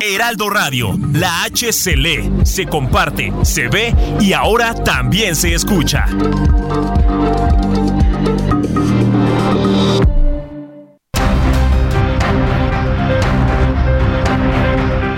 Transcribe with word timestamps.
Heraldo 0.00 0.50
Radio, 0.50 0.98
la 1.12 1.42
H 1.44 1.72
se 1.72 1.96
lee, 1.96 2.30
se 2.44 2.66
comparte, 2.66 3.32
se 3.42 3.68
ve 3.68 3.94
y 4.20 4.32
ahora 4.32 4.74
también 4.74 5.36
se 5.36 5.54
escucha. 5.54 6.06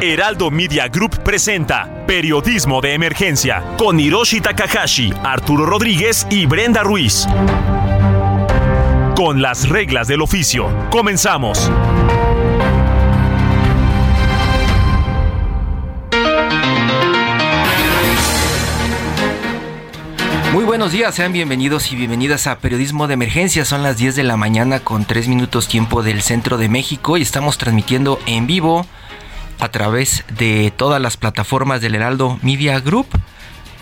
Heraldo 0.00 0.50
Media 0.50 0.88
Group 0.88 1.22
presenta 1.22 1.88
Periodismo 2.06 2.80
de 2.80 2.94
Emergencia 2.94 3.62
con 3.76 4.00
Hiroshi 4.00 4.40
Takahashi, 4.40 5.12
Arturo 5.22 5.66
Rodríguez 5.66 6.26
y 6.30 6.46
Brenda 6.46 6.82
Ruiz. 6.82 7.26
Con 9.14 9.42
las 9.42 9.68
reglas 9.68 10.08
del 10.08 10.22
oficio, 10.22 10.68
comenzamos. 10.90 11.70
Muy 20.52 20.64
buenos 20.64 20.92
días, 20.92 21.14
sean 21.14 21.32
bienvenidos 21.34 21.92
y 21.92 21.96
bienvenidas 21.96 22.46
a 22.46 22.58
Periodismo 22.58 23.06
de 23.06 23.14
Emergencia. 23.14 23.66
Son 23.66 23.82
las 23.82 23.98
10 23.98 24.16
de 24.16 24.24
la 24.24 24.38
mañana 24.38 24.80
con 24.80 25.04
3 25.04 25.28
minutos 25.28 25.68
tiempo 25.68 26.02
del 26.02 26.22
centro 26.22 26.56
de 26.56 26.70
México 26.70 27.18
y 27.18 27.22
estamos 27.22 27.58
transmitiendo 27.58 28.18
en 28.26 28.46
vivo 28.46 28.86
a 29.60 29.68
través 29.68 30.24
de 30.38 30.72
todas 30.74 31.02
las 31.02 31.18
plataformas 31.18 31.82
del 31.82 31.94
Heraldo 31.94 32.38
Media 32.42 32.80
Group. 32.80 33.08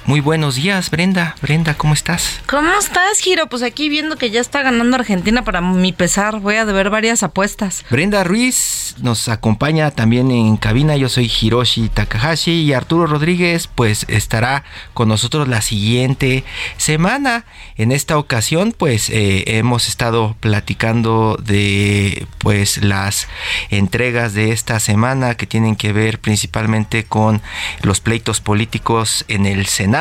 Muy 0.06 0.20
buenos 0.20 0.54
días, 0.54 0.88
Brenda. 0.88 1.34
Brenda, 1.42 1.74
¿cómo 1.74 1.92
estás? 1.92 2.40
¿Cómo 2.46 2.72
estás, 2.78 3.18
Giro? 3.18 3.48
Pues 3.48 3.64
aquí 3.64 3.88
viendo 3.88 4.14
que 4.14 4.30
ya 4.30 4.40
está 4.40 4.62
ganando 4.62 4.94
Argentina 4.94 5.42
para 5.42 5.60
mi 5.60 5.92
pesar, 5.92 6.38
voy 6.38 6.54
a 6.54 6.64
deber 6.64 6.90
varias 6.90 7.24
apuestas. 7.24 7.84
Brenda 7.90 8.22
Ruiz 8.22 8.94
nos 8.98 9.28
acompaña 9.28 9.90
también 9.90 10.30
en 10.30 10.58
cabina. 10.58 10.96
Yo 10.96 11.08
soy 11.08 11.28
Hiroshi 11.28 11.88
Takahashi 11.88 12.52
y 12.52 12.72
Arturo 12.72 13.08
Rodríguez 13.08 13.66
pues 13.66 14.06
estará 14.06 14.62
con 14.94 15.08
nosotros 15.08 15.48
la 15.48 15.60
siguiente 15.60 16.44
semana. 16.76 17.44
En 17.76 17.90
esta 17.90 18.16
ocasión 18.16 18.72
pues 18.78 19.10
eh, 19.10 19.58
hemos 19.58 19.88
estado 19.88 20.36
platicando 20.38 21.36
de 21.42 22.28
pues 22.38 22.78
las 22.78 23.26
entregas 23.70 24.34
de 24.34 24.52
esta 24.52 24.78
semana 24.78 25.34
que 25.34 25.48
tienen 25.48 25.74
que 25.74 25.92
ver 25.92 26.20
principalmente 26.20 27.02
con 27.02 27.42
los 27.82 27.98
pleitos 27.98 28.40
políticos 28.40 29.24
en 29.26 29.46
el 29.46 29.66
Senado 29.66 29.95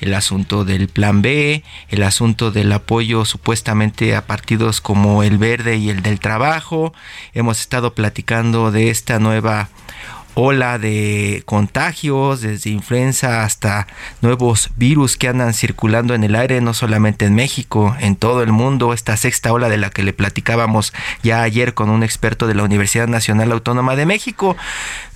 el 0.00 0.14
asunto 0.14 0.64
del 0.64 0.88
plan 0.88 1.22
B, 1.22 1.62
el 1.88 2.02
asunto 2.02 2.50
del 2.50 2.72
apoyo 2.72 3.24
supuestamente 3.24 4.16
a 4.16 4.26
partidos 4.26 4.80
como 4.80 5.22
el 5.22 5.38
Verde 5.38 5.76
y 5.76 5.90
el 5.90 6.02
del 6.02 6.18
Trabajo. 6.18 6.92
Hemos 7.32 7.60
estado 7.60 7.94
platicando 7.94 8.72
de 8.72 8.90
esta 8.90 9.20
nueva 9.20 9.68
ola 10.34 10.78
de 10.78 11.42
contagios, 11.44 12.40
desde 12.40 12.70
influenza 12.70 13.44
hasta 13.44 13.86
nuevos 14.20 14.70
virus 14.76 15.16
que 15.16 15.28
andan 15.28 15.54
circulando 15.54 16.14
en 16.14 16.24
el 16.24 16.34
aire, 16.34 16.60
no 16.60 16.74
solamente 16.74 17.26
en 17.26 17.34
México, 17.34 17.96
en 18.00 18.16
todo 18.16 18.42
el 18.42 18.52
mundo, 18.52 18.92
esta 18.92 19.16
sexta 19.16 19.52
ola 19.52 19.68
de 19.68 19.76
la 19.76 19.90
que 19.90 20.02
le 20.02 20.12
platicábamos 20.12 20.92
ya 21.22 21.42
ayer 21.42 21.74
con 21.74 21.90
un 21.90 22.02
experto 22.02 22.46
de 22.46 22.54
la 22.54 22.62
Universidad 22.62 23.08
Nacional 23.08 23.52
Autónoma 23.52 23.96
de 23.96 24.06
México. 24.06 24.56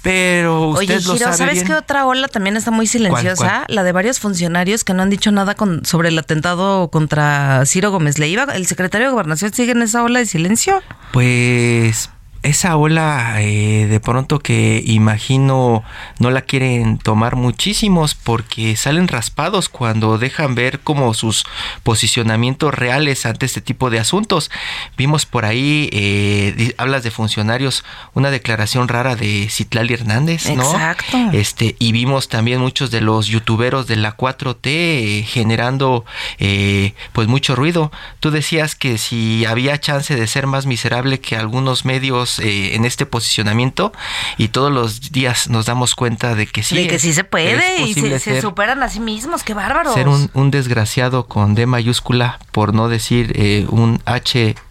Pero 0.03 0.69
usted 0.69 0.94
Oye, 0.94 0.94
lo 0.94 1.15
Giro, 1.15 1.19
sabe 1.19 1.37
¿sabes 1.37 1.54
bien. 1.54 1.66
qué 1.66 1.75
otra 1.75 2.06
ola 2.06 2.28
también 2.28 2.56
está 2.56 2.71
muy 2.71 2.87
silenciosa? 2.87 3.65
¿Cuál, 3.65 3.75
La 3.75 3.83
de 3.83 3.91
varios 3.91 4.21
funcionarios 4.21 4.84
que 4.84 4.94
no 4.94 5.03
han 5.03 5.10
dicho 5.10 5.33
nada 5.33 5.56
con, 5.56 5.84
sobre 5.84 6.10
el 6.10 6.19
atentado 6.19 6.91
contra 6.91 7.66
Ciro 7.66 7.91
Gómez 7.91 8.19
Leiva. 8.19 8.44
¿El 8.54 8.66
secretario 8.66 9.09
de 9.09 9.12
Gobernación 9.12 9.53
sigue 9.53 9.72
en 9.72 9.83
esa 9.83 10.04
ola 10.04 10.21
de 10.21 10.27
silencio? 10.27 10.81
Pues 11.12 12.10
esa 12.42 12.76
ola 12.76 13.36
eh, 13.41 13.86
de 13.86 14.00
pronto 14.00 14.38
que 14.38 14.82
imagino 14.84 15.82
no 16.19 16.30
la 16.30 16.42
quieren 16.42 16.98
tomar 16.98 17.36
muchísimos 17.36 18.14
porque 18.14 18.76
salen 18.76 19.08
raspados 19.08 19.69
cuando 19.69 20.19
dejan 20.19 20.54
ver 20.54 20.80
como 20.80 21.14
sus 21.14 21.44
posicionamientos 21.82 22.74
reales 22.74 23.26
ante 23.26 23.47
este 23.47 23.60
tipo 23.60 23.91
de 23.91 23.98
asuntos. 23.98 24.50
Vimos 24.97 25.26
por 25.26 25.44
ahí, 25.44 25.88
eh, 25.92 26.74
hablas 26.78 27.02
de 27.02 27.10
funcionarios, 27.10 27.84
una 28.14 28.30
declaración 28.30 28.88
rara 28.88 29.16
de 29.16 29.48
Citlali 29.50 29.94
Hernández, 29.94 30.48
¿no? 30.50 30.62
Exacto. 30.62 31.16
Este, 31.32 31.76
y 31.78 31.92
vimos 31.92 32.28
también 32.28 32.60
muchos 32.60 32.91
de 32.91 33.00
los 33.00 33.26
youtuberos 33.26 33.86
de 33.86 33.97
la 33.97 34.16
4T 34.16 34.60
eh, 34.64 35.24
generando 35.26 36.04
eh, 36.38 36.94
pues 37.12 37.28
mucho 37.28 37.56
ruido. 37.56 37.92
Tú 38.20 38.30
decías 38.30 38.74
que 38.74 38.98
si 38.98 39.44
había 39.44 39.78
chance 39.78 40.14
de 40.14 40.26
ser 40.26 40.47
más 40.47 40.66
miserable 40.66 41.20
que 41.20 41.36
algunos 41.36 41.84
medios 41.84 42.25
eh, 42.41 42.75
en 42.75 42.84
este 42.84 43.06
posicionamiento 43.06 43.92
y 44.38 44.48
todos 44.48 44.70
los 44.72 45.12
días 45.12 45.48
nos 45.48 45.66
damos 45.66 45.94
cuenta 45.94 46.34
de 46.34 46.47
que 46.47 46.62
sí. 46.62 46.76
de 46.76 46.87
que 46.88 46.98
sí 46.98 47.12
se 47.12 47.25
puede 47.25 47.82
y 47.82 47.94
se, 47.94 48.41
superan 48.41 48.82
a 48.82 48.88
sí 48.88 49.00
mismos. 49.00 49.42
¡Qué 49.42 49.54
bárbaros! 49.54 49.94
ser 49.94 50.09
un, 50.09 50.31
un 50.34 50.50
desgraciado 50.50 51.26
con 51.26 51.54
D 51.54 51.66
mayúscula, 51.66 52.38
por 52.53 52.75
no 52.75 52.88
decir 52.88 53.32
eh, 53.36 53.66
un 53.69 54.00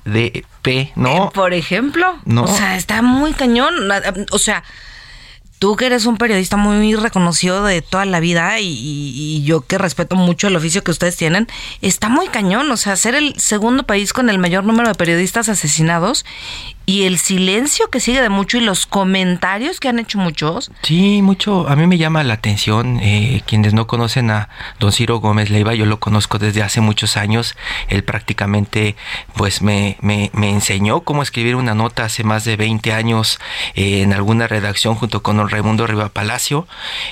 HDP, 0.06 0.92
¿no? 0.96 1.26
Eh, 1.28 1.30
Por 1.34 1.54
ejemplo. 1.54 2.16
No. 2.26 2.44
O 2.44 2.48
sea, 2.48 2.76
está 2.78 3.02
muy 3.02 3.34
cañón. 3.34 3.74
O 4.32 4.40
sea, 4.40 4.64
tú 5.60 5.76
que 5.76 5.86
eres 5.86 6.06
un 6.06 6.18
periodista 6.18 6.58
muy 6.58 6.96
reconocido 6.96 7.64
de 7.64 7.82
toda 7.82 8.06
la 8.06 8.20
vida 8.20 8.60
y, 8.60 8.68
y- 8.68 9.38
y 9.38 9.44
yo 9.44 9.62
que 9.62 9.78
respeto 9.78 10.16
mucho 10.16 10.48
el 10.48 10.56
oficio 10.56 10.84
que 10.84 10.92
ustedes 10.92 11.16
tienen, 11.16 11.48
está 11.82 12.10
muy 12.10 12.28
cañón. 12.28 12.70
O 12.72 12.78
sea, 12.78 12.96
ser 12.98 13.16
el 13.16 13.40
segundo 13.40 13.84
país 13.84 14.14
con 14.14 14.30
el 14.30 14.38
mayor 14.40 14.64
número 14.64 14.90
de 14.90 14.96
periodistas 14.96 15.50
asesinados 15.50 16.26
y 16.86 17.04
el 17.04 17.18
silencio 17.18 17.90
que 17.90 18.00
sigue 18.00 18.22
de 18.22 18.30
mucho 18.30 18.58
y 18.58 18.62
los 18.62 18.86
comentarios 18.86 19.80
que 19.80 19.90
han 19.90 20.00
hecho 20.00 20.18
muchos. 20.18 20.72
Sí, 20.84 21.22
mucho. 21.22 21.68
A 21.68 21.76
mí 21.76 21.88
me 21.88 21.98
llama 21.98 22.24
la 22.24 22.36
atención. 22.36 23.00
eh, 23.02 23.42
quienes 23.46 23.74
no 23.74 23.88
conocen 23.88 24.30
a 24.32 24.50
don 24.80 24.92
Ciro 24.92 25.20
Gómez 25.20 25.50
Leiva, 25.50 25.74
yo 25.74 25.86
lo 25.86 26.00
conozco 26.00 26.38
desde 26.38 26.62
hace 26.62 26.82
muchos 26.82 27.18
años. 27.18 27.56
Él 27.88 28.04
prácticamente, 28.04 28.96
pues, 29.36 29.62
me, 29.62 29.98
me, 30.02 30.30
enseñó 30.50 31.02
cómo 31.02 31.24
escribir 31.24 31.56
una 31.56 31.74
nota 31.74 32.06
hace 32.06 32.24
más 32.24 32.44
de 32.46 32.56
20 32.56 32.94
años 32.94 33.40
eh, 33.74 34.02
en 34.02 34.14
alguna 34.14 34.48
redacción 34.48 34.96
junto 34.96 35.24
con 35.24 35.38
don 35.38 35.50
Raimundo 35.50 35.88
Riva 35.88 36.10
Palacio. 36.10 36.68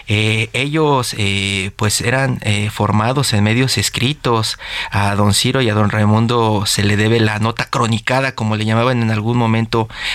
Eh, 0.07 0.49
ellos, 0.53 1.15
eh, 1.17 1.71
pues, 1.75 2.01
eran 2.01 2.39
eh, 2.41 2.69
formados 2.69 3.33
en 3.33 3.43
medios 3.43 3.77
escritos. 3.77 4.59
A 4.91 5.15
don 5.15 5.33
Ciro 5.33 5.61
y 5.61 5.69
a 5.69 5.73
don 5.73 5.89
Raimundo 5.89 6.65
se 6.67 6.83
le 6.83 6.95
debe 6.95 7.19
la 7.19 7.39
nota 7.39 7.65
cronicada, 7.65 8.35
como 8.35 8.55
le 8.55 8.65
llamaban 8.65 9.01
en 9.01 9.09
algún 9.09 9.37
momento 9.37 9.62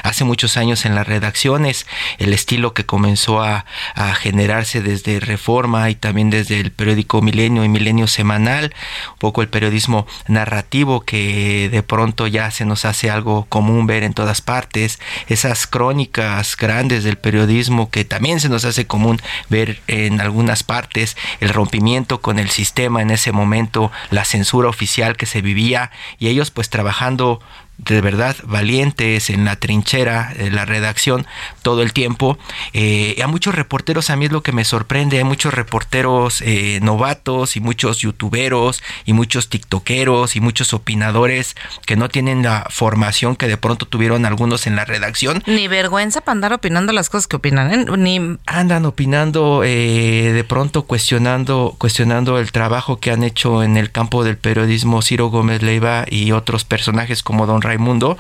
hace 0.03 0.25
muchos 0.25 0.57
años 0.57 0.85
en 0.85 0.95
las 0.95 1.07
redacciones, 1.07 1.87
el 2.19 2.33
estilo 2.33 2.75
que 2.75 2.87
comenzó 2.87 3.43
a, 3.43 3.65
a 3.95 4.15
generarse 4.15 4.81
desde 4.81 5.21
Reforma 5.21 5.91
y 5.91 5.95
también 5.95 6.31
desde 6.31 6.61
el 6.61 6.73
periódico 6.73 7.23
Milenio 7.23 7.65
y 7.65 7.69
Milenio 7.69 8.07
Semanal, 8.07 8.75
un 9.13 9.19
poco 9.19 9.43
el 9.43 9.49
periodismo 9.49 10.07
narrativo 10.27 11.01
que 11.01 11.69
de 11.71 11.83
pronto 11.83 12.27
ya 12.27 12.51
se 12.51 12.65
nos 12.65 12.85
hace 12.85 13.11
algo 13.11 13.47
común 13.49 13.87
ver 13.87 14.03
en 14.03 14.15
todas 14.15 14.41
partes, 14.41 14.99
esas 15.29 15.67
crónicas 15.67 16.56
grandes 16.56 17.05
del 17.05 17.17
periodismo 17.17 17.91
que 17.91 18.05
también 18.05 18.41
se 18.41 18.49
nos 18.49 18.65
hace 18.65 18.87
común 18.87 19.21
ver 19.49 19.81
en 19.87 20.21
algunas 20.21 20.62
partes, 20.62 21.17
el 21.41 21.51
rompimiento 21.51 22.21
con 22.21 22.39
el 22.39 22.51
sistema 22.51 23.03
en 23.03 23.11
ese 23.11 23.33
momento, 23.33 23.91
la 24.11 24.25
censura 24.25 24.69
oficial 24.69 25.17
que 25.17 25.27
se 25.27 25.43
vivía 25.43 25.91
y 26.19 26.29
ellos 26.29 26.51
pues 26.51 26.71
trabajando 26.71 27.41
de 27.79 28.01
verdad 28.01 28.37
valientes 28.45 29.31
en 29.31 29.45
la 29.45 29.57
trinchera, 29.57 30.33
en 30.37 30.55
la 30.55 30.65
redacción, 30.65 31.27
todo 31.63 31.83
el 31.83 31.93
tiempo. 31.93 32.39
Eh, 32.73 33.21
a 33.23 33.27
muchos 33.27 33.55
reporteros, 33.55 34.11
a 34.11 34.17
mí 34.17 34.27
es 34.27 34.33
lo 34.33 34.43
que 34.43 34.53
me 34.53 34.65
sorprende, 34.65 35.19
hay 35.19 35.25
muchos 35.25 35.55
reporteros 35.55 36.43
eh, 36.43 36.81
novatos 36.83 37.57
y 37.57 37.61
muchos 37.61 37.99
youtuberos 37.99 38.83
y 39.05 39.13
muchos 39.13 39.49
tiktokeros 39.49 40.37
y 40.37 40.41
muchos 40.41 40.75
opinadores 40.75 41.57
que 41.87 41.97
no 41.97 42.09
tienen 42.09 42.43
la 42.43 42.67
formación 42.71 43.37
que 43.37 43.49
de 43.49 43.57
pronto 43.57 43.87
tuvieron 43.87 44.27
algunos 44.27 44.67
en 44.67 44.77
la 44.77 44.85
redacción. 44.85 45.43
Ni 45.47 45.69
vergüenza 45.69 46.21
para 46.21 46.33
andar 46.33 46.53
opinando 46.53 46.93
las 46.93 47.09
cosas 47.09 47.27
que 47.27 47.37
opinan, 47.37 47.73
¿eh? 47.73 47.87
Ni 47.97 48.19
Andan 48.47 48.85
opinando, 48.87 49.63
eh, 49.65 50.33
de 50.33 50.45
pronto 50.45 50.83
cuestionando, 50.83 51.75
cuestionando 51.79 52.39
el 52.39 52.51
trabajo 52.53 52.99
que 52.99 53.11
han 53.11 53.23
hecho 53.23 53.63
en 53.63 53.77
el 53.77 53.93
campo 53.93 54.25
del 54.25 54.37
periodismo 54.37 55.03
Ciro 55.03 55.29
Gómez 55.29 55.63
Leiva 55.63 56.05
y 56.09 56.33
otros 56.33 56.65
personajes 56.65 57.23
como 57.23 57.47
Don 57.47 57.63
Raimundo 57.69 58.19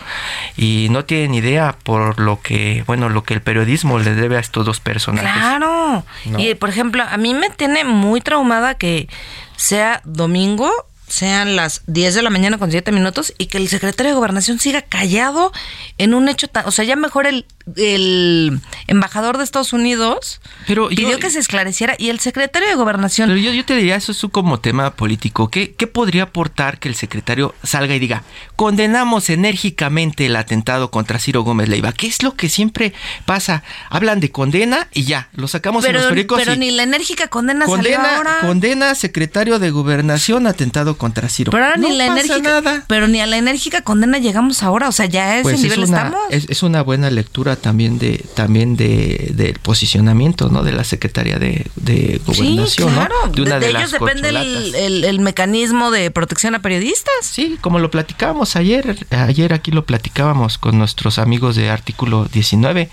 y 0.56 0.88
no 0.90 1.04
tienen 1.04 1.34
idea 1.34 1.76
por 1.82 2.20
lo 2.20 2.40
que, 2.40 2.84
bueno, 2.86 3.08
lo 3.08 3.24
que 3.24 3.34
el 3.34 3.42
periodismo 3.42 3.98
le 3.98 4.14
debe 4.14 4.36
a 4.36 4.40
estos 4.40 4.64
dos 4.64 4.80
personajes. 4.80 5.30
Claro. 5.30 6.04
Y 6.36 6.54
por 6.54 6.68
ejemplo, 6.68 7.02
a 7.08 7.16
mí 7.16 7.34
me 7.34 7.50
tiene 7.50 7.84
muy 7.84 8.20
traumada 8.20 8.74
que 8.74 9.08
sea 9.56 10.00
domingo 10.04 10.70
sean 11.08 11.56
las 11.56 11.82
10 11.86 12.14
de 12.14 12.22
la 12.22 12.30
mañana 12.30 12.58
con 12.58 12.70
7 12.70 12.92
minutos 12.92 13.32
y 13.38 13.46
que 13.46 13.58
el 13.58 13.68
secretario 13.68 14.12
de 14.12 14.16
Gobernación 14.16 14.58
siga 14.58 14.82
callado 14.82 15.52
en 15.96 16.14
un 16.14 16.28
hecho 16.28 16.48
tan... 16.48 16.66
O 16.66 16.70
sea, 16.70 16.84
ya 16.84 16.96
mejor 16.96 17.26
el, 17.26 17.46
el 17.76 18.60
embajador 18.86 19.38
de 19.38 19.44
Estados 19.44 19.72
Unidos 19.72 20.40
pidió 20.66 21.18
que 21.18 21.30
se 21.30 21.38
esclareciera 21.38 21.94
y 21.98 22.08
el 22.08 22.20
secretario 22.20 22.68
de 22.68 22.74
Gobernación... 22.74 23.28
Pero 23.28 23.40
yo, 23.40 23.52
yo 23.52 23.64
te 23.64 23.74
diría, 23.74 23.96
eso 23.96 24.12
es 24.12 24.22
como 24.30 24.60
tema 24.60 24.94
político. 24.94 25.48
¿Qué, 25.48 25.74
¿Qué 25.74 25.86
podría 25.86 26.24
aportar 26.24 26.78
que 26.78 26.88
el 26.88 26.94
secretario 26.94 27.54
salga 27.62 27.94
y 27.94 27.98
diga, 27.98 28.22
condenamos 28.56 29.30
enérgicamente 29.30 30.26
el 30.26 30.36
atentado 30.36 30.90
contra 30.90 31.18
Ciro 31.18 31.42
Gómez 31.42 31.68
Leiva? 31.68 31.92
¿Qué 31.92 32.06
es 32.06 32.22
lo 32.22 32.34
que 32.34 32.48
siempre 32.48 32.92
pasa? 33.24 33.62
Hablan 33.90 34.20
de 34.20 34.30
condena 34.30 34.88
y 34.92 35.04
ya, 35.04 35.28
lo 35.34 35.48
sacamos 35.48 35.84
pero, 35.84 35.98
en 35.98 36.04
los 36.04 36.10
periódicos. 36.10 36.38
Pero 36.38 36.56
ni 36.56 36.70
la 36.70 36.82
enérgica 36.82 37.28
condena, 37.28 37.66
condena 37.66 37.96
salió 37.96 38.16
ahora. 38.16 38.38
Condena 38.40 38.94
secretario 38.94 39.58
de 39.58 39.70
Gobernación 39.70 40.46
atentado 40.46 40.98
contra 40.98 41.28
Ciro. 41.28 41.52
Pero 41.52 41.76
no 41.76 41.88
ni 41.88 41.96
la 41.96 42.08
pasa 42.08 42.20
enérgica, 42.20 42.50
nada. 42.50 42.84
pero 42.86 43.08
ni 43.08 43.20
a 43.20 43.26
la 43.26 43.36
enérgica 43.36 43.82
condena 43.82 44.18
llegamos 44.18 44.62
ahora, 44.62 44.88
o 44.88 44.92
sea, 44.92 45.06
ya 45.06 45.24
a 45.24 45.34
ese 45.36 45.42
Pues 45.42 45.60
nivel 45.62 45.82
es 45.82 45.88
una, 45.88 45.98
estamos. 45.98 46.20
es, 46.30 46.46
es 46.48 46.62
una 46.62 46.82
buena 46.82 47.10
lectura 47.10 47.56
también 47.58 47.98
de 47.98 48.24
también 48.34 48.76
de 48.76 49.32
del 49.34 49.54
posicionamiento 49.60 50.48
no 50.48 50.62
de 50.62 50.72
la 50.72 50.84
secretaria 50.84 51.38
de, 51.38 51.66
de 51.76 52.20
gobernación 52.24 52.88
sí, 52.90 52.94
claro. 52.94 53.14
¿no? 53.26 53.32
de 53.32 53.42
una 53.42 53.58
de, 53.58 53.68
ellos 53.68 53.92
las 53.92 53.92
depende 53.92 54.28
el, 54.28 55.04
el 55.04 55.20
mecanismo 55.20 55.90
de 55.90 56.10
protección 56.10 56.54
a 56.54 56.62
periodistas. 56.62 57.12
Sí, 57.22 57.58
como 57.60 57.78
lo 57.78 57.90
platicábamos 57.90 58.56
ayer, 58.56 59.06
ayer 59.10 59.52
aquí 59.52 59.70
lo 59.70 59.84
platicábamos 59.84 60.58
con 60.58 60.78
nuestros 60.78 61.18
amigos 61.18 61.56
de 61.56 61.70
artículo 61.70 62.26
19, 62.32 62.90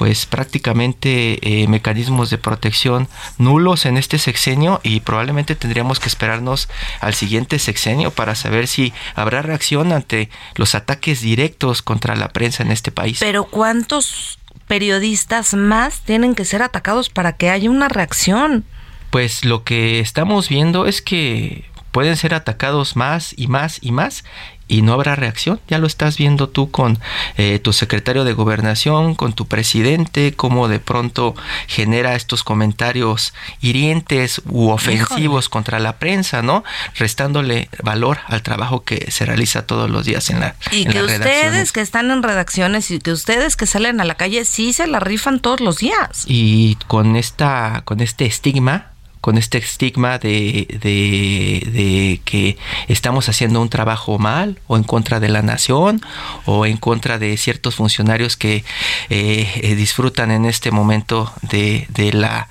pues 0.00 0.24
prácticamente 0.24 1.38
eh, 1.42 1.68
mecanismos 1.68 2.30
de 2.30 2.38
protección 2.38 3.06
nulos 3.36 3.84
en 3.84 3.98
este 3.98 4.18
sexenio 4.18 4.80
y 4.82 5.00
probablemente 5.00 5.56
tendríamos 5.56 6.00
que 6.00 6.08
esperarnos 6.08 6.70
al 7.00 7.12
siguiente 7.12 7.58
sexenio 7.58 8.10
para 8.10 8.34
saber 8.34 8.66
si 8.66 8.94
habrá 9.14 9.42
reacción 9.42 9.92
ante 9.92 10.30
los 10.54 10.74
ataques 10.74 11.20
directos 11.20 11.82
contra 11.82 12.16
la 12.16 12.30
prensa 12.30 12.62
en 12.62 12.70
este 12.70 12.90
país. 12.90 13.18
Pero 13.20 13.44
¿cuántos 13.44 14.38
periodistas 14.66 15.52
más 15.52 16.00
tienen 16.00 16.34
que 16.34 16.46
ser 16.46 16.62
atacados 16.62 17.10
para 17.10 17.34
que 17.34 17.50
haya 17.50 17.68
una 17.68 17.90
reacción? 17.90 18.64
Pues 19.10 19.44
lo 19.44 19.64
que 19.64 20.00
estamos 20.00 20.48
viendo 20.48 20.86
es 20.86 21.02
que 21.02 21.66
pueden 21.92 22.16
ser 22.16 22.32
atacados 22.32 22.96
más 22.96 23.34
y 23.36 23.48
más 23.48 23.80
y 23.82 23.92
más 23.92 24.24
y 24.70 24.82
no 24.82 24.92
habrá 24.92 25.16
reacción. 25.16 25.60
Ya 25.68 25.78
lo 25.78 25.86
estás 25.88 26.16
viendo 26.16 26.48
tú 26.48 26.70
con 26.70 26.98
eh, 27.36 27.58
tu 27.58 27.72
secretario 27.72 28.24
de 28.24 28.32
gobernación, 28.32 29.16
con 29.16 29.32
tu 29.32 29.46
presidente, 29.46 30.32
cómo 30.34 30.68
de 30.68 30.78
pronto 30.78 31.34
genera 31.66 32.14
estos 32.14 32.44
comentarios 32.44 33.34
hirientes 33.60 34.40
u 34.48 34.70
ofensivos 34.70 35.46
Híjole. 35.46 35.50
contra 35.50 35.78
la 35.80 35.98
prensa, 35.98 36.40
¿no? 36.42 36.62
Restándole 36.96 37.68
valor 37.82 38.18
al 38.28 38.42
trabajo 38.42 38.84
que 38.84 39.10
se 39.10 39.26
realiza 39.26 39.66
todos 39.66 39.90
los 39.90 40.04
días 40.04 40.30
en 40.30 40.40
la 40.40 40.54
Y 40.70 40.86
en 40.86 40.92
que 40.92 41.02
las 41.02 41.16
ustedes 41.16 41.72
que 41.72 41.80
están 41.80 42.10
en 42.12 42.22
redacciones 42.22 42.90
y 42.92 43.00
que 43.00 43.10
ustedes 43.10 43.56
que 43.56 43.66
salen 43.66 44.00
a 44.00 44.04
la 44.04 44.14
calle 44.14 44.44
sí 44.44 44.72
se 44.72 44.86
la 44.86 45.00
rifan 45.00 45.40
todos 45.40 45.60
los 45.60 45.78
días. 45.78 46.24
y 46.26 46.76
con 46.86 47.16
esta 47.16 47.82
con 47.84 48.00
este 48.00 48.26
estigma 48.26 48.92
con 49.20 49.36
este 49.36 49.58
estigma 49.58 50.18
de, 50.18 50.66
de, 50.82 51.70
de 51.70 52.20
que 52.24 52.56
estamos 52.88 53.28
haciendo 53.28 53.60
un 53.60 53.68
trabajo 53.68 54.18
mal 54.18 54.58
o 54.66 54.76
en 54.76 54.82
contra 54.84 55.20
de 55.20 55.28
la 55.28 55.42
nación 55.42 56.00
o 56.46 56.64
en 56.64 56.76
contra 56.78 57.18
de 57.18 57.36
ciertos 57.36 57.74
funcionarios 57.74 58.36
que 58.36 58.64
eh, 59.10 59.60
eh, 59.62 59.74
disfrutan 59.74 60.30
en 60.30 60.46
este 60.46 60.70
momento 60.70 61.32
de, 61.42 61.86
de 61.90 62.12
la 62.12 62.48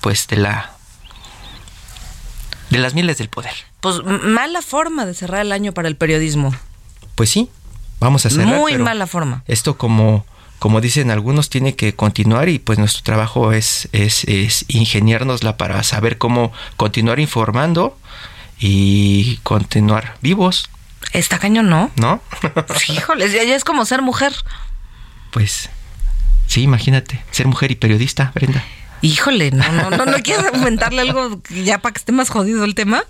pues 0.00 0.28
de 0.28 0.36
la 0.36 0.72
de 2.70 2.78
las 2.78 2.94
mieles 2.94 3.18
del 3.18 3.28
poder 3.28 3.52
Pues 3.80 4.02
mala 4.04 4.62
forma 4.62 5.06
de 5.06 5.14
cerrar 5.14 5.40
el 5.40 5.52
año 5.52 5.72
para 5.72 5.88
el 5.88 5.96
periodismo. 5.96 6.54
pues 7.14 7.30
sí 7.30 7.48
vamos 8.00 8.26
a 8.26 8.30
cerrar 8.30 8.46
Muy 8.58 8.72
pero 8.72 8.84
mala 8.84 9.06
forma. 9.06 9.42
esto 9.46 9.76
como 9.78 10.24
como 10.58 10.80
dicen 10.80 11.10
algunos 11.10 11.50
tiene 11.50 11.74
que 11.76 11.94
continuar 11.94 12.48
y 12.48 12.58
pues 12.58 12.78
nuestro 12.78 13.02
trabajo 13.02 13.52
es 13.52 13.88
es, 13.92 14.24
es 14.24 14.64
ingeniárnosla 14.68 15.56
para 15.56 15.82
saber 15.82 16.18
cómo 16.18 16.52
continuar 16.76 17.20
informando 17.20 17.98
y 18.58 19.36
continuar 19.42 20.16
vivos 20.22 20.68
Está 21.12 21.38
cañón, 21.38 21.68
¿no? 21.68 21.90
no 21.96 22.20
Híjoles, 22.88 23.32
ya, 23.32 23.44
ya 23.44 23.54
es 23.54 23.64
como 23.64 23.84
ser 23.84 24.02
mujer. 24.02 24.32
pues 25.30 25.68
sí 26.46 26.62
imagínate 26.62 27.22
ser 27.30 27.46
mujer 27.46 27.70
y 27.70 27.76
periodista 27.76 28.32
Brenda 28.34 28.64
Híjole, 29.02 29.50
no, 29.50 29.70
no, 29.72 29.90
no, 29.90 30.06
no 30.06 30.18
quieres 30.22 30.46
aumentarle 30.54 31.02
algo 31.02 31.40
ya 31.50 31.78
para 31.78 31.92
que 31.92 31.98
esté 31.98 32.12
más 32.12 32.30
jodido 32.30 32.64
el 32.64 32.74
tema. 32.74 33.04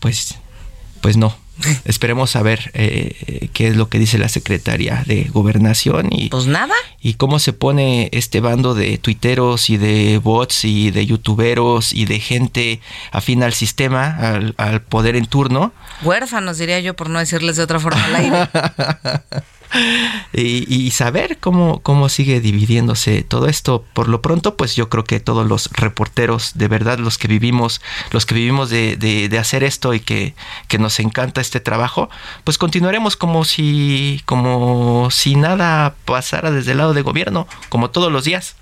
pues 0.00 0.34
pues 1.00 1.16
no 1.16 1.36
esperemos 1.84 2.36
a 2.36 2.42
ver 2.42 2.70
eh, 2.74 3.48
qué 3.52 3.68
es 3.68 3.76
lo 3.76 3.88
que 3.88 3.98
dice 3.98 4.18
la 4.18 4.28
secretaria 4.28 5.02
de 5.06 5.24
gobernación 5.24 6.08
y 6.10 6.28
Pues 6.28 6.46
nada. 6.46 6.74
y 7.00 7.14
cómo 7.14 7.38
se 7.38 7.52
pone 7.52 8.08
este 8.12 8.40
bando 8.40 8.74
de 8.74 8.98
tuiteros 8.98 9.70
y 9.70 9.76
de 9.76 10.18
bots 10.18 10.64
y 10.64 10.90
de 10.90 11.06
youtuberos 11.06 11.92
y 11.92 12.04
de 12.06 12.20
gente 12.20 12.80
afín 13.12 13.42
al 13.42 13.52
sistema, 13.52 14.06
al, 14.16 14.54
al 14.58 14.82
poder 14.82 15.16
en 15.16 15.26
turno, 15.26 15.72
Huérfanos, 16.02 16.58
diría 16.58 16.80
yo, 16.80 16.94
por 16.94 17.10
no 17.10 17.18
decirles 17.18 17.56
de 17.56 17.62
otra 17.62 17.78
forma 17.80 18.02
al 18.04 18.14
aire. 18.16 18.48
y, 20.32 20.90
saber 20.90 21.38
cómo, 21.38 21.80
cómo 21.80 22.08
sigue 22.08 22.40
dividiéndose 22.40 23.22
todo 23.22 23.46
esto. 23.48 23.84
Por 23.92 24.08
lo 24.08 24.20
pronto, 24.22 24.56
pues 24.56 24.76
yo 24.76 24.88
creo 24.88 25.04
que 25.04 25.20
todos 25.20 25.46
los 25.46 25.70
reporteros, 25.72 26.52
de 26.54 26.68
verdad, 26.68 26.98
los 26.98 27.18
que 27.18 27.28
vivimos, 27.28 27.80
los 28.10 28.26
que 28.26 28.34
vivimos 28.34 28.70
de, 28.70 28.96
de- 28.96 29.28
de 29.28 29.38
hacer 29.38 29.64
esto 29.64 29.94
y 29.94 30.00
que, 30.00 30.34
que 30.68 30.78
nos 30.78 30.98
encanta 31.00 31.40
este 31.40 31.60
trabajo, 31.60 32.10
pues 32.44 32.58
continuaremos 32.58 33.16
como 33.16 33.44
si, 33.44 34.20
como 34.26 35.08
si 35.10 35.36
nada 35.36 35.94
pasara 36.04 36.50
desde 36.50 36.72
el 36.72 36.78
lado 36.78 36.94
de 36.94 37.02
gobierno, 37.02 37.46
como 37.68 37.90
todos 37.90 38.10
los 38.12 38.24
días. 38.24 38.56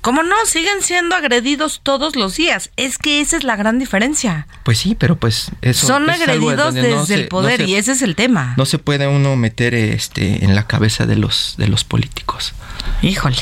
¿Cómo 0.00 0.22
no? 0.22 0.34
Siguen 0.46 0.80
siendo 0.82 1.14
agredidos 1.14 1.80
todos 1.82 2.16
los 2.16 2.34
días. 2.36 2.70
Es 2.76 2.96
que 2.96 3.20
esa 3.20 3.36
es 3.36 3.44
la 3.44 3.56
gran 3.56 3.78
diferencia. 3.78 4.46
Pues 4.64 4.78
sí, 4.78 4.94
pero 4.98 5.16
pues 5.16 5.50
eso 5.60 5.86
Son 5.86 6.08
es 6.08 6.20
agredidos 6.20 6.72
desde 6.72 6.90
no 6.94 7.04
se- 7.06 7.14
el 7.14 7.28
poder 7.28 7.60
no 7.60 7.66
se- 7.66 7.70
y 7.72 7.74
ese 7.76 7.92
es 7.92 8.00
el 8.02 8.16
tema. 8.16 8.54
no 8.56 8.64
se 8.64 8.78
puede 8.78 9.06
uno 9.08 9.36
meter 9.36 9.74
este 9.74 10.44
en 10.44 10.54
la 10.54 10.66
cabeza 10.66 11.04
de 11.06 11.16
los 11.16 11.54
de 11.58 11.68
los 11.68 11.84
políticos. 11.84 12.54
Híjole. 13.02 13.36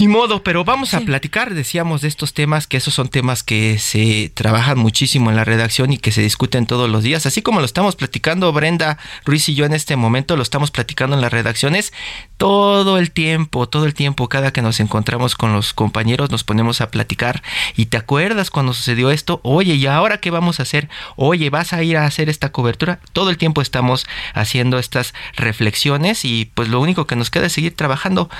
Ni 0.00 0.06
modo, 0.06 0.44
pero 0.44 0.62
vamos 0.64 0.94
a 0.94 1.00
platicar, 1.00 1.54
decíamos, 1.54 2.02
de 2.02 2.08
estos 2.08 2.32
temas, 2.32 2.68
que 2.68 2.76
esos 2.76 2.94
son 2.94 3.08
temas 3.08 3.42
que 3.42 3.80
se 3.80 4.30
trabajan 4.32 4.78
muchísimo 4.78 5.28
en 5.28 5.34
la 5.34 5.42
redacción 5.42 5.92
y 5.92 5.98
que 5.98 6.12
se 6.12 6.22
discuten 6.22 6.66
todos 6.66 6.88
los 6.88 7.02
días, 7.02 7.26
así 7.26 7.42
como 7.42 7.58
lo 7.58 7.66
estamos 7.66 7.96
platicando 7.96 8.52
Brenda 8.52 8.96
Ruiz 9.24 9.48
y 9.48 9.56
yo 9.56 9.64
en 9.64 9.72
este 9.72 9.96
momento, 9.96 10.36
lo 10.36 10.44
estamos 10.44 10.70
platicando 10.70 11.16
en 11.16 11.20
las 11.20 11.32
redacciones 11.32 11.92
todo 12.38 12.98
el 12.98 13.10
tiempo, 13.10 13.68
todo 13.68 13.84
el 13.84 13.94
tiempo, 13.94 14.28
cada 14.28 14.52
que 14.52 14.62
nos 14.62 14.80
encontramos 14.80 15.34
con 15.34 15.52
los 15.52 15.74
compañeros 15.74 16.30
nos 16.30 16.44
ponemos 16.44 16.80
a 16.80 16.90
platicar 16.90 17.42
y 17.76 17.86
te 17.86 17.96
acuerdas 17.96 18.50
cuando 18.50 18.72
sucedió 18.72 19.10
esto, 19.10 19.40
oye, 19.42 19.74
¿y 19.74 19.86
ahora 19.86 20.18
qué 20.18 20.30
vamos 20.30 20.60
a 20.60 20.62
hacer? 20.62 20.88
Oye, 21.16 21.50
¿vas 21.50 21.72
a 21.72 21.82
ir 21.82 21.96
a 21.96 22.06
hacer 22.06 22.28
esta 22.28 22.52
cobertura? 22.52 23.00
Todo 23.12 23.30
el 23.30 23.38
tiempo 23.38 23.60
estamos 23.60 24.06
haciendo 24.34 24.78
estas 24.78 25.14
reflexiones 25.36 26.24
y 26.24 26.50
pues 26.54 26.68
lo 26.68 26.80
único 26.80 27.06
que 27.06 27.16
nos 27.16 27.30
queda 27.30 27.46
es 27.46 27.52
seguir 27.52 27.74
trabajando. 27.74 28.30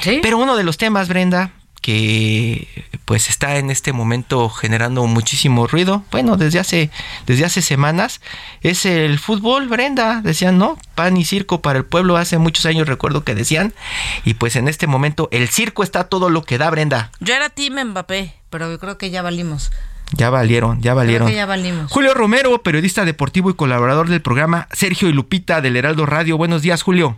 Sí. 0.00 0.20
Pero 0.22 0.38
uno 0.38 0.56
de 0.56 0.64
los 0.64 0.78
temas, 0.78 1.08
Brenda, 1.08 1.52
que 1.82 2.68
pues 3.04 3.28
está 3.28 3.56
en 3.56 3.70
este 3.70 3.92
momento 3.92 4.48
generando 4.48 5.04
muchísimo 5.06 5.66
ruido, 5.66 6.04
bueno, 6.12 6.36
desde 6.36 6.60
hace 6.60 6.90
desde 7.26 7.44
hace 7.44 7.60
semanas 7.60 8.20
es 8.62 8.86
el 8.86 9.18
fútbol, 9.18 9.68
Brenda, 9.68 10.20
decían, 10.22 10.56
¿no? 10.56 10.78
Pan 10.94 11.16
y 11.16 11.24
circo 11.24 11.60
para 11.60 11.80
el 11.80 11.84
pueblo, 11.84 12.16
hace 12.16 12.38
muchos 12.38 12.64
años 12.66 12.88
recuerdo 12.88 13.24
que 13.24 13.34
decían, 13.34 13.74
y 14.24 14.34
pues 14.34 14.56
en 14.56 14.68
este 14.68 14.86
momento 14.86 15.28
el 15.32 15.48
circo 15.48 15.82
está 15.82 16.04
todo 16.04 16.30
lo 16.30 16.44
que 16.44 16.56
da, 16.56 16.70
Brenda. 16.70 17.10
Yo 17.18 17.34
era 17.34 17.50
Team 17.50 17.90
Mbappé, 17.90 18.32
pero 18.48 18.70
yo 18.70 18.78
creo 18.78 18.96
que 18.96 19.10
ya 19.10 19.20
valimos. 19.20 19.72
Ya 20.12 20.30
valieron, 20.30 20.80
ya 20.80 20.94
valieron. 20.94 21.26
Creo 21.26 21.34
que 21.34 21.40
ya 21.40 21.46
valimos. 21.46 21.90
Julio 21.90 22.14
Romero, 22.14 22.62
periodista 22.62 23.04
deportivo 23.04 23.50
y 23.50 23.54
colaborador 23.54 24.08
del 24.08 24.22
programa 24.22 24.68
Sergio 24.72 25.08
y 25.08 25.12
Lupita 25.12 25.60
del 25.60 25.76
Heraldo 25.76 26.06
Radio. 26.06 26.36
Buenos 26.36 26.62
días, 26.62 26.82
Julio. 26.82 27.16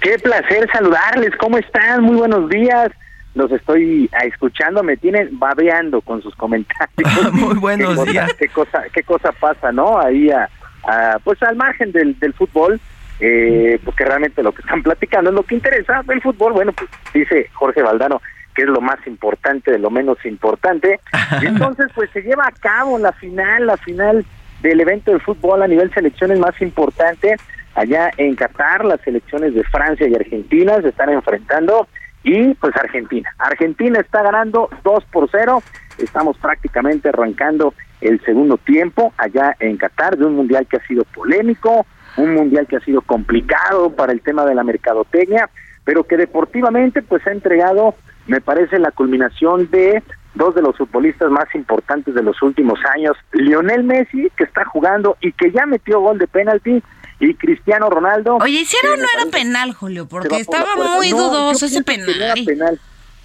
Qué 0.00 0.18
placer 0.18 0.68
saludarles, 0.72 1.30
¿cómo 1.38 1.56
están? 1.56 2.02
Muy 2.02 2.16
buenos 2.16 2.50
días. 2.50 2.90
Los 3.36 3.52
estoy 3.52 4.10
escuchando, 4.24 4.82
me 4.82 4.96
tienen 4.96 5.38
babeando 5.38 6.00
con 6.00 6.22
sus 6.22 6.34
comentarios. 6.34 7.32
Muy 7.32 7.54
buenos 7.54 7.90
qué 7.90 7.94
cosa, 7.96 8.10
días. 8.10 8.34
Qué 8.34 8.48
cosa, 8.48 8.82
qué 8.92 9.02
cosa 9.04 9.30
pasa, 9.32 9.70
¿no? 9.70 10.00
Ahí, 10.00 10.30
a, 10.30 10.48
a- 10.88 11.18
pues 11.22 11.40
al 11.42 11.54
margen 11.54 11.92
del, 11.92 12.18
del 12.18 12.32
fútbol, 12.32 12.80
eh, 13.20 13.78
porque 13.84 14.04
realmente 14.04 14.42
lo 14.42 14.52
que 14.52 14.62
están 14.62 14.82
platicando 14.82 15.30
es 15.30 15.36
lo 15.36 15.42
que 15.44 15.54
interesa. 15.54 16.02
El 16.08 16.20
fútbol, 16.22 16.54
bueno, 16.54 16.72
pues 16.72 16.90
dice 17.14 17.48
Jorge 17.52 17.82
Valdano 17.82 18.20
que 18.54 18.62
es 18.62 18.68
lo 18.68 18.80
más 18.80 18.96
importante 19.06 19.70
de 19.70 19.78
lo 19.78 19.90
menos 19.90 20.16
importante. 20.24 20.98
Y 21.42 21.46
entonces, 21.46 21.88
pues 21.94 22.08
se 22.12 22.22
lleva 22.22 22.44
a 22.46 22.52
cabo 22.52 22.98
la 22.98 23.12
final, 23.12 23.66
la 23.66 23.76
final 23.76 24.24
del 24.62 24.80
evento 24.80 25.12
de 25.12 25.20
fútbol 25.20 25.62
a 25.62 25.68
nivel 25.68 25.92
selecciones 25.92 26.38
más 26.38 26.58
importante. 26.62 27.36
allá 27.74 28.10
en 28.16 28.34
Qatar, 28.34 28.82
las 28.86 28.98
selecciones 29.02 29.54
de 29.54 29.62
Francia 29.64 30.08
y 30.08 30.14
Argentina 30.14 30.80
se 30.80 30.88
están 30.88 31.10
enfrentando 31.10 31.86
y 32.26 32.54
pues 32.54 32.76
Argentina. 32.76 33.30
Argentina 33.38 34.00
está 34.00 34.20
ganando 34.20 34.68
2 34.82 35.04
por 35.12 35.28
0, 35.30 35.62
estamos 35.96 36.36
prácticamente 36.38 37.08
arrancando 37.08 37.72
el 38.00 38.20
segundo 38.24 38.58
tiempo 38.58 39.14
allá 39.16 39.56
en 39.60 39.76
Qatar 39.76 40.18
de 40.18 40.26
un 40.26 40.34
mundial 40.34 40.66
que 40.66 40.76
ha 40.76 40.86
sido 40.86 41.04
polémico, 41.04 41.86
un 42.16 42.34
mundial 42.34 42.66
que 42.66 42.76
ha 42.76 42.80
sido 42.80 43.00
complicado 43.00 43.94
para 43.94 44.12
el 44.12 44.22
tema 44.22 44.44
de 44.44 44.56
la 44.56 44.64
mercadotecnia, 44.64 45.48
pero 45.84 46.02
que 46.02 46.16
deportivamente 46.16 47.00
pues 47.00 47.24
ha 47.28 47.30
entregado, 47.30 47.94
me 48.26 48.40
parece, 48.40 48.80
la 48.80 48.90
culminación 48.90 49.70
de 49.70 50.02
dos 50.34 50.52
de 50.56 50.62
los 50.62 50.76
futbolistas 50.76 51.30
más 51.30 51.46
importantes 51.54 52.12
de 52.12 52.24
los 52.24 52.42
últimos 52.42 52.80
años, 52.92 53.16
Lionel 53.32 53.84
Messi, 53.84 54.30
que 54.36 54.44
está 54.44 54.64
jugando 54.64 55.16
y 55.20 55.30
que 55.30 55.52
ya 55.52 55.64
metió 55.64 56.00
gol 56.00 56.18
de 56.18 56.26
penalti, 56.26 56.82
y 57.20 57.34
Cristiano 57.34 57.88
Ronaldo. 57.88 58.36
Oye, 58.36 58.60
hicieron 58.60 59.00
no 59.00 59.06
era 59.14 59.30
penal, 59.30 59.72
Julio, 59.72 60.06
porque 60.06 60.36
estaba 60.36 60.76
muy 60.76 61.10
dudoso 61.10 61.66
ese 61.66 61.82
penal. 61.82 62.14
No, 62.18 62.44
penal. 62.44 62.80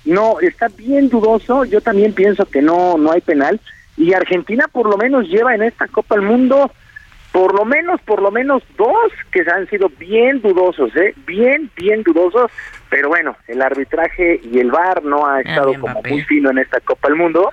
no, 0.05 0.39
está 0.39 0.67
bien 0.69 1.09
dudoso, 1.09 1.65
yo 1.65 1.81
también 1.81 2.13
pienso 2.13 2.45
que 2.45 2.61
no, 2.61 2.97
no 2.97 3.11
hay 3.11 3.21
penal, 3.21 3.59
y 3.97 4.13
Argentina 4.13 4.67
por 4.67 4.89
lo 4.89 4.97
menos 4.97 5.27
lleva 5.27 5.53
en 5.55 5.63
esta 5.63 5.87
Copa 5.87 6.15
del 6.15 6.25
Mundo 6.25 6.71
por 7.31 7.55
lo 7.55 7.65
menos, 7.65 8.01
por 8.01 8.21
lo 8.21 8.29
menos 8.29 8.61
dos 8.77 9.11
que 9.31 9.41
han 9.49 9.67
sido 9.69 9.89
bien 9.97 10.41
dudosos, 10.41 10.93
¿eh? 10.97 11.13
Bien, 11.25 11.71
bien 11.77 12.03
dudosos, 12.03 12.51
pero 12.89 13.07
bueno, 13.07 13.37
el 13.47 13.61
arbitraje 13.61 14.41
y 14.43 14.59
el 14.59 14.69
VAR 14.69 15.03
no 15.03 15.25
ha 15.25 15.39
estado 15.39 15.73
como 15.79 16.01
muy 16.03 16.21
fino 16.23 16.51
en 16.51 16.57
esta 16.57 16.81
Copa 16.81 17.07
del 17.07 17.17
Mundo 17.17 17.51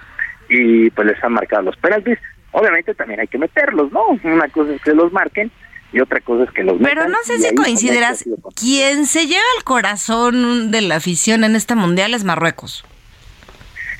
y 0.49 0.90
pues 0.90 1.07
les 1.07 1.23
han 1.23 1.33
marcado 1.33 1.62
los 1.62 1.76
penaltis. 1.76 2.18
Obviamente 2.50 2.95
también 2.95 3.21
hay 3.21 3.28
que 3.28 3.38
meterlos, 3.38 3.92
¿no? 3.92 4.18
Una 4.25 4.49
cosa 4.49 4.75
es 4.75 4.83
que 4.83 4.95
los 4.95 5.12
marquen 5.12 5.52
y 5.92 6.00
otra 6.00 6.21
cosa 6.21 6.45
es 6.45 6.50
que 6.50 6.62
los 6.62 6.76
Pero 6.83 7.09
no 7.09 7.18
sé 7.25 7.38
si 7.38 7.54
coincidirás, 7.54 8.25
quien 8.54 9.07
se 9.07 9.26
lleva 9.26 9.42
el 9.57 9.64
corazón 9.64 10.71
de 10.71 10.83
la 10.83 10.97
afición 10.97 11.45
en 11.45 11.57
este 11.57 11.75
mundial 11.75 12.14
es 12.14 12.25
Marruecos. 12.25 12.85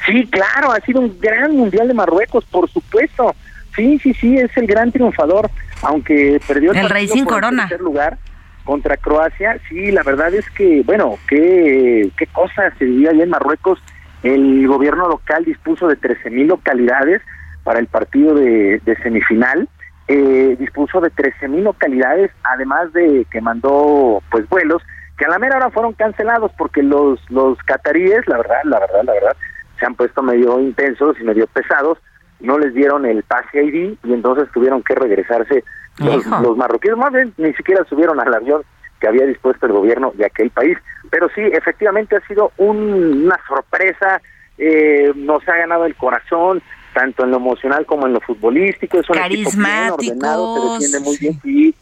Sí, 0.07 0.27
claro, 0.27 0.73
ha 0.73 0.81
sido 0.81 1.01
un 1.01 1.19
gran 1.21 1.57
mundial 1.57 1.89
de 1.89 1.95
Marruecos, 1.95 2.45
por 2.47 2.71
supuesto. 2.71 3.35
Sí, 3.75 3.99
sí, 4.03 4.15
sí, 4.15 4.37
es 4.37 4.55
el 4.57 4.67
gran 4.67 4.91
triunfador, 4.91 5.51
aunque 5.83 6.41
perdió 6.47 6.73
el, 6.73 6.89
Rey 6.89 7.09
sin 7.09 7.25
corona. 7.25 7.69
tercer 7.69 7.85
lugar 7.85 8.19
contra 8.65 8.97
Croacia. 8.97 9.61
Sí, 9.69 9.91
la 9.91 10.03
verdad 10.03 10.35
es 10.35 10.49
que, 10.51 10.83
bueno, 10.85 11.19
qué, 11.29 12.11
qué 12.17 12.27
cosa 12.27 12.73
se 12.79 12.85
vivía 12.85 13.11
allá 13.11 13.25
en 13.25 13.31
Marruecos. 13.31 13.79
El 14.23 14.67
gobierno 14.67 15.09
local 15.09 15.45
dispuso 15.45 15.87
de 15.89 15.97
13 15.97 16.31
mil 16.31 16.49
localidades 16.49 17.23
para 17.63 17.81
el 17.81 17.87
partido 17.87 18.35
de, 18.35 18.81
semifinal. 19.03 19.69
Eh, 20.11 20.57
dispuso 20.59 21.03
de 21.03 21.11
13 21.11 21.49
mil 21.49 21.65
localidades, 21.65 22.31
además 22.43 22.91
de 22.95 23.27
que 23.31 23.43
mandó 23.43 24.23
pues 24.31 24.49
vuelos 24.49 24.83
que 25.19 25.27
a 25.27 25.29
la 25.29 25.39
mera 25.39 25.59
hora 25.59 25.71
fueron 25.71 25.93
cancelados 25.93 26.51
porque 26.57 26.83
los 26.83 27.21
los 27.31 27.59
cataríes, 27.65 28.27
la 28.27 28.39
verdad, 28.39 28.61
la 28.65 28.81
verdad, 28.81 29.03
la 29.05 29.13
verdad, 29.13 29.37
se 29.79 29.85
han 29.85 29.95
puesto 29.95 30.23
medio 30.23 30.61
intensos 30.61 31.21
y 31.21 31.25
medio 31.25 31.47
pesados, 31.49 31.99
no 32.41 32.59
les 32.59 32.73
dieron 32.73 33.05
el 33.05 33.23
pase 33.23 33.63
ID 33.63 33.99
y 34.03 34.13
entonces 34.15 34.49
tuvieron 34.53 34.83
que 34.83 34.95
regresarse 34.95 35.63
los, 35.99 36.25
los 36.27 36.57
marroquíes, 36.57 36.97
más 36.97 37.13
bien 37.13 37.35
ni 37.37 37.53
siquiera 37.55 37.85
subieron 37.85 38.19
al 38.19 38.33
avión 38.33 38.63
que 39.01 39.09
había 39.09 39.27
dispuesto 39.27 39.67
el 39.67 39.73
gobierno 39.73 40.13
de 40.15 40.27
aquel 40.27 40.51
país. 40.51 40.79
Pero 41.11 41.29
sí, 41.35 41.43
efectivamente 41.43 42.17
ha 42.17 42.27
sido 42.27 42.53
una 42.57 43.39
sorpresa, 43.47 44.21
eh, 44.57 45.13
nos 45.15 45.47
ha 45.49 45.57
ganado 45.57 45.85
el 45.85 45.95
corazón, 45.95 46.63
tanto 46.99 47.23
en 47.23 47.31
lo 47.31 47.37
emocional 47.37 47.87
como 47.87 48.09
en 48.09 48.13
lo 48.13 48.21
futbolístico. 48.21 48.99
Es 48.99 49.09
un 49.09 49.19
equipo 49.19 49.51
bien 49.53 49.91
ordenado, 49.93 50.81
se 50.81 50.87
defiende 50.87 51.01
muy 51.01 51.17
bien. 51.17 51.41
Sí, 51.43 51.75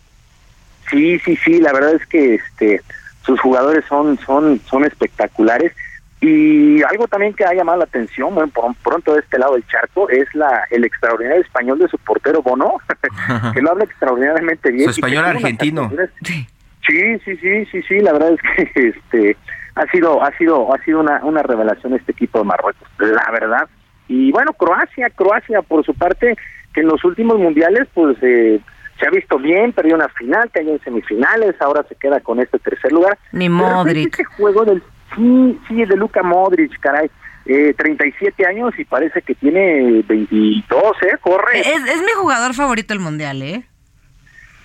sí, 0.90 1.18
sí, 1.20 1.36
sí, 1.42 1.58
la 1.58 1.72
verdad 1.72 1.94
es 1.94 2.06
que 2.06 2.34
este 2.34 2.82
sus 3.24 3.40
jugadores 3.40 3.84
son, 3.88 4.18
son, 4.24 4.60
son 4.70 4.84
espectaculares 4.84 5.72
y 6.20 6.82
algo 6.82 7.08
también 7.08 7.32
que 7.32 7.44
ha 7.44 7.54
llamado 7.54 7.78
la 7.78 7.84
atención, 7.84 8.34
bueno, 8.34 8.52
por 8.52 8.74
pronto 8.76 9.14
de 9.14 9.20
este 9.20 9.38
lado 9.38 9.54
del 9.54 9.66
charco, 9.66 10.08
es 10.10 10.32
la 10.34 10.64
el 10.70 10.84
extraordinario 10.84 11.42
español 11.42 11.78
de 11.78 11.88
su 11.88 11.96
portero 11.98 12.42
Bono, 12.42 12.74
que 13.54 13.62
lo 13.62 13.70
habla 13.70 13.84
extraordinariamente 13.84 14.70
bien. 14.70 14.84
Su 14.84 14.90
español 14.90 15.24
argentino. 15.24 15.90
Sí, 16.22 17.18
sí, 17.24 17.36
sí, 17.36 17.66
sí, 17.72 17.82
sí, 17.82 18.00
la 18.00 18.12
verdad 18.12 18.34
es 18.34 18.40
que 18.72 18.88
este 18.88 19.36
ha 19.74 19.86
sido 19.90 20.22
ha 20.22 20.30
sido 20.36 20.72
ha 20.74 20.78
sido 20.84 21.00
una 21.00 21.24
una 21.24 21.42
revelación 21.42 21.94
este 21.94 22.12
equipo 22.12 22.38
de 22.38 22.44
Marruecos, 22.44 22.88
la 22.98 23.30
verdad. 23.32 23.66
Y 24.08 24.30
bueno, 24.32 24.52
Croacia, 24.52 25.10
Croacia 25.10 25.62
por 25.62 25.84
su 25.84 25.94
parte 25.94 26.36
que 26.72 26.80
en 26.80 26.88
los 26.88 27.04
últimos 27.04 27.38
mundiales 27.38 27.88
pues 27.94 28.16
eh, 28.22 28.60
se 28.98 29.06
ha 29.06 29.10
visto 29.10 29.38
bien, 29.38 29.72
perdió 29.72 29.94
una 29.94 30.08
final, 30.08 30.50
cayó 30.52 30.72
en 30.72 30.80
semifinales, 30.82 31.54
ahora 31.60 31.84
se 31.88 31.94
queda 31.94 32.20
con 32.20 32.40
este 32.40 32.58
tercer 32.58 32.92
lugar. 32.92 33.18
Ni 33.32 33.48
Modric. 33.48 34.12
Este 34.12 34.24
juego 34.24 34.64
del 34.64 34.82
Sí, 35.14 35.58
sí, 35.68 35.82
es 35.82 35.88
de 35.88 35.96
Luka 35.96 36.22
Modric, 36.22 36.78
caray. 36.80 37.10
Eh, 37.46 37.74
37 37.78 38.44
años 38.44 38.74
y 38.76 38.84
parece 38.84 39.22
que 39.22 39.34
tiene 39.34 40.02
22, 40.08 40.82
¿eh? 41.02 41.16
Corre. 41.20 41.60
Es, 41.60 41.66
es 41.66 42.02
mi 42.02 42.12
jugador 42.16 42.54
favorito 42.54 42.92
del 42.92 43.00
Mundial, 43.00 43.40
¿eh? 43.42 43.64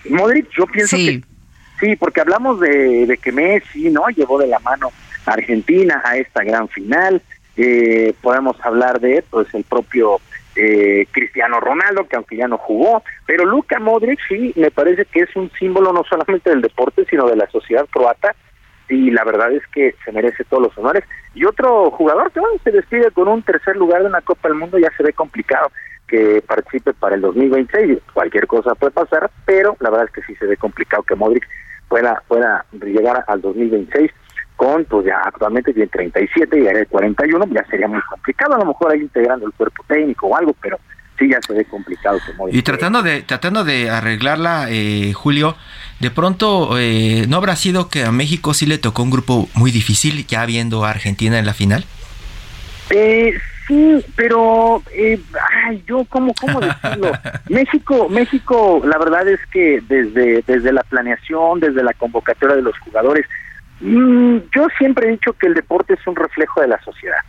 Modric, 0.09 0.49
yo 0.57 0.65
pienso 0.65 0.97
que 0.97 1.21
sí, 1.79 1.95
porque 1.95 2.21
hablamos 2.21 2.59
de, 2.59 3.05
de, 3.05 3.17
que 3.17 3.31
Messi, 3.31 3.91
¿no? 3.91 4.07
Llevó 4.09 4.39
de 4.39 4.47
la 4.47 4.57
mano 4.59 4.91
a 5.27 5.31
Argentina 5.31 6.01
a 6.03 6.17
esta 6.17 6.43
gran 6.43 6.67
final. 6.69 7.21
Eh, 7.57 8.13
podemos 8.21 8.55
hablar 8.63 8.99
de, 8.99 9.23
pues, 9.29 9.53
el 9.53 9.63
propio 9.63 10.19
eh, 10.55 11.05
Cristiano 11.11 11.59
Ronaldo, 11.59 12.07
que 12.07 12.15
aunque 12.15 12.37
ya 12.37 12.47
no 12.47 12.57
jugó, 12.57 13.03
pero 13.25 13.45
Luka 13.45 13.79
Modric 13.79 14.19
sí, 14.27 14.53
me 14.55 14.71
parece 14.71 15.05
que 15.05 15.21
es 15.21 15.35
un 15.35 15.49
símbolo 15.57 15.93
no 15.93 16.03
solamente 16.03 16.49
del 16.49 16.61
deporte, 16.61 17.05
sino 17.09 17.27
de 17.27 17.35
la 17.35 17.49
sociedad 17.49 17.85
croata 17.89 18.35
y 18.89 19.09
la 19.11 19.23
verdad 19.23 19.51
es 19.53 19.65
que 19.67 19.95
se 20.03 20.11
merece 20.11 20.43
todos 20.43 20.63
los 20.63 20.77
honores. 20.77 21.03
Y 21.33 21.45
otro 21.45 21.91
jugador 21.91 22.31
que 22.31 22.41
bueno, 22.41 22.57
se 22.63 22.71
despide 22.71 23.11
con 23.11 23.27
un 23.27 23.41
tercer 23.41 23.77
lugar 23.77 24.01
de 24.01 24.09
una 24.09 24.21
Copa 24.21 24.49
del 24.49 24.57
Mundo 24.57 24.77
ya 24.77 24.91
se 24.97 25.03
ve 25.03 25.13
complicado 25.13 25.71
que 26.07 26.43
participe 26.45 26.93
para 26.93 27.15
el 27.15 27.21
2026. 27.21 27.99
Cualquier 28.13 28.47
cosa 28.47 28.75
puede 28.75 28.91
pasar, 28.91 29.31
pero 29.45 29.77
la 29.79 29.89
verdad 29.89 30.07
es 30.07 30.11
que 30.11 30.23
sí 30.23 30.35
se 30.35 30.45
ve 30.45 30.57
complicado 30.57 31.03
que 31.03 31.15
Modric 31.15 31.47
pueda, 31.87 32.21
pueda 32.27 32.65
llegar 32.83 33.23
al 33.27 33.41
2026 33.41 34.11
con, 34.61 34.85
pues 34.85 35.07
ya 35.07 35.19
actualmente 35.25 35.73
tiene 35.73 35.89
37 35.89 36.59
y 36.59 36.67
el 36.67 36.87
41, 36.87 37.47
ya 37.47 37.65
sería 37.65 37.87
muy 37.87 37.99
complicado. 38.01 38.53
A 38.53 38.59
lo 38.59 38.65
mejor 38.65 38.91
ahí 38.91 38.99
integrando 38.99 39.47
el 39.47 39.53
cuerpo 39.53 39.83
técnico 39.87 40.27
o 40.27 40.37
algo, 40.37 40.55
pero 40.61 40.79
sí 41.17 41.27
ya 41.27 41.41
se 41.41 41.53
ve 41.53 41.65
complicado. 41.65 42.19
Y 42.51 42.61
tratando 42.61 43.01
de, 43.01 43.23
tratando 43.23 43.63
de 43.63 43.89
arreglarla, 43.89 44.67
eh, 44.69 45.13
Julio, 45.13 45.55
de 45.99 46.11
pronto, 46.11 46.77
eh, 46.77 47.25
¿no 47.27 47.37
habrá 47.37 47.55
sido 47.55 47.89
que 47.89 48.03
a 48.03 48.11
México 48.11 48.53
sí 48.53 48.67
le 48.67 48.77
tocó 48.77 49.01
un 49.01 49.09
grupo 49.09 49.49
muy 49.55 49.71
difícil, 49.71 50.27
ya 50.27 50.45
viendo 50.45 50.85
a 50.85 50.91
Argentina 50.91 51.39
en 51.39 51.47
la 51.47 51.55
final? 51.55 51.83
Eh, 52.91 53.33
sí, 53.67 54.05
pero, 54.15 54.83
eh, 54.93 55.19
ay, 55.65 55.83
yo, 55.87 56.05
¿cómo, 56.07 56.35
cómo 56.39 56.59
decirlo? 56.59 57.13
México, 57.49 58.09
México, 58.09 58.79
la 58.85 58.99
verdad 58.99 59.27
es 59.27 59.39
que 59.51 59.81
desde, 59.89 60.43
desde 60.45 60.71
la 60.71 60.83
planeación, 60.83 61.59
desde 61.61 61.81
la 61.81 61.93
convocatoria 61.95 62.57
de 62.57 62.61
los 62.61 62.77
jugadores, 62.77 63.25
yo 63.81 64.67
siempre 64.77 65.07
he 65.07 65.11
dicho 65.11 65.33
que 65.33 65.47
el 65.47 65.53
deporte 65.53 65.93
es 65.93 66.07
un 66.07 66.15
reflejo 66.15 66.61
de 66.61 66.67
la 66.67 66.81
sociedad, 66.81 67.19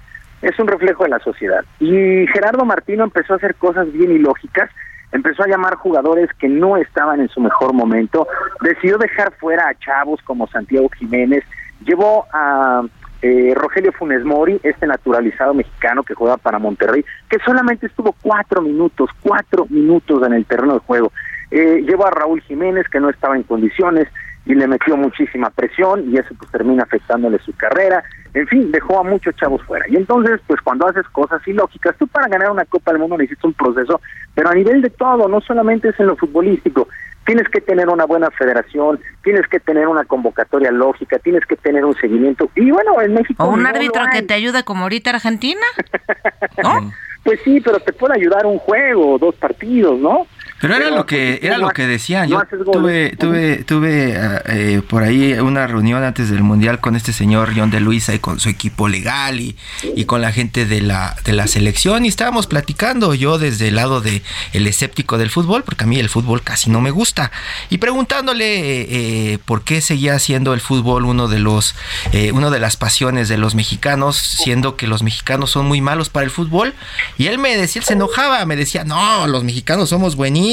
es 0.42 0.58
un 0.58 0.68
reflejo 0.68 1.04
de 1.04 1.10
la 1.10 1.18
sociedad. 1.20 1.64
Y 1.80 2.26
Gerardo 2.26 2.64
Martino 2.64 3.04
empezó 3.04 3.32
a 3.32 3.36
hacer 3.36 3.54
cosas 3.54 3.90
bien 3.92 4.12
ilógicas, 4.12 4.70
empezó 5.12 5.44
a 5.44 5.48
llamar 5.48 5.76
jugadores 5.76 6.30
que 6.38 6.48
no 6.48 6.76
estaban 6.76 7.20
en 7.20 7.28
su 7.28 7.40
mejor 7.40 7.72
momento, 7.72 8.26
decidió 8.60 8.98
dejar 8.98 9.32
fuera 9.34 9.68
a 9.68 9.74
chavos 9.74 10.20
como 10.22 10.46
Santiago 10.48 10.88
Jiménez, 10.98 11.44
llevó 11.84 12.26
a 12.32 12.82
eh, 13.22 13.52
Rogelio 13.54 13.92
Funes 13.92 14.24
Mori, 14.24 14.60
este 14.62 14.86
naturalizado 14.86 15.54
mexicano 15.54 16.02
que 16.02 16.14
juega 16.14 16.36
para 16.36 16.58
Monterrey, 16.58 17.04
que 17.30 17.38
solamente 17.44 17.86
estuvo 17.86 18.14
cuatro 18.20 18.60
minutos, 18.60 19.10
cuatro 19.22 19.66
minutos 19.70 20.26
en 20.26 20.32
el 20.32 20.44
terreno 20.44 20.74
de 20.74 20.80
juego. 20.80 21.12
Eh, 21.50 21.82
llevó 21.86 22.06
a 22.06 22.10
Raúl 22.10 22.40
Jiménez, 22.40 22.88
que 22.88 22.98
no 22.98 23.10
estaba 23.10 23.36
en 23.36 23.44
condiciones, 23.44 24.08
y 24.44 24.54
le 24.54 24.66
metió 24.66 24.96
muchísima 24.96 25.50
presión 25.50 26.10
y 26.10 26.18
eso 26.18 26.34
pues 26.36 26.50
termina 26.50 26.82
afectándole 26.82 27.38
su 27.38 27.52
carrera. 27.52 28.02
En 28.34 28.46
fin, 28.48 28.72
dejó 28.72 29.00
a 29.00 29.04
muchos 29.04 29.36
chavos 29.36 29.62
fuera. 29.62 29.86
Y 29.88 29.96
entonces, 29.96 30.40
pues 30.46 30.60
cuando 30.62 30.88
haces 30.88 31.06
cosas 31.08 31.46
ilógicas, 31.46 31.96
tú 31.98 32.06
para 32.08 32.28
ganar 32.28 32.50
una 32.50 32.64
Copa 32.64 32.90
del 32.90 33.00
Mundo 33.00 33.18
necesitas 33.18 33.44
un 33.44 33.54
proceso, 33.54 34.00
pero 34.34 34.48
a 34.48 34.54
nivel 34.54 34.82
de 34.82 34.90
todo, 34.90 35.28
no 35.28 35.40
solamente 35.40 35.90
es 35.90 36.00
en 36.00 36.06
lo 36.06 36.16
futbolístico. 36.16 36.88
Tienes 37.24 37.48
que 37.50 37.60
tener 37.60 37.88
una 37.88 38.04
buena 38.04 38.30
federación, 38.30 38.98
tienes 39.22 39.46
que 39.46 39.60
tener 39.60 39.86
una 39.86 40.04
convocatoria 40.04 40.72
lógica, 40.72 41.18
tienes 41.20 41.44
que 41.46 41.56
tener 41.56 41.84
un 41.84 41.94
seguimiento. 41.94 42.50
Y 42.56 42.70
bueno, 42.72 43.00
en 43.00 43.14
México... 43.14 43.44
O 43.44 43.50
un 43.50 43.64
árbitro 43.64 44.02
que 44.12 44.22
te 44.22 44.34
ayude 44.34 44.64
como 44.64 44.82
ahorita 44.84 45.10
Argentina. 45.10 45.60
¿No? 46.62 46.90
pues 47.22 47.38
sí, 47.44 47.60
pero 47.60 47.78
te 47.78 47.92
puede 47.92 48.14
ayudar 48.16 48.46
un 48.46 48.58
juego, 48.58 49.18
dos 49.18 49.36
partidos, 49.36 50.00
¿no? 50.00 50.26
Pero 50.62 50.76
era 50.76 50.90
lo 50.92 51.06
que 51.06 51.40
era 51.42 51.58
lo 51.58 51.70
que 51.70 51.88
decían. 51.88 52.28
Yo 52.28 52.40
tuve 52.72 53.16
tuve 53.16 53.64
tuve 53.64 54.14
eh, 54.46 54.80
por 54.88 55.02
ahí 55.02 55.32
una 55.32 55.66
reunión 55.66 56.04
antes 56.04 56.30
del 56.30 56.44
mundial 56.44 56.78
con 56.78 56.94
este 56.94 57.12
señor 57.12 57.50
John 57.56 57.72
de 57.72 57.80
Luisa 57.80 58.14
y 58.14 58.20
con 58.20 58.38
su 58.38 58.48
equipo 58.48 58.86
legal 58.86 59.40
y, 59.40 59.56
y 59.96 60.04
con 60.04 60.20
la 60.20 60.30
gente 60.30 60.64
de 60.64 60.80
la 60.80 61.16
de 61.24 61.32
la 61.32 61.48
selección. 61.48 62.04
Y 62.04 62.08
estábamos 62.08 62.46
platicando 62.46 63.12
yo 63.14 63.38
desde 63.38 63.68
el 63.68 63.74
lado 63.74 64.00
de 64.00 64.22
el 64.52 64.68
escéptico 64.68 65.18
del 65.18 65.30
fútbol 65.30 65.64
porque 65.64 65.82
a 65.82 65.88
mí 65.88 65.98
el 65.98 66.08
fútbol 66.08 66.42
casi 66.42 66.70
no 66.70 66.80
me 66.80 66.92
gusta. 66.92 67.32
Y 67.68 67.78
preguntándole 67.78 69.32
eh, 69.32 69.38
por 69.44 69.64
qué 69.64 69.80
seguía 69.80 70.16
siendo 70.20 70.54
el 70.54 70.60
fútbol 70.60 71.06
uno 71.06 71.26
de 71.26 71.40
los 71.40 71.74
eh, 72.12 72.30
uno 72.30 72.52
de 72.52 72.60
las 72.60 72.76
pasiones 72.76 73.28
de 73.28 73.36
los 73.36 73.56
mexicanos 73.56 74.16
siendo 74.16 74.76
que 74.76 74.86
los 74.86 75.02
mexicanos 75.02 75.50
son 75.50 75.66
muy 75.66 75.80
malos 75.80 76.08
para 76.08 76.22
el 76.22 76.30
fútbol. 76.30 76.72
Y 77.18 77.26
él 77.26 77.38
me 77.38 77.56
decía 77.56 77.80
él 77.80 77.84
se 77.84 77.94
enojaba 77.94 78.46
me 78.46 78.54
decía 78.54 78.84
no 78.84 79.26
los 79.26 79.42
mexicanos 79.42 79.88
somos 79.88 80.14
buenísimos 80.14 80.51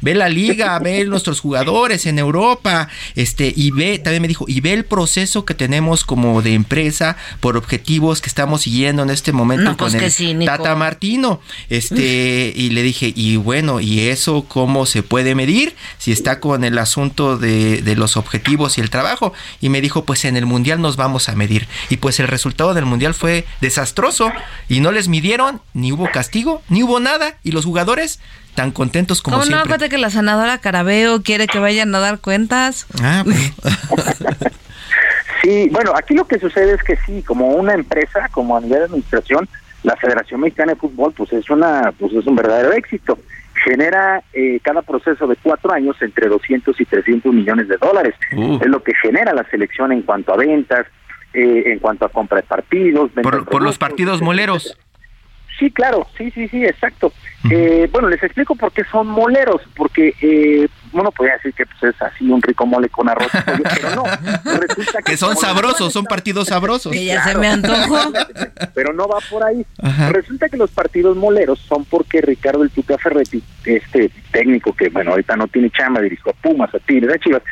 ve 0.00 0.14
la 0.14 0.28
liga, 0.28 0.78
ve 0.78 1.04
nuestros 1.08 1.40
jugadores 1.40 2.06
en 2.06 2.18
Europa, 2.18 2.88
este, 3.14 3.52
y 3.54 3.70
ve, 3.70 3.98
también 3.98 4.22
me 4.22 4.28
dijo, 4.28 4.44
y 4.48 4.60
ve 4.60 4.72
el 4.72 4.84
proceso 4.84 5.44
que 5.44 5.54
tenemos 5.54 6.04
como 6.04 6.42
de 6.42 6.54
empresa 6.54 7.16
por 7.40 7.56
objetivos 7.56 8.20
que 8.20 8.28
estamos 8.28 8.62
siguiendo 8.62 9.02
en 9.02 9.10
este 9.10 9.32
momento 9.32 9.76
pues 9.76 9.94
con 9.94 10.02
el 10.02 10.46
Tata 10.46 10.74
Martino. 10.74 11.40
Este, 11.68 12.52
y 12.54 12.70
le 12.70 12.82
dije, 12.82 13.12
y 13.14 13.36
bueno, 13.36 13.80
¿y 13.80 14.00
eso 14.00 14.44
cómo 14.48 14.86
se 14.86 15.02
puede 15.02 15.34
medir? 15.34 15.74
Si 15.98 16.12
está 16.12 16.40
con 16.40 16.64
el 16.64 16.78
asunto 16.78 17.38
de, 17.38 17.82
de 17.82 17.96
los 17.96 18.16
objetivos 18.16 18.78
y 18.78 18.80
el 18.80 18.90
trabajo. 18.90 19.32
Y 19.60 19.68
me 19.68 19.80
dijo, 19.80 20.04
pues 20.04 20.24
en 20.24 20.36
el 20.36 20.46
Mundial 20.46 20.80
nos 20.80 20.96
vamos 20.96 21.28
a 21.28 21.34
medir. 21.34 21.68
Y 21.90 21.96
pues 21.96 22.20
el 22.20 22.28
resultado 22.28 22.74
del 22.74 22.86
Mundial 22.86 23.14
fue 23.14 23.46
desastroso 23.60 24.32
y 24.68 24.80
no 24.80 24.92
les 24.92 25.08
midieron, 25.08 25.60
ni 25.74 25.92
hubo 25.92 26.10
castigo, 26.10 26.62
ni 26.68 26.82
hubo 26.82 27.00
nada. 27.00 27.38
Y 27.42 27.52
los 27.52 27.64
jugadores 27.64 28.20
tan 28.54 28.70
contentos 28.70 29.22
como 29.22 29.36
¿Cómo 29.36 29.44
siempre. 29.44 29.58
no? 29.58 29.64
Acuérdate 29.64 29.88
que 29.88 29.98
la 29.98 30.10
senadora 30.10 30.58
Carabeo 30.58 31.22
quiere 31.22 31.46
que 31.46 31.58
vayan 31.58 31.94
a 31.94 32.00
dar 32.00 32.18
cuentas. 32.18 32.86
Ah, 33.02 33.22
pues. 33.24 33.52
sí, 35.42 35.68
bueno, 35.70 35.92
aquí 35.96 36.14
lo 36.14 36.26
que 36.26 36.38
sucede 36.38 36.74
es 36.74 36.82
que 36.82 36.96
sí, 37.06 37.22
como 37.22 37.48
una 37.48 37.74
empresa, 37.74 38.28
como 38.30 38.56
a 38.56 38.60
nivel 38.60 38.80
de 38.80 38.84
administración, 38.84 39.48
la 39.82 39.96
Federación 39.96 40.40
Mexicana 40.40 40.72
de 40.72 40.78
Fútbol, 40.78 41.12
pues 41.12 41.32
es 41.32 41.48
una, 41.50 41.92
pues 41.98 42.12
es 42.12 42.26
un 42.26 42.36
verdadero 42.36 42.72
éxito. 42.72 43.18
Genera 43.64 44.22
eh, 44.32 44.60
cada 44.62 44.82
proceso 44.82 45.26
de 45.26 45.36
cuatro 45.36 45.72
años 45.72 45.96
entre 46.00 46.28
200 46.28 46.80
y 46.80 46.84
300 46.84 47.32
millones 47.32 47.68
de 47.68 47.76
dólares. 47.76 48.14
Uh. 48.36 48.58
Es 48.60 48.68
lo 48.68 48.82
que 48.82 48.92
genera 48.94 49.34
la 49.34 49.44
selección 49.50 49.92
en 49.92 50.02
cuanto 50.02 50.32
a 50.32 50.36
ventas, 50.36 50.86
eh, 51.34 51.64
en 51.66 51.78
cuanto 51.78 52.04
a 52.04 52.08
compra 52.08 52.38
de 52.38 52.44
partidos. 52.44 53.10
por, 53.22 53.44
de 53.44 53.50
por 53.50 53.62
los 53.62 53.78
partidos 53.78 54.20
etcétera. 54.20 54.76
Sí, 55.62 55.70
claro, 55.70 56.08
sí, 56.18 56.28
sí, 56.32 56.48
sí, 56.48 56.64
exacto. 56.64 57.12
Eh, 57.48 57.88
bueno, 57.92 58.08
les 58.08 58.20
explico 58.20 58.56
por 58.56 58.72
qué 58.72 58.82
son 58.90 59.06
moleros, 59.06 59.60
porque 59.76 60.12
eh, 60.20 60.66
uno 60.90 61.12
podría 61.12 61.36
decir 61.36 61.54
que 61.54 61.64
pues, 61.66 61.94
es 61.94 62.02
así 62.02 62.28
un 62.28 62.42
rico 62.42 62.66
mole 62.66 62.88
con 62.88 63.08
arroz, 63.08 63.28
pero 63.46 63.94
no. 63.94 64.02
Resulta 64.58 65.02
Que 65.02 65.16
son 65.16 65.36
sabrosos, 65.36 65.92
son 65.92 66.04
partidos 66.04 66.48
sabrosos. 66.48 66.90
Que 66.90 67.04
ya 67.04 67.22
se 67.22 67.38
me 67.38 67.46
antojó. 67.46 68.12
pero 68.74 68.92
no 68.92 69.06
va 69.06 69.18
por 69.30 69.44
ahí. 69.44 69.64
Ajá. 69.80 70.10
Resulta 70.10 70.48
que 70.48 70.56
los 70.56 70.72
partidos 70.72 71.16
moleros 71.16 71.60
son 71.60 71.84
porque 71.84 72.20
Ricardo 72.22 72.64
el 72.64 72.70
Tuca 72.70 72.98
Ferretti, 72.98 73.40
este 73.64 74.10
técnico 74.32 74.74
que, 74.74 74.88
bueno, 74.88 75.12
ahorita 75.12 75.36
no 75.36 75.46
tiene 75.46 75.70
chamba, 75.70 76.00
dirigió 76.00 76.32
a 76.32 76.42
Pumas, 76.42 76.74
a 76.74 76.80
Tigres, 76.80 77.14
a 77.14 77.18
Chivas, 77.20 77.42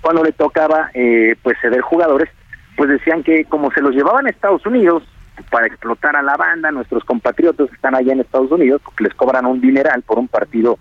cuando 0.00 0.24
le 0.24 0.32
tocaba 0.32 0.90
eh, 0.94 1.36
pues 1.42 1.58
ceder 1.60 1.82
jugadores, 1.82 2.30
pues 2.74 2.88
decían 2.88 3.22
que 3.22 3.44
como 3.44 3.70
se 3.72 3.82
los 3.82 3.94
llevaban 3.94 4.26
a 4.26 4.30
Estados 4.30 4.64
Unidos 4.64 5.02
para 5.50 5.66
explotar 5.66 6.16
a 6.16 6.22
la 6.22 6.36
banda, 6.36 6.70
nuestros 6.70 7.04
compatriotas 7.04 7.68
que 7.68 7.74
están 7.76 7.94
allá 7.94 8.12
en 8.12 8.20
Estados 8.20 8.50
Unidos, 8.50 8.80
porque 8.84 9.04
les 9.04 9.14
cobran 9.14 9.46
un 9.46 9.60
dineral 9.60 10.02
por 10.02 10.18
un 10.18 10.28
partido 10.28 10.78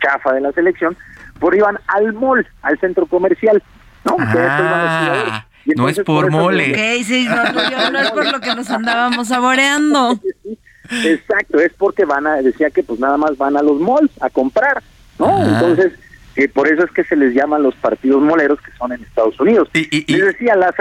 chafa 0.00 0.32
de 0.32 0.40
la 0.40 0.52
selección, 0.52 0.96
pues 1.38 1.56
iban 1.58 1.78
al 1.86 2.12
mall, 2.14 2.46
al 2.62 2.78
centro 2.80 3.06
comercial, 3.06 3.62
¿no? 4.04 4.16
Ah, 4.18 5.46
no 5.76 5.88
es 5.88 6.00
por 6.00 6.24
eso 6.26 6.32
mole. 6.36 6.72
Ok, 6.72 7.04
sí, 7.04 7.26
no, 7.28 7.36
no, 7.52 7.70
yo- 7.70 7.90
no 7.90 7.98
es 8.00 8.10
por 8.10 8.32
lo 8.32 8.40
que 8.40 8.54
nos 8.54 8.68
andábamos 8.70 9.28
saboreando. 9.28 10.18
Exacto, 11.04 11.58
es 11.60 11.72
porque 11.74 12.04
van 12.04 12.26
a, 12.26 12.36
decía 12.42 12.70
que 12.70 12.82
pues 12.82 12.98
nada 13.00 13.16
más 13.16 13.36
van 13.38 13.56
a 13.56 13.62
los 13.62 13.80
malls 13.80 14.10
a 14.20 14.28
comprar, 14.30 14.82
¿no? 15.18 15.26
Ah. 15.28 15.44
Entonces, 15.46 15.92
eh, 16.36 16.48
por 16.48 16.66
eso 16.68 16.84
es 16.84 16.90
que 16.90 17.04
se 17.04 17.14
les 17.16 17.34
llaman 17.34 17.62
los 17.62 17.74
partidos 17.76 18.20
moleros 18.22 18.60
que 18.60 18.72
son 18.72 18.92
en 18.92 19.02
Estados 19.02 19.38
Unidos. 19.40 19.68
Y- 19.74 19.88
y- 19.96 20.04
y- 20.06 20.16
Les 20.16 20.26
decía 20.26 20.56
la 20.56 20.72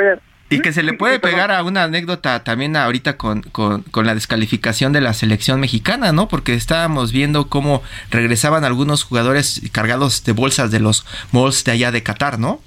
Y 0.52 0.62
que 0.62 0.74
se 0.74 0.84
le 0.84 0.94
puede 0.94 1.20
pegar 1.20 1.52
a 1.52 1.64
una 1.64 1.84
anécdota 1.84 2.44
también 2.44 2.76
ahorita 2.76 3.18
con, 3.18 3.42
con, 3.42 3.84
con 3.84 4.06
la 4.06 4.14
descalificación 4.14 4.92
de 4.94 5.02
la 5.02 5.14
selección 5.14 5.60
mexicana, 5.60 6.12
¿no? 6.12 6.28
Porque 6.28 6.54
estábamos 6.54 7.12
viendo 7.12 7.48
cómo 7.48 7.82
regresaban 8.10 8.66
algunos 8.66 9.04
jugadores 9.04 9.62
cargados 9.72 10.24
de 10.24 10.34
bolsas 10.34 10.70
de 10.70 10.80
los 10.80 11.06
malls 11.32 11.64
de 11.64 11.72
allá 11.72 11.92
de 11.92 12.04
Qatar, 12.04 12.38
¿no? 12.38 12.60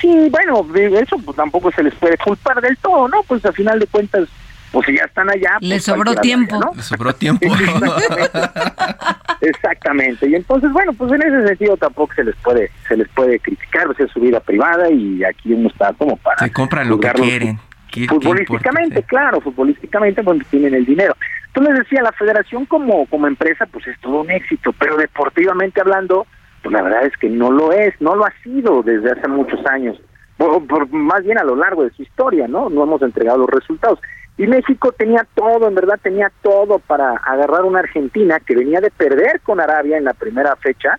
Sí, 0.00 0.08
bueno, 0.30 0.66
eso 0.98 1.18
pues 1.18 1.36
tampoco 1.36 1.70
se 1.72 1.82
les 1.82 1.94
puede 1.94 2.16
culpar 2.18 2.60
del 2.60 2.76
todo, 2.78 3.08
¿no? 3.08 3.22
Pues 3.24 3.44
a 3.44 3.52
final 3.52 3.78
de 3.78 3.86
cuentas, 3.86 4.28
pues 4.70 4.86
si 4.86 4.96
ya 4.96 5.04
están 5.04 5.28
allá. 5.28 5.56
pues, 5.58 5.68
Les 5.68 5.84
sobró 5.84 6.14
tiempo. 6.14 6.58
vaya, 6.58 6.70
¿no? 6.70 6.76
Le 6.76 6.82
sobró 6.82 7.14
tiempo. 7.14 7.46
Exactamente. 9.42 10.28
Y 10.28 10.34
entonces, 10.34 10.72
bueno, 10.72 10.92
pues 10.92 11.12
en 11.12 11.22
ese 11.22 11.46
sentido 11.48 11.76
tampoco 11.76 12.14
se 12.14 12.24
les 12.24 12.36
puede 12.36 12.70
se 12.88 12.96
les 12.96 13.08
puede 13.08 13.38
criticar, 13.40 13.88
o 13.88 13.94
sea, 13.94 14.06
es 14.06 14.12
su 14.12 14.20
vida 14.20 14.40
privada 14.40 14.88
y 14.90 15.22
aquí 15.24 15.52
uno 15.52 15.68
está 15.68 15.92
como 15.94 16.16
para 16.16 16.38
Se 16.38 16.52
compran 16.52 16.88
lo 16.88 16.98
que 16.98 17.10
quieren. 17.10 17.58
¿Qué- 17.90 18.02
qué 18.02 18.08
Futbolísticamente, 18.08 19.00
importa? 19.00 19.06
claro, 19.08 19.40
futbolísticamente 19.42 20.24
cuando 20.24 20.44
tienen 20.48 20.72
el 20.74 20.86
dinero. 20.86 21.14
Entonces 21.48 21.80
decía, 21.80 22.00
la 22.02 22.12
federación 22.12 22.64
como, 22.64 23.04
como 23.06 23.26
empresa, 23.26 23.66
pues 23.66 23.86
es 23.86 24.00
todo 24.00 24.22
un 24.22 24.30
éxito, 24.30 24.72
pero 24.78 24.96
deportivamente 24.96 25.80
hablando, 25.82 26.26
pues 26.62 26.72
la 26.72 26.80
verdad 26.80 27.04
es 27.04 27.14
que 27.18 27.28
no 27.28 27.50
lo 27.50 27.70
es, 27.72 27.92
no 28.00 28.14
lo 28.16 28.24
ha 28.24 28.32
sido 28.42 28.82
desde 28.82 29.10
hace 29.10 29.28
muchos 29.28 29.60
años, 29.66 30.00
por, 30.38 30.66
por- 30.66 30.88
más 30.90 31.22
bien 31.24 31.36
a 31.38 31.44
lo 31.44 31.54
largo 31.54 31.84
de 31.84 31.90
su 31.90 32.00
historia, 32.02 32.48
¿no? 32.48 32.70
No 32.70 32.84
hemos 32.84 33.02
entregado 33.02 33.38
los 33.40 33.50
resultados. 33.50 33.98
Y 34.38 34.46
México 34.46 34.92
tenía 34.92 35.26
todo, 35.34 35.68
en 35.68 35.74
verdad 35.74 35.98
tenía 36.02 36.32
todo 36.42 36.78
para 36.78 37.16
agarrar 37.16 37.64
una 37.64 37.80
Argentina 37.80 38.40
que 38.40 38.56
venía 38.56 38.80
de 38.80 38.90
perder 38.90 39.40
con 39.42 39.60
Arabia 39.60 39.98
en 39.98 40.04
la 40.04 40.14
primera 40.14 40.56
fecha, 40.56 40.98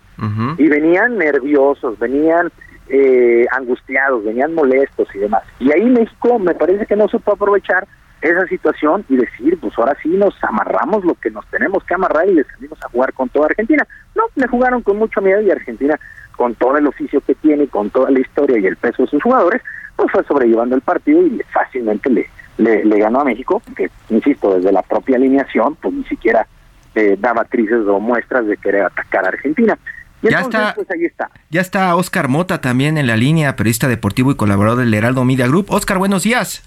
y 0.56 0.68
venían 0.68 1.18
nerviosos, 1.18 1.98
venían 1.98 2.50
eh, 2.88 3.44
angustiados, 3.52 4.24
venían 4.24 4.54
molestos 4.54 5.08
y 5.14 5.18
demás. 5.18 5.42
Y 5.58 5.72
ahí 5.72 5.84
México 5.84 6.38
me 6.38 6.54
parece 6.54 6.86
que 6.86 6.96
no 6.96 7.08
supo 7.08 7.32
aprovechar 7.32 7.86
esa 8.22 8.46
situación 8.46 9.04
y 9.08 9.16
decir, 9.16 9.58
pues 9.60 9.74
ahora 9.78 9.96
sí 10.02 10.08
nos 10.08 10.34
amarramos 10.42 11.04
lo 11.04 11.14
que 11.14 11.30
nos 11.30 11.46
tenemos 11.48 11.84
que 11.84 11.94
amarrar 11.94 12.26
y 12.26 12.34
le 12.34 12.44
salimos 12.44 12.82
a 12.82 12.88
jugar 12.88 13.12
con 13.12 13.28
toda 13.28 13.46
Argentina. 13.46 13.86
No, 14.14 14.24
le 14.34 14.46
jugaron 14.46 14.82
con 14.82 14.96
mucho 14.96 15.20
miedo 15.20 15.42
y 15.42 15.50
Argentina, 15.50 15.98
con 16.36 16.54
todo 16.54 16.78
el 16.78 16.86
oficio 16.86 17.20
que 17.20 17.34
tiene, 17.34 17.68
con 17.68 17.90
toda 17.90 18.10
la 18.10 18.20
historia 18.20 18.58
y 18.58 18.66
el 18.66 18.76
peso 18.76 19.02
de 19.02 19.08
sus 19.08 19.22
jugadores, 19.22 19.60
pues 19.96 20.10
fue 20.10 20.24
sobrellevando 20.24 20.74
el 20.74 20.80
partido 20.80 21.20
y 21.26 21.42
fácilmente 21.52 22.08
le, 22.10 22.30
le, 22.58 22.84
le 22.84 22.98
ganó 22.98 23.20
a 23.20 23.24
México, 23.24 23.62
que, 23.76 23.90
insisto, 24.10 24.54
desde 24.56 24.72
la 24.72 24.82
propia 24.82 25.16
alineación, 25.16 25.76
pues 25.76 25.94
ni 25.94 26.04
siquiera 26.04 26.46
eh, 26.94 27.16
daba 27.18 27.44
crisis 27.44 27.78
o 27.88 27.98
muestras 28.00 28.46
de 28.46 28.56
querer 28.56 28.82
atacar 28.82 29.24
a 29.24 29.28
Argentina. 29.28 29.78
Y 30.22 30.30
Ya 30.30 30.38
entonces, 30.38 30.60
está. 30.60 30.74
pues 30.74 30.90
ahí 30.90 31.04
está. 31.04 31.30
Ya 31.50 31.60
está 31.60 31.94
Oscar 31.96 32.28
Mota 32.28 32.60
también 32.60 32.96
en 32.96 33.06
la 33.06 33.16
línea, 33.16 33.56
periodista 33.56 33.88
deportivo 33.88 34.30
y 34.32 34.36
colaborador 34.36 34.78
del 34.80 34.94
Heraldo 34.94 35.24
Media 35.24 35.46
Group. 35.46 35.66
Oscar, 35.68 35.98
buenos 35.98 36.22
días. 36.22 36.62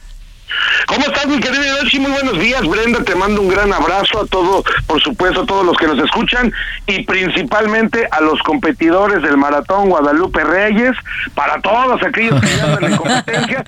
¿Cómo 0.88 1.02
estás, 1.06 1.28
mi 1.28 1.40
querido 1.40 1.64
Yoshi? 1.64 2.00
Muy 2.00 2.12
buenos 2.12 2.40
días, 2.40 2.66
Brenda. 2.66 3.04
Te 3.04 3.16
mando 3.16 3.42
un 3.42 3.50
gran 3.50 3.74
abrazo 3.74 4.22
a 4.22 4.26
todo, 4.26 4.64
por 4.86 5.02
supuesto, 5.02 5.42
a 5.42 5.46
todos 5.46 5.66
los 5.66 5.78
que 5.78 5.88
nos 5.88 6.00
escuchan 6.00 6.54
y 6.86 7.04
principalmente 7.04 8.08
a 8.10 8.22
los 8.22 8.42
competidores 8.44 9.22
del 9.22 9.38
Maratón 9.38 9.90
Guadalupe 9.90 10.44
Reyes, 10.44 10.96
para 11.36 11.60
todos 11.62 12.02
aquellos 12.04 12.40
que 12.42 12.62
andan 12.62 12.84
en 12.86 12.98
competencia. 12.98 13.66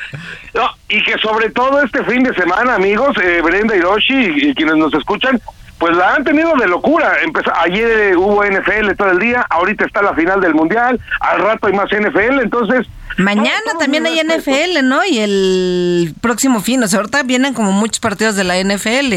No, 0.53 0.69
y 0.87 1.03
que 1.03 1.17
sobre 1.17 1.49
todo 1.49 1.81
este 1.81 2.03
fin 2.05 2.23
de 2.23 2.33
semana, 2.33 2.75
amigos, 2.75 3.15
eh, 3.21 3.41
Brenda 3.41 3.75
y 3.75 3.81
Yoshi 3.81 4.13
y, 4.13 4.49
y 4.49 4.55
quienes 4.55 4.77
nos 4.77 4.93
escuchan, 4.93 5.41
pues 5.79 5.95
la 5.95 6.15
han 6.15 6.23
tenido 6.23 6.53
de 6.55 6.67
locura. 6.67 7.17
Empezó, 7.23 7.51
ayer 7.55 8.15
hubo 8.17 8.43
NFL 8.43 8.95
todo 8.97 9.11
el 9.11 9.19
día, 9.19 9.45
ahorita 9.49 9.85
está 9.85 10.01
la 10.01 10.13
final 10.13 10.41
del 10.41 10.53
Mundial, 10.53 10.99
al 11.19 11.39
rato 11.39 11.67
hay 11.67 11.73
más 11.73 11.89
NFL, 11.89 12.39
entonces... 12.41 12.87
Mañana 13.17 13.60
también 13.80 14.06
hay 14.06 14.22
respeto. 14.22 14.52
NFL, 14.52 14.88
¿no? 14.88 15.06
Y 15.06 15.19
el 15.19 16.13
próximo 16.22 16.62
fin, 16.62 16.82
o 16.84 16.88
sea, 16.88 17.00
ahorita 17.00 17.24
vienen 17.24 17.54
como 17.54 17.72
muchos 17.72 18.00
partidos 18.00 18.36
de 18.36 18.43
la 18.43 18.58
NFL. 18.63 19.13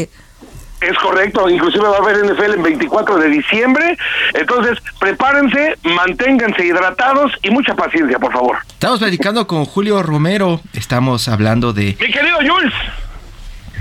Es 0.81 0.97
correcto, 1.01 1.49
inclusive 1.49 1.85
va 1.85 1.95
a 1.95 1.99
haber 1.99 2.25
NFL 2.25 2.55
el 2.55 2.61
24 2.61 3.17
de 3.17 3.29
diciembre, 3.29 3.97
entonces 4.33 4.77
prepárense, 4.99 5.77
manténganse 5.83 6.65
hidratados 6.65 7.31
y 7.41 7.51
mucha 7.51 7.73
paciencia, 7.73 8.19
por 8.19 8.33
favor. 8.33 8.57
Estamos 8.67 8.99
platicando 8.99 9.47
con 9.47 9.63
Julio 9.63 10.03
Romero. 10.03 10.59
Estamos 10.73 11.29
hablando 11.29 11.71
de 11.71 11.95
Mi 12.01 12.11
querido 12.11 12.37
Jules, 12.45 12.73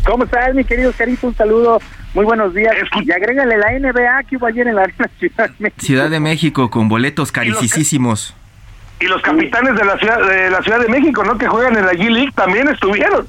¿Cómo 0.04 0.24
estás, 0.24 0.54
mi 0.54 0.64
querido 0.64 0.92
Carito? 0.96 1.26
Un 1.28 1.36
saludo. 1.36 1.80
Muy 2.14 2.24
buenos 2.24 2.52
días. 2.54 2.72
Escu- 2.74 3.04
Y 3.06 3.10
agrégale 3.12 3.56
la 3.56 3.72
NBA 3.78 4.22
que 4.28 4.36
hubo 4.36 4.46
ayer 4.46 4.66
en 4.68 4.74
la 4.76 4.82
Arena 4.82 5.08
Ciudad 5.18 5.48
de 5.48 5.54
México. 5.58 5.86
Ciudad 5.86 6.10
de 6.10 6.20
México 6.20 6.70
con 6.70 6.88
boletos 6.88 7.30
carísimos. 7.32 8.34
Y 9.02 9.08
los 9.08 9.20
capitanes 9.22 9.74
de 9.76 9.84
la 9.84 9.98
ciudad 9.98 10.18
de 10.26 10.50
la 10.50 10.62
Ciudad 10.62 10.80
de 10.80 10.88
México, 10.88 11.24
¿no? 11.24 11.36
Que 11.38 11.46
juegan 11.48 11.76
en 11.76 11.84
la 11.86 11.92
G 11.92 12.08
League 12.10 12.32
también 12.34 12.68
estuvieron. 12.68 13.26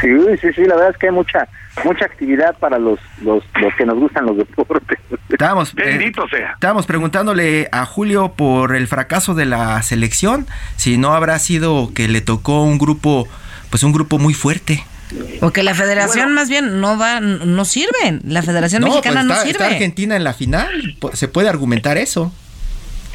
Sí, 0.00 0.08
sí, 0.40 0.48
sí, 0.54 0.62
la 0.64 0.74
verdad 0.76 0.90
es 0.90 0.96
que 0.98 1.06
hay 1.06 1.12
mucha 1.12 1.48
mucha 1.84 2.04
actividad 2.04 2.56
para 2.58 2.78
los 2.78 2.98
los, 3.22 3.42
los 3.60 3.74
que 3.76 3.86
nos 3.86 3.96
gustan 3.98 4.26
los 4.26 4.36
deportes. 4.36 4.98
Estábamos, 5.30 5.70
eh, 5.70 5.82
Bendito 5.84 6.26
sea. 6.28 6.52
estábamos 6.52 6.86
preguntándole 6.86 7.68
a 7.72 7.84
Julio 7.86 8.32
por 8.36 8.74
el 8.76 8.86
fracaso 8.88 9.34
de 9.34 9.46
la 9.46 9.80
selección, 9.82 10.46
si 10.76 10.98
no 10.98 11.14
habrá 11.14 11.38
sido 11.38 11.92
que 11.94 12.08
le 12.08 12.20
tocó 12.20 12.62
un 12.64 12.78
grupo, 12.78 13.28
pues 13.70 13.82
un 13.82 13.92
grupo 13.92 14.18
muy 14.18 14.34
fuerte. 14.34 14.84
O 15.40 15.52
que 15.52 15.62
la 15.62 15.74
federación 15.74 16.34
más 16.34 16.50
bien 16.50 16.80
no 16.82 16.98
va, 16.98 17.20
no 17.20 17.64
sirve. 17.64 18.20
La 18.24 18.42
federación 18.42 18.82
No, 18.82 18.88
mexicana 18.88 19.20
pues 19.20 19.26
no 19.26 19.34
sirve. 19.36 19.50
está 19.52 19.66
Argentina 19.66 20.16
en 20.16 20.24
la 20.24 20.34
final, 20.34 20.96
se 21.14 21.28
puede 21.28 21.48
argumentar 21.48 21.96
eso. 21.96 22.30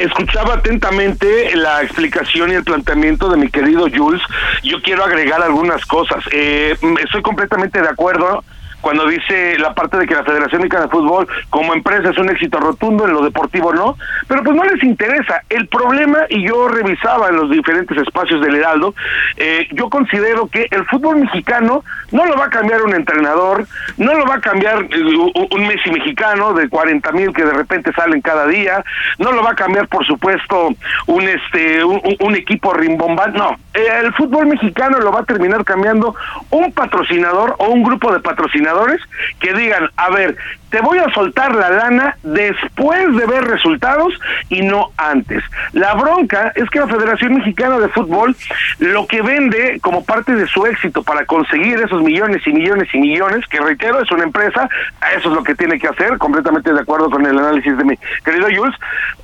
Escuchaba 0.03 0.55
atentamente 0.55 1.55
la 1.55 1.81
explicación 1.81 2.51
y 2.51 2.55
el 2.55 2.65
planteamiento 2.65 3.29
de 3.29 3.37
mi 3.37 3.49
querido 3.49 3.87
Jules. 3.89 4.21
Yo 4.61 4.81
quiero 4.81 5.05
agregar 5.05 5.41
algunas 5.41 5.85
cosas. 5.85 6.21
Eh, 6.31 6.75
estoy 7.01 7.21
completamente 7.21 7.81
de 7.81 7.87
acuerdo 7.87 8.43
cuando 8.83 9.07
dice 9.07 9.57
la 9.59 9.73
parte 9.73 9.97
de 9.97 10.05
que 10.05 10.13
la 10.13 10.23
Federación 10.25 10.59
Mexicana 10.61 10.83
de 10.85 10.91
Fútbol 10.91 11.25
como 11.49 11.73
empresa 11.73 12.09
es 12.09 12.17
un 12.17 12.29
éxito 12.29 12.59
rotundo, 12.59 13.07
en 13.07 13.13
lo 13.13 13.21
deportivo 13.23 13.73
no, 13.73 13.95
pero 14.27 14.43
pues 14.43 14.55
no 14.55 14.63
les 14.65 14.83
interesa. 14.83 15.41
El 15.49 15.67
problema, 15.69 16.19
y 16.29 16.45
yo 16.45 16.67
revisaba 16.67 17.29
en 17.29 17.37
los 17.37 17.49
diferentes 17.49 17.97
espacios 17.97 18.41
del 18.41 18.55
Heraldo, 18.55 18.93
eh, 19.37 19.67
yo 19.71 19.89
considero 19.89 20.47
que 20.47 20.67
el 20.69 20.85
fútbol 20.87 21.15
mexicano 21.21 21.83
no 22.11 22.25
lo 22.25 22.35
va 22.35 22.45
a 22.47 22.49
cambiar 22.49 22.81
un 22.83 22.93
entrenador, 22.93 23.65
no 23.97 24.13
lo 24.15 24.25
va 24.25 24.35
a 24.35 24.41
cambiar 24.41 24.83
eh, 24.91 25.47
un 25.51 25.67
Messi 25.67 25.89
mexicano 25.89 26.53
de 26.53 26.67
40 26.67 27.11
mil 27.13 27.31
que 27.33 27.45
de 27.45 27.53
repente 27.53 27.93
salen 27.93 28.19
cada 28.21 28.45
día, 28.47 28.83
no 29.17 29.31
lo 29.31 29.41
va 29.43 29.51
a 29.51 29.55
cambiar 29.55 29.87
por 29.87 30.05
supuesto 30.05 30.69
un 31.07 31.23
este 31.23 31.85
un- 31.85 32.01
un 32.19 32.35
equipo 32.35 32.73
rimbombante, 32.73 33.37
no, 33.37 33.55
Eh, 33.73 33.87
el 34.03 34.13
fútbol 34.13 34.45
mexicano 34.47 34.99
lo 34.99 35.11
va 35.11 35.21
a 35.21 35.23
terminar 35.23 35.63
cambiando 35.65 36.13
un 36.51 36.71
patrocinador 36.73 37.55
o 37.57 37.69
un 37.69 37.81
grupo 37.81 38.11
de 38.13 38.19
patrocinadores 38.19 38.72
que 39.39 39.53
digan, 39.53 39.89
a 39.97 40.09
ver, 40.09 40.35
te 40.73 40.81
voy 40.81 40.97
a 40.97 41.13
soltar 41.13 41.53
la 41.53 41.69
lana 41.69 42.17
después 42.23 43.15
de 43.15 43.27
ver 43.27 43.43
resultados 43.43 44.11
y 44.49 44.61
no 44.61 44.89
antes. 44.97 45.43
La 45.71 45.93
bronca 45.93 46.51
es 46.55 46.67
que 46.71 46.79
la 46.79 46.87
Federación 46.87 47.35
Mexicana 47.35 47.77
de 47.77 47.89
Fútbol 47.89 48.35
lo 48.79 49.05
que 49.05 49.21
vende 49.21 49.79
como 49.81 50.03
parte 50.03 50.33
de 50.33 50.47
su 50.47 50.65
éxito 50.65 51.03
para 51.03 51.25
conseguir 51.27 51.79
esos 51.79 52.01
millones 52.01 52.41
y 52.47 52.53
millones 52.53 52.89
y 52.91 52.97
millones, 52.97 53.45
que 53.47 53.59
reitero, 53.59 54.01
es 54.01 54.09
una 54.11 54.23
empresa, 54.23 54.67
eso 55.15 55.29
es 55.29 55.35
lo 55.35 55.43
que 55.43 55.53
tiene 55.53 55.77
que 55.77 55.89
hacer, 55.89 56.17
completamente 56.17 56.73
de 56.73 56.79
acuerdo 56.79 57.07
con 57.11 57.23
el 57.23 57.37
análisis 57.37 57.77
de 57.77 57.83
mi 57.83 57.95
querido 58.25 58.47
Jules, 58.55 58.75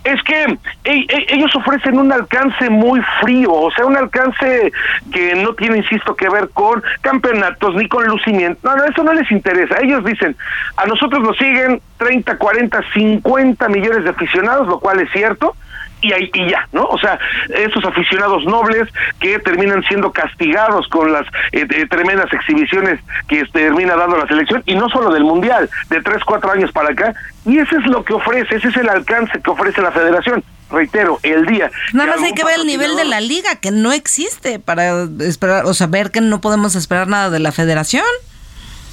es 0.03 0.21
que 0.23 0.57
ellos 0.83 1.55
ofrecen 1.55 1.97
un 1.97 2.12
alcance 2.12 2.69
muy 2.69 3.01
frío, 3.21 3.51
o 3.51 3.71
sea, 3.71 3.85
un 3.85 3.97
alcance 3.97 4.71
que 5.12 5.35
no 5.35 5.53
tiene, 5.55 5.77
insisto, 5.77 6.15
que 6.15 6.29
ver 6.29 6.49
con 6.53 6.81
campeonatos 7.01 7.75
ni 7.75 7.88
con 7.88 8.05
lucimiento. 8.05 8.59
No, 8.63 8.75
no, 8.75 8.85
eso 8.85 9.03
no 9.03 9.13
les 9.13 9.29
interesa. 9.31 9.38
Ellos 9.82 10.04
dicen, 10.04 10.36
a 10.78 10.86
nosotros 10.86 11.21
nos 11.21 11.38
siguen 11.38 11.82
30, 11.97 12.38
40, 12.38 12.84
50 12.93 13.69
millones 13.69 14.04
de 14.04 14.10
aficionados, 14.10 14.67
lo 14.67 14.80
cual 14.80 14.99
es 14.99 15.12
cierto. 15.12 15.56
Y, 16.02 16.13
ahí, 16.13 16.32
y 16.34 16.49
ya, 16.49 16.65
¿no? 16.71 16.86
O 16.86 16.97
sea, 16.97 17.19
esos 17.49 17.84
aficionados 17.84 18.45
nobles 18.45 18.88
que 19.19 19.38
terminan 19.39 19.84
siendo 19.84 20.13
castigados 20.13 20.88
con 20.88 21.12
las 21.12 21.25
eh, 21.52 21.67
eh, 21.69 21.88
tremendas 21.89 22.32
exhibiciones 22.32 23.02
que 23.28 23.41
este, 23.41 23.65
termina 23.65 23.97
dando 23.97 24.15
la 24.15 24.25
selección, 24.25 24.63
y 24.65 24.75
no 24.75 24.88
solo 24.88 25.12
del 25.12 25.25
Mundial, 25.25 25.69
de 25.89 26.02
tres, 26.02 26.23
cuatro 26.23 26.52
años 26.52 26.71
para 26.71 26.91
acá, 26.93 27.13
y 27.45 27.58
ese 27.58 27.75
es 27.75 27.86
lo 27.86 28.06
que 28.06 28.13
ofrece, 28.13 28.56
ese 28.56 28.69
es 28.69 28.78
el 28.78 28.88
alcance 28.88 29.41
que 29.41 29.49
ofrece 29.49 29.82
la 29.82 29.91
federación. 29.91 30.41
Reitero, 30.71 31.19
el 31.23 31.45
día. 31.47 31.71
Nada 31.93 32.15
más 32.15 32.23
hay 32.23 32.34
que 32.34 32.43
ver 32.43 32.60
el 32.60 32.67
nivel 32.67 32.95
de 32.95 33.04
la 33.04 33.19
liga, 33.21 33.56
que 33.56 33.71
no 33.71 33.91
existe 33.91 34.60
para 34.60 35.08
esperar, 35.19 35.65
o 35.65 35.73
sea, 35.73 35.88
ver 35.88 36.12
que 36.12 36.21
no 36.21 36.41
podemos 36.41 36.75
esperar 36.75 37.08
nada 37.08 37.30
de 37.30 37.39
la 37.39 37.52
federación. 37.52 38.06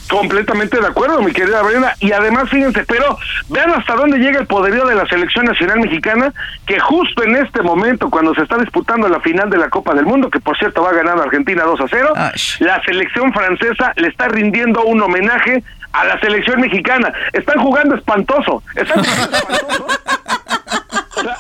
Completamente 0.09 0.81
de 0.81 0.87
acuerdo, 0.87 1.21
mi 1.23 1.33
querida 1.33 1.63
Brenda. 1.63 1.95
Y 2.01 2.13
además, 2.13 2.49
fíjense, 2.49 2.85
pero 2.87 3.19
vean 3.49 3.71
hasta 3.73 3.95
dónde 3.95 4.19
llega 4.19 4.41
el 4.41 4.47
poderío 4.47 4.87
de 4.87 4.95
la 4.95 5.07
selección 5.07 5.47
nacional 5.47 5.81
mexicana, 5.81 6.33
que 6.67 6.79
justo 6.79 7.25
en 7.25 7.37
este 7.37 7.63
momento, 7.63 8.09
cuando 8.11 8.35
se 8.35 8.43
está 8.43 8.57
disputando 8.59 9.09
la 9.09 9.21
final 9.21 9.51
de 9.51 9.59
la 9.59 9.69
Copa 9.69 9.95
del 9.95 10.07
Mundo, 10.07 10.31
que 10.31 10.41
por 10.41 10.57
cierto 10.57 10.83
va 10.83 10.93
ganando 10.93 11.23
Argentina 11.23 11.65
2 11.65 11.81
a 11.81 11.85
0, 11.89 12.13
Ash. 12.17 12.61
la 12.61 12.83
selección 12.85 13.33
francesa 13.33 13.93
le 13.97 14.09
está 14.09 14.29
rindiendo 14.29 14.83
un 14.85 15.01
homenaje 15.03 15.63
a 15.93 16.05
la 16.05 16.21
selección 16.21 16.61
mexicana. 16.61 17.13
Están 17.33 17.59
jugando 17.59 17.95
espantoso. 17.95 18.63
Están 18.75 19.05
jugando 19.05 19.37
espantoso. 19.37 19.87
O 21.17 21.23
sea, 21.23 21.35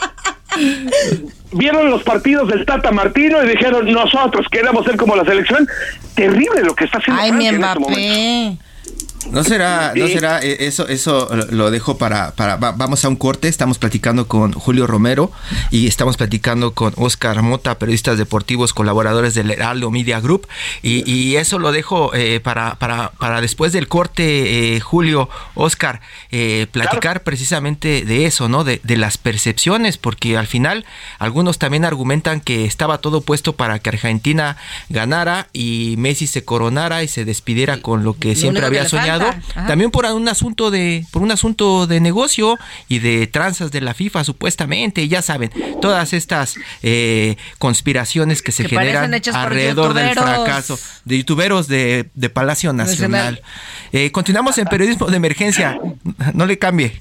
vieron 1.52 1.90
los 1.90 2.02
partidos 2.02 2.48
del 2.48 2.64
Tata 2.66 2.90
Martino 2.90 3.42
y 3.42 3.48
dijeron, 3.48 3.90
nosotros 3.90 4.46
queremos 4.50 4.84
ser 4.84 4.96
como 4.96 5.16
la 5.16 5.24
selección. 5.24 5.66
Terrible 6.14 6.62
lo 6.62 6.74
que 6.74 6.84
está 6.84 6.98
haciendo 6.98 7.22
Ay, 7.22 7.32
mi 7.32 7.46
en 7.46 7.62
este 7.62 7.78
momento. 7.78 8.62
No 9.32 9.42
será, 9.42 9.92
no 9.96 10.06
será, 10.06 10.38
eh, 10.40 10.56
eso, 10.60 10.86
eso 10.86 11.28
lo- 11.50 11.72
dejo 11.72 11.98
para, 11.98 12.30
para, 12.36 12.54
va- 12.56 12.70
vamos 12.70 13.04
a 13.04 13.08
un 13.08 13.16
corte, 13.16 13.48
estamos 13.48 13.76
platicando 13.76 14.28
con 14.28 14.52
Julio 14.52 14.86
Romero 14.86 15.32
y 15.72 15.88
estamos 15.88 16.16
platicando 16.16 16.74
con 16.74 16.92
Oscar 16.96 17.42
Mota, 17.42 17.76
periodistas 17.76 18.18
deportivos, 18.18 18.72
colaboradores 18.72 19.34
del 19.34 19.50
Heraldo 19.50 19.90
Media 19.90 20.20
Group, 20.20 20.46
y, 20.80 21.02
y 21.10 21.34
eso 21.36 21.58
lo 21.58 21.72
dejo 21.72 22.14
eh, 22.14 22.38
para, 22.38 22.76
para, 22.76 23.10
para 23.18 23.40
después 23.40 23.72
del 23.72 23.88
corte, 23.88 24.76
eh, 24.76 24.80
Julio, 24.80 25.28
Oscar, 25.56 26.02
eh, 26.30 26.68
platicar 26.70 27.24
precisamente 27.24 28.04
de 28.04 28.26
eso, 28.26 28.48
¿no? 28.48 28.62
De, 28.62 28.80
de 28.84 28.96
las 28.96 29.18
percepciones, 29.18 29.98
porque 29.98 30.36
al 30.36 30.46
final 30.46 30.84
algunos 31.18 31.58
también 31.58 31.84
argumentan 31.84 32.40
que 32.40 32.64
estaba 32.64 32.98
todo 32.98 33.22
puesto 33.22 33.54
para 33.54 33.80
que 33.80 33.88
Argentina 33.88 34.56
ganara 34.88 35.48
y 35.52 35.96
Messi 35.98 36.28
se 36.28 36.44
coronara 36.44 37.02
y 37.02 37.08
se 37.08 37.24
despidiera 37.24 37.82
con 37.82 38.04
lo 38.04 38.14
que 38.16 38.36
siempre 38.36 38.60
que 38.75 38.75
había 38.78 38.88
soñado. 38.88 39.34
También 39.66 39.90
por 39.90 40.04
un 40.06 40.28
asunto 40.28 40.70
de 40.70 41.04
por 41.10 41.22
un 41.22 41.30
asunto 41.30 41.86
de 41.86 42.00
negocio 42.00 42.58
y 42.88 42.98
de 42.98 43.26
tranzas 43.26 43.70
de 43.70 43.80
la 43.80 43.94
FIFA 43.94 44.24
supuestamente, 44.24 45.06
ya 45.08 45.22
saben, 45.22 45.50
todas 45.80 46.12
estas 46.12 46.56
eh, 46.82 47.36
conspiraciones 47.58 48.42
que 48.42 48.52
se 48.52 48.64
Que 48.64 48.70
generan 48.70 49.12
alrededor 49.32 49.94
del 49.94 50.14
fracaso 50.14 50.78
de 51.04 51.18
youtuberos 51.18 51.68
de, 51.68 52.08
de 52.14 52.30
Palacio 52.30 52.72
Nacional. 52.72 53.10
Nacional. 53.10 53.42
Eh, 53.92 54.10
continuamos 54.12 54.58
en 54.58 54.66
periodismo 54.66 55.06
de 55.06 55.16
emergencia. 55.16 55.78
No 56.34 56.46
le 56.46 56.58
cambie. 56.58 57.00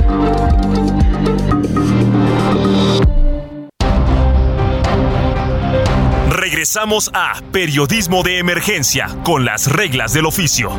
Regresamos 6.61 7.09
a 7.15 7.41
Periodismo 7.51 8.21
de 8.21 8.37
Emergencia 8.37 9.07
con 9.23 9.45
las 9.45 9.65
reglas 9.65 10.13
del 10.13 10.27
oficio. 10.27 10.69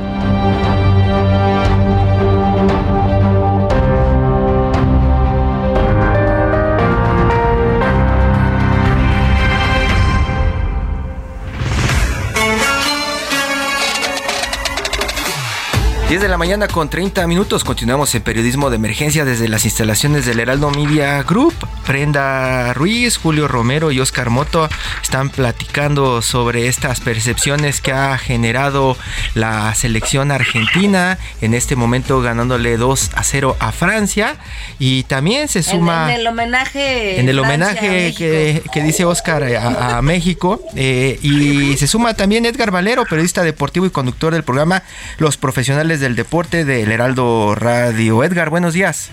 De 16.23 16.29
la 16.29 16.39
mañana 16.39 16.69
con 16.69 16.89
30 16.89 17.27
minutos. 17.27 17.65
Continuamos 17.65 18.15
en 18.15 18.23
periodismo 18.23 18.71
de 18.71 18.77
emergencia 18.77 19.25
desde 19.25 19.49
las 19.49 19.65
instalaciones 19.65 20.25
del 20.25 20.39
Heraldo 20.39 20.71
Media 20.71 21.21
Group. 21.25 21.55
Brenda 21.93 22.73
Ruiz, 22.73 23.19
Julio 23.19 23.49
Romero 23.49 23.93
y 23.93 24.01
Oscar 24.01 24.31
Moto 24.31 24.67
están 25.03 25.29
platicando 25.29 26.23
sobre 26.23 26.67
estas 26.67 27.01
percepciones 27.01 27.83
que 27.83 27.93
ha 27.93 28.17
generado 28.17 28.97
la 29.35 29.75
selección 29.75 30.31
argentina, 30.31 31.19
en 31.43 31.53
este 31.53 31.77
momento 31.77 32.23
ganándole 32.23 32.79
2 32.79 33.11
a 33.15 33.23
0 33.23 33.59
a 33.61 33.73
Francia 33.73 34.37
y 34.79 35.03
también 35.03 35.49
se 35.49 35.63
suma 35.63 36.15
en, 36.15 36.21
el 36.21 36.27
homenaje 36.27 37.21
en 37.21 37.29
el 37.29 37.39
homenaje 37.39 38.15
que, 38.17 38.83
dice 38.83 39.05
Oscar 39.05 39.45
a, 39.45 40.01
México 40.01 40.63
eh, 40.75 41.19
y 41.21 41.77
se 41.77 41.87
suma 41.87 42.15
también 42.15 42.47
Edgar 42.47 42.71
Valero, 42.71 43.05
periodista 43.05 43.43
deportivo 43.43 43.85
y 43.85 43.91
conductor 43.91 44.33
del 44.33 44.45
programa 44.45 44.83
Los 45.19 45.37
Profesionales 45.37 46.01
del 46.01 46.17
Deporte 46.17 46.65
del 46.65 46.91
Heraldo 46.91 47.55
Radio. 47.55 48.25
Edgar, 48.25 48.49
buenos 48.49 48.73
días. 48.73 49.11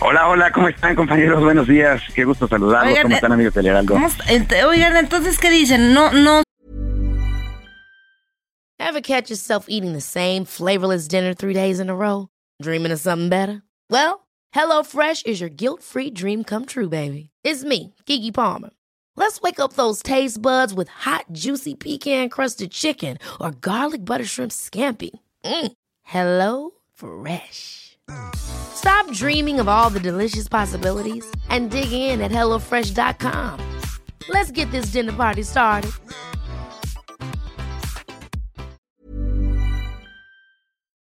Hola, 0.00 0.28
hola, 0.28 0.52
¿cómo 0.52 0.68
están 0.68 0.94
compañeros? 0.94 1.42
Buenos 1.42 1.66
días, 1.66 2.02
qué 2.14 2.24
gusto 2.24 2.46
saludarlos. 2.46 2.98
¿Cómo 3.00 3.14
están 3.14 3.32
amigos 3.32 3.54
del 3.54 3.66
Heraldo? 3.66 3.96
Oigan, 4.68 4.96
entonces, 4.96 5.38
¿qué 5.38 5.50
dicen? 5.50 5.94
No, 5.94 6.12
no. 6.12 6.42
Ever 8.78 9.00
catch 9.00 9.30
yourself 9.30 9.66
eating 9.68 9.92
the 9.92 10.00
same 10.00 10.44
flavorless 10.44 11.08
dinner 11.08 11.32
three 11.34 11.54
days 11.54 11.80
in 11.80 11.88
a 11.88 11.94
row? 11.94 12.28
Dreaming 12.60 12.92
of 12.92 13.00
something 13.00 13.28
better? 13.28 13.62
Well, 13.90 14.26
HelloFresh 14.54 15.26
is 15.26 15.40
your 15.40 15.50
guilt-free 15.50 16.10
dream 16.10 16.44
come 16.44 16.66
true, 16.66 16.88
baby. 16.88 17.30
It's 17.42 17.64
me, 17.64 17.94
Kiki 18.04 18.30
Palmer. 18.30 18.70
Let's 19.16 19.40
wake 19.40 19.58
up 19.58 19.72
those 19.72 20.02
taste 20.02 20.42
buds 20.42 20.74
with 20.74 20.88
hot, 20.88 21.26
juicy 21.32 21.74
pecan-crusted 21.74 22.72
chicken 22.72 23.16
or 23.40 23.52
garlic 23.52 24.04
butter 24.04 24.24
shrimp 24.24 24.52
scampi. 24.52 25.10
Mm. 25.44 25.72
Hello 26.02 26.72
Fresh. 26.92 27.93
Stop 28.34 29.10
dreaming 29.12 29.60
of 29.60 29.68
all 29.68 29.90
the 29.90 30.00
delicious 30.00 30.48
possibilities 30.48 31.24
and 31.48 31.70
dig 31.70 31.92
in 31.92 32.20
at 32.20 32.30
HelloFresh.com. 32.30 33.60
Let's 34.28 34.50
get 34.50 34.70
this 34.70 34.86
dinner 34.86 35.12
party 35.12 35.42
started. 35.42 35.90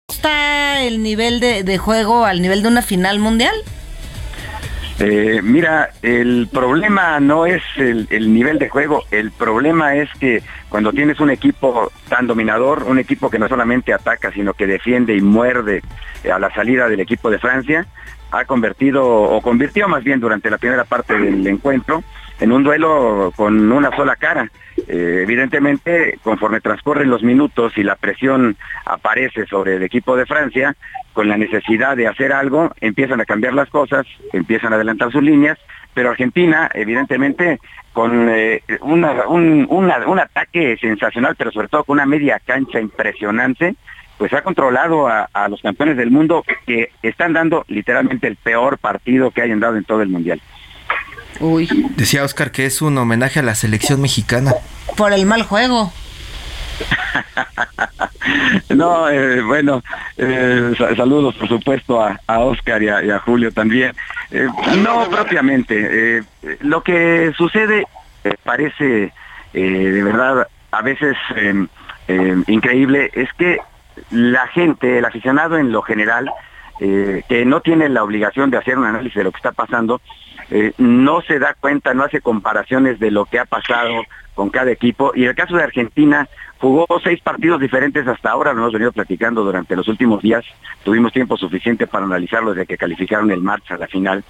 ¿Está 0.10 0.84
el 0.84 1.02
nivel 1.02 1.40
de, 1.40 1.64
de 1.64 1.78
juego 1.78 2.26
al 2.26 2.42
nivel 2.42 2.62
de 2.62 2.68
una 2.70 2.82
final 2.82 3.20
mundial? 3.20 3.56
Eh, 5.00 5.42
mira, 5.44 5.90
el 6.02 6.48
problema 6.52 7.20
no 7.20 7.46
es 7.46 7.64
el, 7.78 8.08
nivel 8.34 8.60
de 8.60 8.70
juego, 8.70 9.04
el 9.10 9.32
problema 9.32 9.96
es 9.96 10.10
que 10.20 10.44
cuando 10.70 10.94
tienes 10.94 11.20
un 11.20 11.32
equipo 11.32 11.92
tan 12.10 12.28
dominador, 12.28 12.84
un 12.84 13.00
equipo 13.00 13.30
que 13.30 13.40
no 13.40 13.48
solamente 13.48 13.92
ataca, 13.92 14.32
sino 14.32 14.54
que 14.54 14.68
defiende 14.68 15.16
y 15.16 15.22
muerde 15.22 15.82
a 16.32 16.38
la 16.38 16.54
salida 16.54 16.88
del 16.88 17.00
equipo 17.00 17.32
de 17.32 17.40
Francia, 17.40 17.88
ha 18.32 18.46
convertido, 18.46 19.06
o 19.06 19.42
convirtió 19.42 19.88
más 19.88 20.04
bien 20.04 20.20
durante 20.20 20.50
la 20.50 20.58
primera 20.58 20.84
parte 20.84 21.18
del 21.18 21.46
encuentro, 21.48 22.04
en 22.40 22.52
un 22.52 22.64
duelo 22.64 23.32
con 23.36 23.72
una 23.72 23.96
sola 23.96 24.16
cara. 24.16 24.50
Eh, 24.88 25.22
evidentemente, 25.24 26.18
conforme 26.24 26.60
transcurren 26.60 27.10
los 27.10 27.24
minutos 27.24 27.78
y 27.78 27.84
la 27.84 27.96
presión 27.96 28.58
aparece 28.86 29.46
sobre 29.46 29.76
el 29.76 29.84
equipo 29.84 30.16
de 30.16 30.26
Francia, 30.26 30.76
con 31.14 31.28
la 31.28 31.38
necesidad 31.38 31.96
de 31.96 32.08
hacer 32.08 32.34
algo, 32.34 32.72
empiezan 32.82 33.22
a 33.22 33.26
cambiar 33.26 33.54
las 33.54 33.70
cosas, 33.70 34.06
empiezan 34.34 34.74
a 34.74 34.76
adelantar 34.78 35.12
sus 35.12 35.22
líneas, 35.22 35.60
pero 35.94 36.10
Argentina, 36.10 36.70
evidentemente, 36.74 37.60
con 37.94 38.28
eh, 38.30 38.64
un, 38.82 39.68
un, 39.70 40.20
ataque 40.20 40.76
sensacional, 40.82 41.36
pero 41.38 41.52
sobre 41.52 41.68
todo 41.68 41.84
con 41.84 41.98
una 41.98 42.08
media 42.08 42.42
cancha 42.44 42.80
impresionante, 42.80 43.76
pues 44.18 44.34
ha 44.34 44.42
controlado 44.42 45.08
a, 45.08 45.30
a, 45.32 45.48
los 45.50 45.62
campeones 45.62 45.98
del 45.98 46.10
mundo 46.10 46.44
que 46.66 46.90
están 47.04 47.34
dando 47.34 47.64
literalmente 47.68 48.28
el 48.28 48.38
peor 48.38 48.80
partido 48.80 49.30
que 49.30 49.44
hayan 49.44 49.60
dado 49.60 49.78
en 49.78 49.84
todo 49.84 50.02
el 50.02 50.10
Mundial. 50.10 50.42
Uy. 51.40 51.68
Decía 51.96 52.24
Oscar 52.24 52.52
que 52.52 52.66
es 52.66 52.82
un 52.82 52.98
homenaje 52.98 53.40
a 53.40 53.44
la 53.44 53.56
selección 53.56 54.02
mexicana. 54.02 54.54
Por 54.96 55.14
el 55.14 55.26
mal 55.26 55.44
juego. 55.44 55.92
no, 58.70 59.10
eh, 59.10 59.42
bueno, 59.42 59.84
eh, 60.18 60.74
saludos 60.96 61.36
por 61.36 61.48
supuesto 61.48 62.02
a, 62.02 62.40
Oscar 62.40 62.82
y 62.82 62.90
a, 62.90 63.20
Julio 63.20 63.52
también. 63.52 63.94
Eh, 64.32 64.48
no 64.78 65.10
propiamente. 65.10 66.24
lo 66.62 66.82
que 66.84 67.32
sucede 67.38 67.86
parece 68.44 69.14
de 69.54 70.04
verdad 70.04 70.48
a 70.72 70.82
veces 70.82 71.16
increíble 72.48 73.12
es 73.14 73.30
que 73.34 73.60
la 74.10 74.48
gente, 74.48 74.98
el 74.98 75.06
aficionado 75.06 75.58
en 75.58 75.72
lo 75.72 75.82
general, 75.82 76.32
que 76.80 77.44
no 77.46 77.62
tiene 77.62 77.90
la 77.90 78.04
obligación 78.04 78.50
de 78.50 78.58
hacer 78.58 78.78
un 78.78 78.86
análisis 78.86 79.16
de 79.16 79.24
lo 79.24 79.32
que 79.32 79.38
está 79.38 79.52
pasando, 79.52 80.02
no 80.78 81.22
se 81.22 81.40
da 81.40 81.54
cuenta, 81.54 81.94
no 81.94 82.04
hace 82.04 82.22
comparaciones 82.22 83.00
de 83.00 83.12
lo 83.12 83.26
que 83.26 83.40
ha 83.40 83.46
pasado 83.46 84.04
con 84.34 84.50
cada 84.50 84.72
equipo. 84.72 85.12
Y 85.16 85.26
el 85.26 85.36
caso 85.36 85.56
de 85.56 85.64
Argentina, 85.64 86.28
jugó 86.64 86.88
seis 87.04 87.20
partidos 87.22 87.60
diferentes 87.60 88.08
hasta 88.08 88.32
ahora, 88.32 88.54
lo 88.54 88.62
hemos 88.62 88.72
venido 88.72 88.94
platicando 88.94 89.44
durante 89.44 89.76
los 89.76 89.88
últimos 89.90 90.22
días, 90.22 90.46
tuvimos 90.84 91.12
tiempo 91.12 91.36
suficiente 91.36 91.88
para 91.88 92.06
analizarlo 92.06 92.54
desde 92.54 92.66
que 92.66 92.78
calificaron 92.78 93.30
el 93.32 93.42
marcha 93.42 93.76
a 93.76 93.78
la 93.78 93.88
final. 93.88 94.24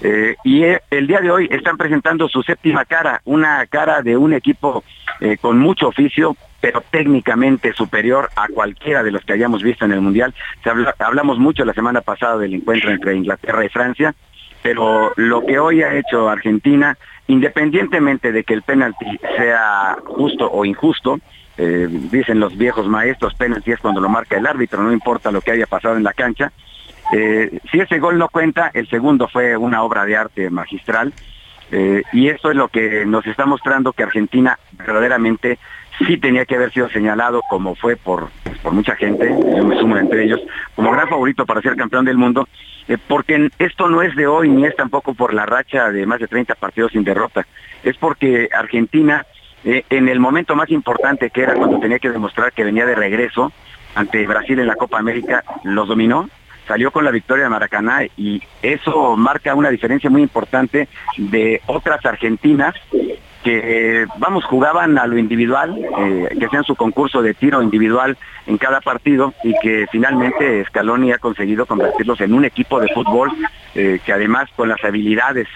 Eh, 0.00 0.34
y 0.44 0.62
eh, 0.62 0.80
el 0.90 1.06
día 1.06 1.20
de 1.20 1.30
hoy 1.30 1.46
están 1.50 1.76
presentando 1.76 2.26
su 2.28 2.42
séptima 2.42 2.86
cara, 2.86 3.20
una 3.26 3.66
cara 3.66 4.00
de 4.00 4.16
un 4.16 4.32
equipo 4.32 4.82
eh, 5.20 5.36
con 5.36 5.58
mucho 5.58 5.88
oficio, 5.88 6.36
pero 6.64 6.82
técnicamente 6.90 7.74
superior 7.74 8.30
a 8.36 8.48
cualquiera 8.48 9.02
de 9.02 9.10
los 9.10 9.22
que 9.22 9.34
hayamos 9.34 9.62
visto 9.62 9.84
en 9.84 9.92
el 9.92 10.00
Mundial. 10.00 10.32
hablamos 10.98 11.38
mucho 11.38 11.62
la 11.62 11.74
semana 11.74 12.00
pasada 12.00 12.38
del 12.38 12.54
encuentro 12.54 12.90
entre 12.90 13.14
Inglaterra 13.14 13.66
y 13.66 13.68
Francia, 13.68 14.14
pero 14.62 15.12
lo 15.16 15.44
que 15.44 15.58
hoy 15.58 15.82
ha 15.82 15.92
hecho 15.92 16.30
Argentina, 16.30 16.96
independientemente 17.26 18.32
de 18.32 18.44
que 18.44 18.54
el 18.54 18.62
penalti 18.62 19.04
sea 19.36 19.98
justo 20.06 20.50
o 20.50 20.64
injusto, 20.64 21.20
eh, 21.58 21.86
dicen 21.90 22.40
los 22.40 22.56
viejos 22.56 22.88
maestros, 22.88 23.34
penalti 23.34 23.72
es 23.72 23.80
cuando 23.80 24.00
lo 24.00 24.08
marca 24.08 24.38
el 24.38 24.46
árbitro, 24.46 24.82
no 24.82 24.90
importa 24.90 25.30
lo 25.30 25.42
que 25.42 25.50
haya 25.50 25.66
pasado 25.66 25.98
en 25.98 26.02
la 26.02 26.14
cancha. 26.14 26.50
Eh, 27.12 27.58
si 27.70 27.78
ese 27.78 27.98
gol 27.98 28.16
no 28.16 28.30
cuenta, 28.30 28.70
el 28.72 28.88
segundo 28.88 29.28
fue 29.28 29.54
una 29.54 29.82
obra 29.82 30.06
de 30.06 30.16
arte 30.16 30.48
magistral. 30.48 31.12
Eh, 31.70 32.02
y 32.12 32.28
eso 32.28 32.50
es 32.50 32.56
lo 32.56 32.68
que 32.68 33.04
nos 33.04 33.26
está 33.26 33.46
mostrando 33.46 33.92
que 33.92 34.02
Argentina 34.02 34.58
verdaderamente 34.72 35.58
sí 35.98 36.16
tenía 36.18 36.44
que 36.44 36.56
haber 36.56 36.72
sido 36.72 36.88
señalado 36.88 37.40
como 37.48 37.74
fue 37.74 37.96
por, 37.96 38.28
por 38.62 38.72
mucha 38.72 38.96
gente, 38.96 39.28
yo 39.28 39.64
me 39.64 39.78
sumo 39.78 39.96
entre 39.96 40.24
ellos, 40.24 40.40
como 40.74 40.90
gran 40.90 41.08
favorito 41.08 41.46
para 41.46 41.62
ser 41.62 41.76
campeón 41.76 42.04
del 42.04 42.16
mundo, 42.16 42.48
porque 43.08 43.50
esto 43.58 43.88
no 43.88 44.02
es 44.02 44.14
de 44.14 44.26
hoy 44.26 44.48
ni 44.48 44.66
es 44.66 44.76
tampoco 44.76 45.14
por 45.14 45.32
la 45.32 45.46
racha 45.46 45.90
de 45.90 46.06
más 46.06 46.20
de 46.20 46.28
30 46.28 46.54
partidos 46.56 46.92
sin 46.92 47.04
derrota, 47.04 47.46
es 47.82 47.96
porque 47.96 48.48
Argentina 48.52 49.24
eh, 49.64 49.84
en 49.88 50.08
el 50.08 50.20
momento 50.20 50.54
más 50.54 50.70
importante 50.70 51.30
que 51.30 51.42
era 51.42 51.54
cuando 51.54 51.80
tenía 51.80 51.98
que 51.98 52.10
demostrar 52.10 52.52
que 52.52 52.64
venía 52.64 52.84
de 52.84 52.94
regreso 52.94 53.50
ante 53.94 54.26
Brasil 54.26 54.58
en 54.58 54.66
la 54.66 54.76
Copa 54.76 54.98
América, 54.98 55.42
los 55.62 55.88
dominó, 55.88 56.28
salió 56.68 56.90
con 56.90 57.04
la 57.04 57.10
victoria 57.10 57.44
de 57.44 57.50
Maracaná 57.50 58.04
y 58.16 58.42
eso 58.62 59.16
marca 59.16 59.54
una 59.54 59.70
diferencia 59.70 60.10
muy 60.10 60.22
importante 60.22 60.88
de 61.16 61.62
otras 61.66 62.04
argentinas 62.04 62.74
que, 63.44 64.06
vamos, 64.18 64.44
jugaban 64.44 64.98
a 64.98 65.06
lo 65.06 65.16
individual, 65.18 65.78
eh, 65.98 66.28
que 66.40 66.48
sean 66.48 66.64
su 66.64 66.74
concurso 66.74 67.22
de 67.22 67.34
tiro 67.34 67.62
individual 67.62 68.16
en 68.46 68.58
cada 68.58 68.80
partido 68.80 69.34
y 69.44 69.54
que 69.62 69.86
finalmente 69.92 70.64
Scaloni 70.64 71.12
ha 71.12 71.18
conseguido 71.18 71.66
convertirlos 71.66 72.20
en 72.20 72.34
un 72.34 72.44
equipo 72.44 72.80
de 72.80 72.88
fútbol 72.88 73.30
eh, 73.74 74.00
que 74.04 74.12
además 74.12 74.48
con 74.56 74.68
las 74.68 74.82
habilidades 74.82 75.46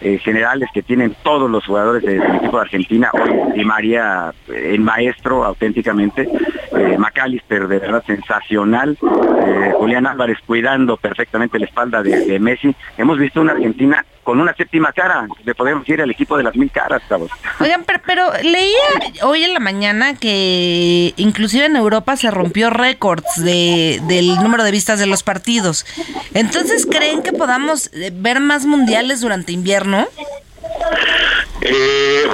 eh, 0.00 0.18
generales 0.18 0.68
que 0.72 0.80
tienen 0.80 1.16
todos 1.24 1.50
los 1.50 1.66
jugadores 1.66 2.04
del 2.04 2.22
equipo 2.22 2.58
de 2.58 2.62
Argentina. 2.62 3.10
Hoy 3.12 3.32
Di 3.52 3.64
María, 3.64 4.32
eh, 4.46 4.70
el 4.74 4.80
maestro 4.80 5.44
auténticamente, 5.44 6.22
eh, 6.22 6.96
McAllister 6.96 7.66
de 7.66 7.80
verdad 7.80 8.04
sensacional, 8.06 8.96
Julián 9.74 10.06
Álvarez 10.06 10.38
cuidando 10.46 10.96
perfectamente 10.98 11.58
la 11.58 11.64
espalda 11.64 12.00
de, 12.04 12.38
Messi. 12.38 12.76
Hemos 12.96 13.18
visto 13.18 13.40
una 13.40 13.54
Argentina 13.54 14.04
con 14.28 14.42
una 14.42 14.54
séptima 14.54 14.92
cara, 14.92 15.26
le 15.42 15.54
podemos 15.54 15.84
decir 15.84 16.02
al 16.02 16.10
equipo 16.10 16.36
de 16.36 16.42
las 16.42 16.54
mil 16.54 16.70
caras, 16.70 17.00
chavos. 17.08 17.30
Oigan, 17.60 17.84
pero, 17.84 18.00
pero, 18.04 18.30
leía 18.42 18.76
hoy 19.22 19.42
en 19.42 19.54
la 19.54 19.58
mañana 19.58 20.16
que 20.16 21.14
inclusive 21.16 21.64
en 21.64 21.76
Europa 21.76 22.14
se 22.14 22.30
rompió 22.30 22.68
récords 22.68 23.42
de, 23.42 24.02
del 24.06 24.36
número 24.42 24.64
de 24.64 24.70
vistas 24.70 24.98
de 24.98 25.06
los 25.06 25.22
partidos. 25.22 25.86
Entonces, 26.34 26.84
¿creen 26.84 27.22
que 27.22 27.32
podamos 27.32 27.90
ver 28.12 28.40
más 28.40 28.66
mundiales 28.66 29.22
durante 29.22 29.52
invierno? 29.52 30.00
¿no? 30.02 30.06
Eh, 31.62 32.26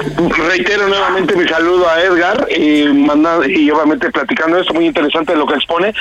reitero 0.49 0.89
nuevamente 0.89 1.33
mi 1.35 1.47
saludo 1.47 1.89
a 1.89 2.01
Edgar 2.01 2.45
y, 2.51 2.83
y 2.83 3.71
obviamente 3.71 4.11
platicando 4.11 4.57
esto 4.57 4.73
muy 4.73 4.87
interesante 4.87 5.31
de 5.31 5.39
lo 5.39 5.47
que 5.47 5.55
expone. 5.55 5.93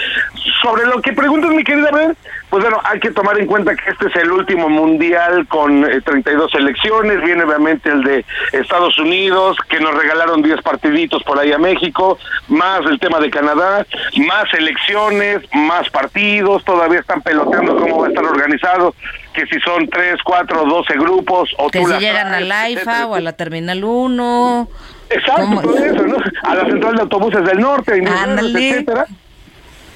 Sobre 0.61 0.87
lo 0.87 1.01
que 1.01 1.13
preguntas, 1.13 1.51
mi 1.53 1.63
querida 1.63 1.91
Ben, 1.93 2.17
pues 2.55 2.63
bueno, 2.63 2.81
hay 2.85 3.01
que 3.01 3.11
tomar 3.11 3.37
en 3.37 3.49
cuenta 3.49 3.75
que 3.75 3.91
este 3.91 4.07
es 4.07 4.15
el 4.15 4.31
último 4.31 4.69
mundial 4.69 5.45
con 5.49 5.83
32 6.05 6.25
eh, 6.25 6.57
selecciones, 6.57 7.21
viene 7.21 7.43
obviamente 7.43 7.91
el 7.91 8.05
de 8.05 8.25
Estados 8.53 8.97
Unidos, 8.97 9.57
que 9.69 9.81
nos 9.81 9.93
regalaron 9.93 10.41
10 10.41 10.63
partiditos 10.63 11.25
por 11.25 11.37
ahí 11.37 11.51
a 11.51 11.59
México, 11.59 12.17
más 12.47 12.83
el 12.87 13.01
tema 13.01 13.19
de 13.19 13.29
Canadá, 13.29 13.85
más 14.29 14.49
selecciones, 14.53 15.41
más 15.53 15.91
partidos, 15.91 16.65
todavía 16.65 17.01
están 17.01 17.23
peloteando 17.23 17.75
cómo 17.75 18.03
va 18.03 18.07
a 18.07 18.11
estar 18.11 18.25
organizado, 18.25 18.95
que 19.33 19.47
si 19.47 19.59
son 19.59 19.89
3, 19.89 20.23
4, 20.23 20.65
12 20.65 20.95
grupos, 20.95 21.51
o 21.59 21.69
que 21.71 21.85
si 21.85 21.93
llegan 21.95 22.33
a 22.33 22.39
la 22.39 22.71
IFA 22.71 23.07
o 23.09 23.17
a 23.17 23.21
la 23.21 23.33
Terminal 23.33 23.83
1. 23.83 24.69
Exacto, 25.11 25.61
todo 25.61 25.77
eso, 25.77 26.03
¿no? 26.05 26.19
A 26.45 26.55
la 26.55 26.67
central 26.67 26.95
de 26.95 27.03
autobuses 27.03 27.45
del 27.45 27.59
norte, 27.59 27.97
etcétera. 27.97 29.07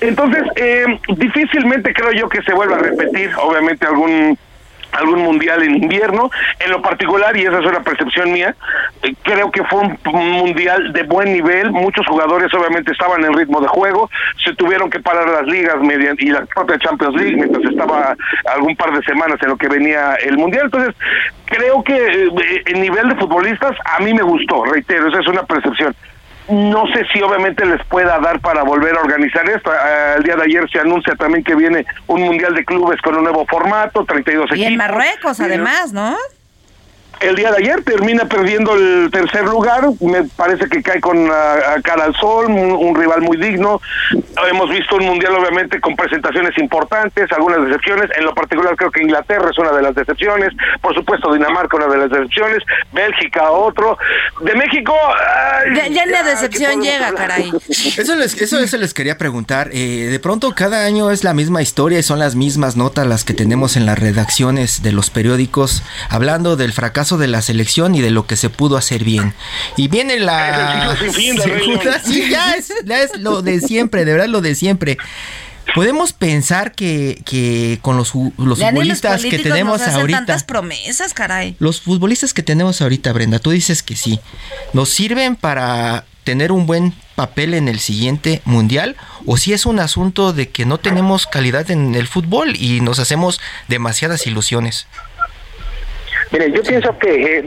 Entonces, 0.01 0.43
eh, 0.57 0.85
difícilmente 1.17 1.93
creo 1.93 2.13
yo 2.13 2.29
que 2.29 2.43
se 2.43 2.53
vuelva 2.53 2.77
a 2.77 2.81
repetir, 2.81 3.31
obviamente, 3.37 3.87
algún 3.87 4.39
algún 4.93 5.21
mundial 5.21 5.63
en 5.63 5.83
invierno. 5.83 6.31
En 6.61 6.71
lo 6.71 6.83
particular, 6.83 7.37
y 7.37 7.43
esa 7.43 7.59
es 7.59 7.67
una 7.67 7.81
percepción 7.81 8.33
mía, 8.33 8.55
eh, 9.03 9.15
creo 9.23 9.51
que 9.51 9.63
fue 9.65 9.81
un, 9.81 9.99
mundial 10.31 10.93
de 10.93 11.03
buen 11.05 11.33
nivel. 11.33 11.71
Muchos 11.71 12.07
jugadores 12.07 12.53
obviamente 12.55 12.93
estaban 12.93 13.25
en 13.25 13.35
ritmo 13.35 13.61
de 13.61 13.69
juego, 13.69 14.11
se 14.43 14.55
tuvieron 14.55 14.91
que 14.91 15.01
parar 15.01 15.29
las 15.29 15.47
ligas 15.47 15.81
mediante, 15.81 16.25
y 16.25 16.31
la 16.31 16.45
propia 16.47 16.79
Champions 16.79 17.15
League 17.17 17.37
mientras 17.37 17.65
estaba 17.65 18.17
algún 18.55 18.77
par 18.77 18.93
de 18.93 19.03
semanas 19.03 19.39
en 19.43 19.49
lo 19.49 19.57
que 19.57 19.69
venía 19.69 20.15
el 20.15 20.37
mundial. 20.37 20.65
Entonces, 20.67 20.95
creo 21.47 21.83
que 21.83 21.97
eh, 21.97 22.63
en 22.67 22.81
nivel 22.81 23.09
de 23.09 23.17
futbolistas 23.17 23.77
a 23.85 24.01
mí 24.01 24.15
me 24.15 24.23
gustó, 24.23 24.65
reitero, 24.65 25.09
esa 25.09 25.21
es 25.21 25.27
una 25.27 25.43
percepción. 25.45 25.95
No 26.49 26.87
sé 26.89 27.05
si 27.13 27.21
obviamente 27.21 27.65
les 27.67 27.85
pueda 27.87 28.19
dar 28.21 28.41
para 28.41 28.63
volver 28.63 28.97
a 28.97 29.01
organizar 29.01 29.49
esto. 29.49 29.71
El 30.17 30.23
día 30.23 30.37
de 30.37 30.45
ayer 30.45 30.69
se 30.71 30.81
anuncia 30.81 31.15
también 31.15 31.45
que 31.45 31.55
viene 31.55 31.85
un 32.07 32.23
Mundial 32.23 32.55
de 32.55 32.65
Clubes 32.65 33.01
con 33.03 33.17
un 33.17 33.25
nuevo 33.25 33.45
formato, 33.47 34.05
32 34.05 34.47
equipos. 34.47 34.59
Y 34.59 34.65
en 34.65 34.77
Marruecos, 34.77 35.41
además, 35.41 35.93
¿no? 35.93 36.17
El 37.21 37.35
día 37.35 37.51
de 37.51 37.59
ayer 37.59 37.83
termina 37.83 38.25
perdiendo 38.27 38.75
el 38.75 39.11
tercer 39.11 39.45
lugar, 39.45 39.89
me 40.01 40.25
parece 40.25 40.69
que 40.69 40.83
cae 40.83 41.01
con 41.01 41.31
a, 41.31 41.81
cara 41.83 42.05
al 42.05 42.15
sol, 42.17 42.47
un, 42.49 42.95
rival 42.95 43.23
muy 43.23 43.37
digno. 43.37 43.81
Hemos 44.51 44.71
visto 44.71 44.97
un 44.97 45.07
mundial 45.07 45.35
obviamente 45.35 45.81
con 45.81 45.97
presentaciones 45.97 46.57
importantes, 46.59 47.31
algunas 47.33 47.65
decepciones, 47.65 48.11
en 48.17 48.25
lo 48.25 48.35
particular 48.35 48.77
creo 48.77 48.91
que 48.91 49.03
Inglaterra 49.03 49.51
es 49.51 49.59
una 49.59 49.73
de 49.73 49.83
las 49.83 49.95
decepciones, 49.95 50.51
por 50.81 50.95
supuesto 50.95 51.33
Dinamarca 51.33 51.77
una 51.77 51.87
de 51.87 51.99
las 51.99 52.11
decepciones, 52.11 52.63
Bélgica 52.93 53.51
otro, 53.51 53.99
de 54.41 54.55
México... 54.55 54.95
ya, 55.75 56.07
la 56.07 56.23
decepción 56.23 56.81
llega, 56.83 57.13
caray. 57.15 57.53
Eso 57.69 58.15
les, 58.15 58.41
eso, 58.41 58.59
eso 58.59 58.77
les 58.77 58.95
quería 58.95 59.19
preguntar, 59.19 59.71
eh, 59.73 60.09
de 60.11 60.19
pronto 60.21 60.55
cada 60.55 60.85
año 60.85 61.11
es 61.11 61.25
la 61.25 61.35
misma 61.35 61.63
historia 61.63 61.99
y 61.99 62.03
son 62.03 62.19
las 62.19 62.35
mismas 62.35 62.77
notas 62.77 63.07
las 63.07 63.25
que 63.25 63.35
tenemos 63.35 63.77
en 63.77 63.87
las 63.87 63.99
redacciones 63.99 64.83
de 64.83 64.93
los 64.93 65.11
periódicos, 65.11 65.83
hablando 66.11 66.57
del 66.57 66.73
fracaso 66.73 67.08
de 67.17 67.29
la 67.29 67.41
selección 67.41 67.95
y 67.95 68.01
de 68.01 68.11
lo 68.11 68.27
que 68.27 68.37
se 68.37 68.51
pudo 68.51 68.77
hacer 68.77 69.05
bien. 69.05 69.33
Y 69.77 69.89
viene 69.89 70.19
la... 70.19 70.97
ya 72.31 72.55
es, 72.55 73.19
lo 73.19 73.43
de 73.43 73.61
siempre, 73.61 74.05
de 74.05 74.13
verdad 74.13 74.29
lo 74.29 74.41
de 74.41 74.55
siempre. 74.55 74.99
Podemos 75.75 76.13
pensar 76.13 76.73
que, 76.73 77.23
que 77.25 77.79
con 77.83 77.97
los, 77.97 78.13
los 78.37 78.59
futbolistas 78.59 79.23
que 79.23 79.39
tenemos 79.39 79.83
ahorita. 79.83 80.19
tantas 80.19 80.45
promesas, 80.45 81.15
caray. 81.15 81.57
Los 81.59 81.81
futbolistas 81.81 82.33
que 82.33 82.43
tenemos 82.43 82.81
ahorita, 82.81 83.13
Brenda, 83.13 83.39
tú 83.39 83.51
dices 83.51 83.83
que 83.83 83.95
sí. 83.95 84.19
¿Nos 84.73 84.89
sirven 84.89 85.37
para 85.37 86.05
tener 86.25 86.53
un 86.53 86.67
buen 86.67 86.95
papel 87.15 87.55
en 87.55 87.69
el 87.69 87.81
siguiente 87.81 88.43
mundial? 88.45 88.97
¿O 89.27 89.37
si 89.37 89.53
es 89.53 89.67
un 89.67 89.79
asunto 89.79 90.33
de 90.33 90.49
que 90.49 90.65
no 90.65 90.79
tenemos 90.79 91.27
calidad 91.27 91.71
en 91.71 91.95
el 91.95 92.07
fútbol 92.07 92.57
y 92.57 92.81
nos 92.81 92.99
hacemos 92.99 93.41
demasiadas 93.69 94.27
ilusiones? 94.27 94.87
Mire, 96.31 96.51
yo 96.53 96.63
pienso 96.63 96.99
que 96.99 97.39
eh, 97.39 97.45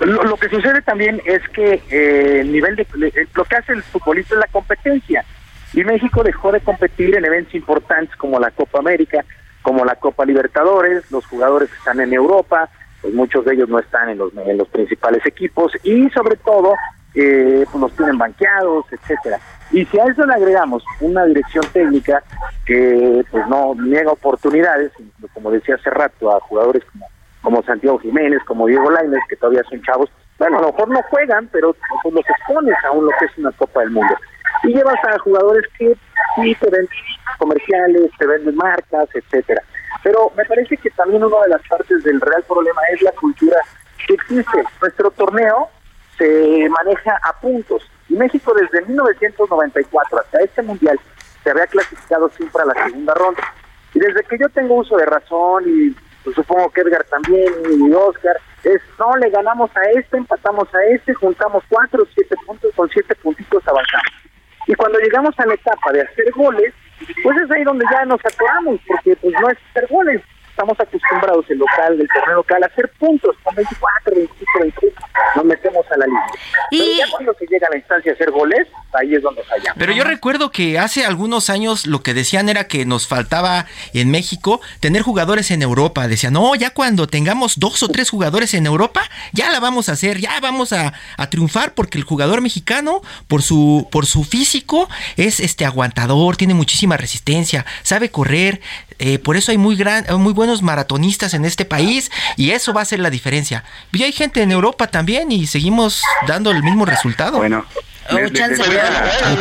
lo, 0.00 0.36
que 0.36 0.48
sucede 0.48 0.82
también 0.82 1.20
es 1.24 1.40
que 1.50 1.82
eh, 1.90 2.40
el 2.40 2.52
nivel 2.52 2.74
de 2.74 2.86
lo 3.34 3.44
que 3.44 3.56
hace 3.56 3.72
el 3.72 3.82
futbolista 3.82 4.34
es 4.34 4.40
la 4.40 4.48
competencia 4.48 5.24
y 5.72 5.84
México 5.84 6.22
dejó 6.22 6.50
de 6.52 6.60
competir 6.60 7.16
en 7.16 7.24
eventos 7.24 7.54
importantes 7.54 8.16
como 8.16 8.40
la 8.40 8.50
Copa 8.50 8.78
América, 8.80 9.24
como 9.62 9.84
la 9.84 9.94
Copa 9.96 10.24
Libertadores, 10.24 11.10
los 11.10 11.26
jugadores 11.26 11.70
que 11.70 11.76
están 11.76 12.00
en 12.00 12.12
Europa, 12.12 12.68
pues 13.00 13.14
muchos 13.14 13.44
de 13.44 13.54
ellos 13.54 13.68
no 13.68 13.78
están 13.78 14.08
en 14.08 14.18
los 14.18 14.32
en 14.36 14.56
los 14.56 14.68
principales 14.68 15.24
equipos 15.24 15.72
y 15.84 16.08
sobre 16.10 16.36
todo 16.36 16.74
eh, 17.14 17.64
pues 17.70 17.80
los 17.80 17.92
tienen 17.96 18.18
banqueados, 18.18 18.86
etcétera. 18.90 19.38
Y 19.70 19.84
si 19.86 19.98
a 19.98 20.04
eso 20.04 20.26
le 20.26 20.34
agregamos 20.34 20.84
una 21.00 21.24
dirección 21.24 21.64
técnica 21.72 22.22
que 22.64 23.24
pues 23.30 23.46
no 23.48 23.74
niega 23.74 24.12
oportunidades, 24.12 24.92
como 25.32 25.50
decía 25.50 25.76
hace 25.76 25.90
rato, 25.90 26.34
a 26.34 26.40
jugadores 26.40 26.82
como 26.92 27.06
como 27.46 27.62
Santiago 27.62 28.00
Jiménez, 28.00 28.42
como 28.42 28.66
Diego 28.66 28.90
Lainez, 28.90 29.20
que 29.28 29.36
todavía 29.36 29.62
son 29.70 29.80
chavos, 29.82 30.10
bueno, 30.36 30.58
a 30.58 30.62
lo 30.62 30.72
mejor 30.72 30.88
no 30.88 31.00
juegan, 31.02 31.48
pero 31.52 31.76
pues 32.02 32.12
los 32.12 32.24
expones 32.28 32.74
aún 32.84 33.04
lo 33.04 33.12
que 33.20 33.26
es 33.26 33.38
una 33.38 33.52
Copa 33.52 33.82
del 33.82 33.92
Mundo. 33.92 34.16
Y 34.64 34.74
llevas 34.74 34.96
a 35.04 35.16
jugadores 35.20 35.62
que 35.78 35.94
sí 36.34 36.56
te 36.56 36.68
venden 36.68 36.88
comerciales, 37.38 38.10
te 38.18 38.26
venden 38.26 38.56
marcas, 38.56 39.08
etcétera. 39.14 39.62
Pero 40.02 40.32
me 40.36 40.44
parece 40.44 40.76
que 40.76 40.90
también 40.90 41.22
una 41.22 41.40
de 41.42 41.50
las 41.50 41.62
partes 41.68 42.02
del 42.02 42.20
real 42.20 42.42
problema 42.48 42.80
es 42.92 43.00
la 43.02 43.12
cultura 43.12 43.60
que 44.08 44.14
existe. 44.14 44.64
Nuestro 44.80 45.12
torneo 45.12 45.68
se 46.18 46.68
maneja 46.68 47.16
a 47.22 47.32
puntos. 47.40 47.88
Y 48.08 48.14
México 48.14 48.54
desde 48.54 48.84
1994 48.86 50.18
hasta 50.18 50.40
este 50.40 50.62
mundial 50.62 50.98
se 51.44 51.50
había 51.50 51.68
clasificado 51.68 52.28
siempre 52.30 52.62
a 52.62 52.66
la 52.66 52.86
segunda 52.86 53.14
ronda. 53.14 53.54
Y 53.94 54.00
desde 54.00 54.24
que 54.24 54.36
yo 54.36 54.48
tengo 54.48 54.74
uso 54.74 54.96
de 54.96 55.06
razón 55.06 55.62
y 55.68 55.94
pues 56.26 56.34
supongo 56.34 56.68
que 56.70 56.80
Edgar 56.80 57.04
también 57.04 57.52
y 57.70 57.92
Oscar, 57.92 58.36
es 58.64 58.82
no 58.98 59.16
le 59.16 59.30
ganamos 59.30 59.70
a 59.76 59.90
este, 59.96 60.16
empatamos 60.16 60.66
a 60.74 60.84
este, 60.86 61.14
juntamos 61.14 61.62
cuatro 61.68 62.04
siete 62.12 62.34
puntos, 62.44 62.74
con 62.74 62.88
siete 62.88 63.14
puntitos 63.14 63.62
avanzamos. 63.68 64.10
Y 64.66 64.74
cuando 64.74 64.98
llegamos 64.98 65.38
a 65.38 65.46
la 65.46 65.54
etapa 65.54 65.92
de 65.92 66.00
hacer 66.00 66.32
goles, 66.32 66.74
pues 67.22 67.36
es 67.40 67.50
ahí 67.52 67.62
donde 67.62 67.84
ya 67.92 68.04
nos 68.06 68.18
atoramos, 68.26 68.80
porque 68.88 69.14
pues 69.14 69.34
no 69.40 69.48
es 69.50 69.58
hacer 69.70 69.86
goles, 69.88 70.20
estamos 70.56 70.80
acostumbrados 70.80 71.44
el 71.50 71.58
local, 71.58 71.98
del 71.98 72.08
torneo 72.08 72.36
local, 72.36 72.62
a 72.62 72.66
hacer 72.66 72.90
puntos 72.98 73.36
con 73.44 73.54
24, 73.54 74.14
25, 74.14 74.46
26, 74.60 74.92
nos 75.36 75.44
metemos 75.44 75.84
a 75.92 75.98
la 75.98 76.06
línea. 76.06 76.26
Y 76.70 76.78
Pero 76.78 76.92
ya 76.96 77.10
cuando 77.10 77.34
se 77.34 77.46
llega 77.46 77.66
a 77.66 77.70
la 77.70 77.76
instancia 77.76 78.12
de 78.12 78.16
hacer 78.16 78.30
goles, 78.30 78.66
ahí 78.94 79.14
es 79.14 79.22
donde 79.22 79.42
fallamos. 79.42 79.76
Pero 79.78 79.92
yo 79.92 80.04
recuerdo 80.04 80.50
que 80.50 80.78
hace 80.78 81.04
algunos 81.04 81.50
años 81.50 81.86
lo 81.86 82.02
que 82.02 82.14
decían 82.14 82.48
era 82.48 82.68
que 82.68 82.86
nos 82.86 83.06
faltaba 83.06 83.66
en 83.92 84.10
México 84.10 84.62
tener 84.80 85.02
jugadores 85.02 85.50
en 85.50 85.60
Europa. 85.60 86.08
Decían, 86.08 86.32
no, 86.32 86.54
ya 86.54 86.70
cuando 86.70 87.06
tengamos 87.06 87.58
dos 87.58 87.82
o 87.82 87.88
tres 87.88 88.08
jugadores 88.08 88.54
en 88.54 88.64
Europa, 88.64 89.02
ya 89.32 89.50
la 89.50 89.60
vamos 89.60 89.90
a 89.90 89.92
hacer, 89.92 90.18
ya 90.20 90.40
vamos 90.40 90.72
a, 90.72 90.94
a 91.18 91.28
triunfar 91.28 91.74
porque 91.74 91.98
el 91.98 92.04
jugador 92.04 92.40
mexicano, 92.40 93.02
por 93.28 93.42
su, 93.42 93.88
por 93.92 94.06
su 94.06 94.24
físico, 94.24 94.88
es 95.18 95.38
este 95.38 95.66
aguantador, 95.66 96.38
tiene 96.38 96.54
muchísima 96.54 96.96
resistencia, 96.96 97.66
sabe 97.82 98.10
correr, 98.10 98.62
eh, 98.98 99.18
por 99.18 99.36
eso 99.36 99.50
hay 99.52 99.58
muy, 99.58 99.76
gran, 99.76 100.06
muy 100.18 100.32
buenos 100.46 100.62
maratonistas 100.62 101.34
en 101.34 101.44
este 101.44 101.64
país 101.64 102.08
y 102.36 102.52
eso 102.52 102.72
va 102.72 102.82
a 102.82 102.84
ser 102.84 103.00
la 103.00 103.10
diferencia. 103.10 103.64
Y 103.90 104.04
hay 104.04 104.12
gente 104.12 104.42
en 104.42 104.52
Europa 104.52 104.86
también 104.86 105.32
y 105.32 105.48
seguimos 105.48 106.02
dando 106.28 106.52
el 106.52 106.62
mismo 106.62 106.84
resultado. 106.84 107.38
Bueno, 107.38 107.64
o 108.10 108.16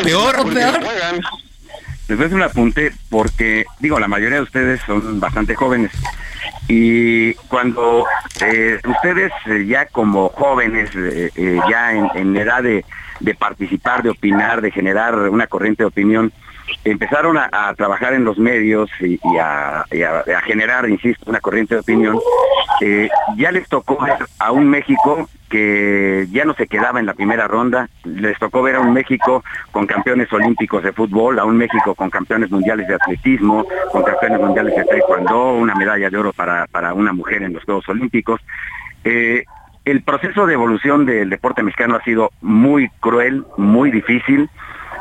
peor, 0.04 0.40
o 0.40 0.46
peor. 0.46 0.80
Les 2.08 2.18
voy 2.18 2.32
a 2.32 2.36
un 2.36 2.42
apunte 2.42 2.92
porque, 3.10 3.66
digo, 3.80 4.00
la 4.00 4.08
mayoría 4.08 4.38
de 4.38 4.44
ustedes 4.44 4.82
son 4.88 5.20
bastante 5.20 5.54
jóvenes 5.54 5.92
y 6.68 7.36
cuando 7.50 8.06
eh, 8.42 8.80
ustedes 8.88 9.32
eh, 9.46 9.66
ya 9.68 9.86
como 9.86 10.30
jóvenes, 10.30 10.90
ya 11.70 11.94
en, 11.94 12.36
edad 12.36 12.64
de, 12.64 12.84
participar, 13.36 14.02
de 14.02 14.10
opinar, 14.10 14.62
de 14.62 14.72
generar 14.72 15.14
una 15.30 15.46
corriente 15.46 15.84
de 15.84 15.88
opinión, 15.88 16.34
empezaron 16.84 17.38
a, 17.38 17.74
trabajar 17.76 18.14
en 18.14 18.24
los 18.24 18.38
medios 18.38 18.90
y, 19.00 19.20
a, 19.40 19.86
generar, 20.46 20.90
insisto, 20.90 21.30
una 21.30 21.40
corriente 21.40 21.76
de 21.76 21.82
opinión, 21.82 22.20
eh, 22.82 23.10
ya 23.38 23.52
les 23.52 23.68
tocó 23.68 23.98
ver 24.04 24.18
a 24.40 24.52
un 24.52 24.70
México 24.70 25.28
que 25.50 26.28
ya 26.32 26.44
no 26.46 26.54
se 26.54 26.68
quedaba 26.68 27.00
en 27.00 27.06
la 27.06 27.14
primera 27.14 27.48
ronda, 27.48 27.90
les 28.04 28.38
tocó 28.40 28.62
ver 28.62 28.76
a 28.76 28.80
un 28.80 28.94
México 28.94 29.44
con 29.72 29.86
campeones 29.88 30.32
olímpicos 30.34 30.84
de 30.84 30.92
fútbol, 30.92 31.40
a 31.40 31.46
un 31.46 31.58
México 31.58 31.96
con 31.96 32.10
campeones 32.10 32.52
mundiales 32.52 32.88
de 32.88 32.96
atletismo, 32.96 33.66
con 33.92 34.04
campeones 34.04 34.40
mundiales 34.40 34.76
de 34.76 34.86
taekwondo, 34.86 35.54
una 35.54 35.76
medalla 35.76 36.10
de 36.10 36.18
oro 36.18 36.34
para, 36.34 36.94
una 36.94 37.14
mujer 37.14 37.44
en 37.44 37.54
los 37.54 37.64
Juegos 37.64 37.88
Olímpicos. 37.90 38.42
Eh, 39.04 39.46
el 39.86 40.02
proceso 40.02 40.48
de 40.48 40.56
evolución 40.56 41.06
del 41.06 41.30
deporte 41.30 41.62
mexicano 41.62 41.96
ha 41.96 42.04
sido 42.04 42.32
muy 42.42 42.90
cruel, 43.00 43.46
muy 43.58 43.92
difícil. 43.92 44.50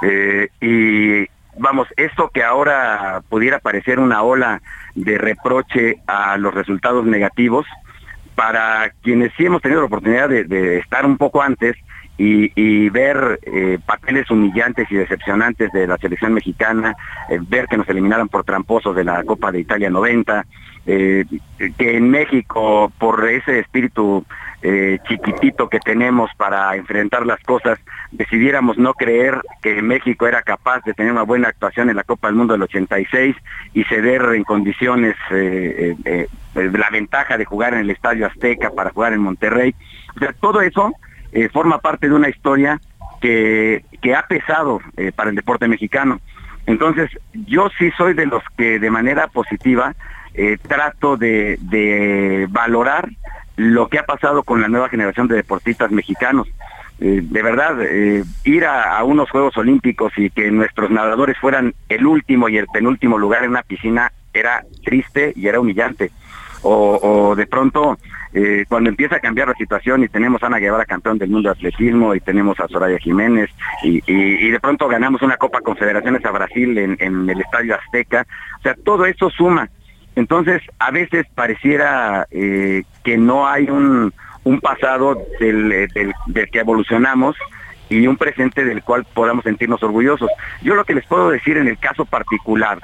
Eh, 0.03 0.49
y 0.61 1.27
vamos, 1.59 1.89
esto 1.97 2.31
que 2.33 2.43
ahora 2.43 3.23
pudiera 3.29 3.59
parecer 3.59 3.99
una 3.99 4.23
ola 4.23 4.61
de 4.95 5.19
reproche 5.19 5.97
a 6.07 6.37
los 6.37 6.55
resultados 6.55 7.05
negativos, 7.05 7.67
para 8.35 8.91
quienes 9.03 9.33
sí 9.37 9.47
hemos 9.47 9.63
tenido 9.63 9.81
la 9.81 9.87
oportunidad 9.87 10.29
de, 10.29 10.79
estar 10.79 11.07
un 11.07 11.17
poco 11.17 11.43
antes 11.43 11.77
y, 12.17 12.89
ver 12.91 13.41
eh, 13.43 13.79
papeles 13.85 14.31
humillantes 14.31 14.91
y 14.91 14.95
decepcionantes 14.95 15.73
de 15.73 15.87
la 15.87 15.99
selección 15.99 16.33
mexicana, 16.33 16.95
eh, 17.29 17.39
ver 17.41 17.67
que 17.67 17.77
nos 17.77 17.89
eliminaran 17.89 18.29
por 18.29 18.45
tramposos 18.45 18.95
de 18.95 19.05
la 19.05 19.23
Copa 19.25 19.51
de 19.51 19.61
Italia 19.61 19.91
90, 19.91 20.47
eh, 20.87 21.25
que 21.77 21.97
en 21.97 22.11
México, 22.11 22.93
por 22.99 23.29
ese 23.29 23.59
espíritu 23.59 24.25
chiquitito 25.07 25.69
que 25.69 25.79
tenemos 25.79 26.31
para 26.39 26.75
enfrentar 26.75 27.27
las 27.27 27.39
cosas, 27.41 27.79
decidiéramos 28.13 28.79
no 28.79 28.95
creer 28.95 29.43
que 29.61 29.83
México 29.83 30.27
era 30.27 30.41
capaz 30.41 30.81
de 30.85 30.95
tener 30.95 31.13
una 31.13 31.23
buena 31.23 31.49
actuación 31.49 31.91
en 31.91 31.97
la 31.97 32.05
Copa 32.05 32.29
del 32.29 32.37
Mundo 32.37 32.55
del 32.55 32.63
86 32.63 33.37
y 33.75 33.85
ceder 33.85 34.23
en 34.35 34.45
condiciones 34.45 35.17
la 36.55 36.91
ventaja 36.91 37.37
de 37.37 37.45
jugar 37.45 37.75
en 37.75 37.81
el 37.81 37.91
Estadio 37.91 38.27
Azteca 38.27 38.71
para 38.71 38.91
jugar 38.91 39.13
en 39.13 39.21
Monterrey. 39.21 39.75
O 40.17 40.19
sea, 40.19 40.33
todo 40.33 40.61
eso 40.61 40.95
eh, 41.33 41.49
forma 41.49 41.79
parte 41.79 42.09
de 42.09 42.15
una 42.15 42.29
historia 42.29 42.81
que, 43.21 43.85
que 44.01 44.15
ha 44.15 44.23
pesado 44.27 44.81
eh, 44.97 45.11
para 45.11 45.31
el 45.31 45.37
deporte 45.37 45.67
mexicano. 45.67 46.21
Entonces, 46.67 47.11
yo 47.33 47.69
sí 47.77 47.91
soy 47.97 48.15
de 48.15 48.27
los 48.27 48.43
que 48.57 48.79
de 48.79 48.91
manera 48.91 49.27
positiva 49.27 49.95
eh, 50.35 50.59
trato 50.63 51.17
de, 51.17 51.59
de, 51.61 52.47
valorar 52.51 53.09
lo 53.57 53.89
que 53.89 53.99
ha 53.99 54.05
pasado 54.05 54.43
con 54.43 54.61
la 54.61 54.69
nueva 54.69 54.89
generación 54.89 55.29
de 55.29 55.37
deportistas 55.37 55.91
mexicanos. 55.91 56.49
de 56.99 57.43
verdad, 57.43 57.77
ir 58.45 58.65
a, 58.65 59.03
unos 59.05 59.31
Juegos 59.31 59.57
Olímpicos 59.57 60.13
y 60.17 60.31
que 60.31 60.51
nuestros 60.51 60.91
nadadores 60.91 61.37
fueran 61.39 61.75
el 61.89 62.07
último 62.07 62.49
y 62.49 62.57
el 62.57 62.67
penúltimo 62.69 63.19
lugar 63.19 63.45
en 63.45 63.51
una 63.51 63.63
piscina 63.63 64.13
era 64.33 64.63
triste 64.85 65.33
y 65.37 65.47
era 65.47 65.61
humillante. 65.61 66.11
O, 66.63 66.99
o 67.03 67.37
de 67.37 67.47
pronto 67.47 67.99
eh, 68.37 68.65
cuando 68.69 68.91
empieza 68.91 69.15
a 69.17 69.21
cambiar 69.21 69.47
la 69.47 69.55
situación 69.55 70.03
y 70.03 70.09
tenemos 70.09 70.43
a 70.43 70.47
Ana 70.47 70.59
Guevara 70.59 70.85
campeón 70.85 71.19
del 71.19 71.31
mundo 71.31 71.49
de 71.49 71.53
atletismo 71.53 72.17
y 72.17 72.21
tenemos 72.21 72.59
a 72.59 72.67
Soraya 72.67 72.99
Jiménez 72.99 73.49
y, 73.85 74.51
de 74.51 74.59
pronto 74.59 74.89
ganamos 74.89 75.23
una 75.23 75.37
Copa 75.37 75.61
Confederaciones 75.61 76.25
a 76.25 76.33
Brasil 76.33 76.77
en, 76.77 77.31
el 77.31 77.41
Estadio 77.41 77.77
Azteca, 77.77 78.27
o 78.59 78.63
sea, 78.63 78.75
todo 78.75 79.07
eso 79.07 79.31
suma. 79.31 79.71
Entonces, 80.17 80.63
a 80.79 80.91
veces 80.91 81.27
pareciera 81.35 82.27
eh, 82.31 82.85
que 83.03 83.19
no 83.19 83.49
hay 83.49 83.69
un, 83.69 84.13
pasado 84.63 85.17
del, 85.41 85.89
del 86.27 86.51
que 86.51 86.61
evolucionamos 86.61 87.37
y 87.89 88.07
un 88.07 88.17
presente 88.17 88.65
del 88.65 88.83
cual 88.83 89.05
podamos 89.13 89.45
sentirnos 89.45 89.83
orgullosos. 89.83 90.31
Yo 90.63 90.75
lo 90.75 90.85
que 90.85 90.95
les 90.95 91.07
puedo 91.07 91.31
decir 91.31 91.57
en 91.57 91.69
el 91.69 91.79
caso 91.79 92.05
particular 92.05 92.79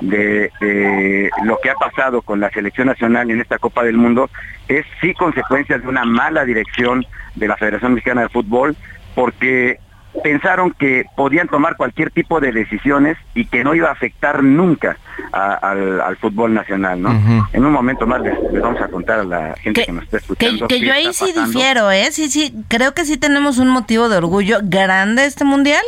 de, 0.00 1.30
lo 1.44 1.58
que 1.58 1.70
ha 1.70 1.74
pasado 1.74 2.22
con 2.22 2.40
la 2.40 2.50
selección 2.50 2.86
nacional 2.86 3.30
en 3.30 3.40
esta 3.40 3.58
Copa 3.58 3.82
del 3.84 3.96
Mundo 3.96 4.30
es 4.68 4.84
sí 5.00 5.14
consecuencia 5.14 5.78
de 5.78 5.88
una 5.88 6.04
mala 6.04 6.44
dirección 6.44 7.04
de 7.34 7.48
la 7.48 7.56
Federación 7.56 7.94
Mexicana 7.94 8.22
de 8.22 8.28
Fútbol, 8.28 8.76
porque 9.14 9.78
pensaron 10.22 10.72
que 10.72 11.04
podían 11.16 11.48
tomar 11.48 11.76
cualquier 11.76 12.10
tipo 12.10 12.40
de 12.40 12.52
decisiones 12.52 13.16
y 13.34 13.46
que 13.46 13.64
no 13.64 13.74
iba 13.74 13.88
a 13.88 13.92
afectar 13.92 14.42
nunca 14.42 14.96
al, 15.32 16.16
fútbol 16.20 16.54
nacional, 16.54 17.00
¿no? 17.00 17.46
En 17.52 17.64
un 17.64 17.72
momento 17.72 18.06
más 18.06 18.20
les, 18.22 18.34
vamos 18.60 18.80
a 18.80 18.88
contar 18.88 19.20
a 19.20 19.24
la 19.24 19.54
gente 19.56 19.84
que, 19.84 19.92
nos 19.92 20.04
está 20.04 20.16
escuchando. 20.18 20.68
Que, 20.68 20.80
yo 20.80 20.92
ahí 20.92 21.12
sí 21.12 21.32
difiero, 21.32 21.90
¿eh? 21.90 22.08
Sí, 22.10 22.28
sí, 22.28 22.54
creo 22.68 22.94
que 22.94 23.04
sí 23.04 23.16
tenemos 23.16 23.58
un 23.58 23.68
motivo 23.68 24.08
de 24.08 24.16
orgullo 24.16 24.58
grande 24.62 25.24
este 25.24 25.44
mundial 25.44 25.84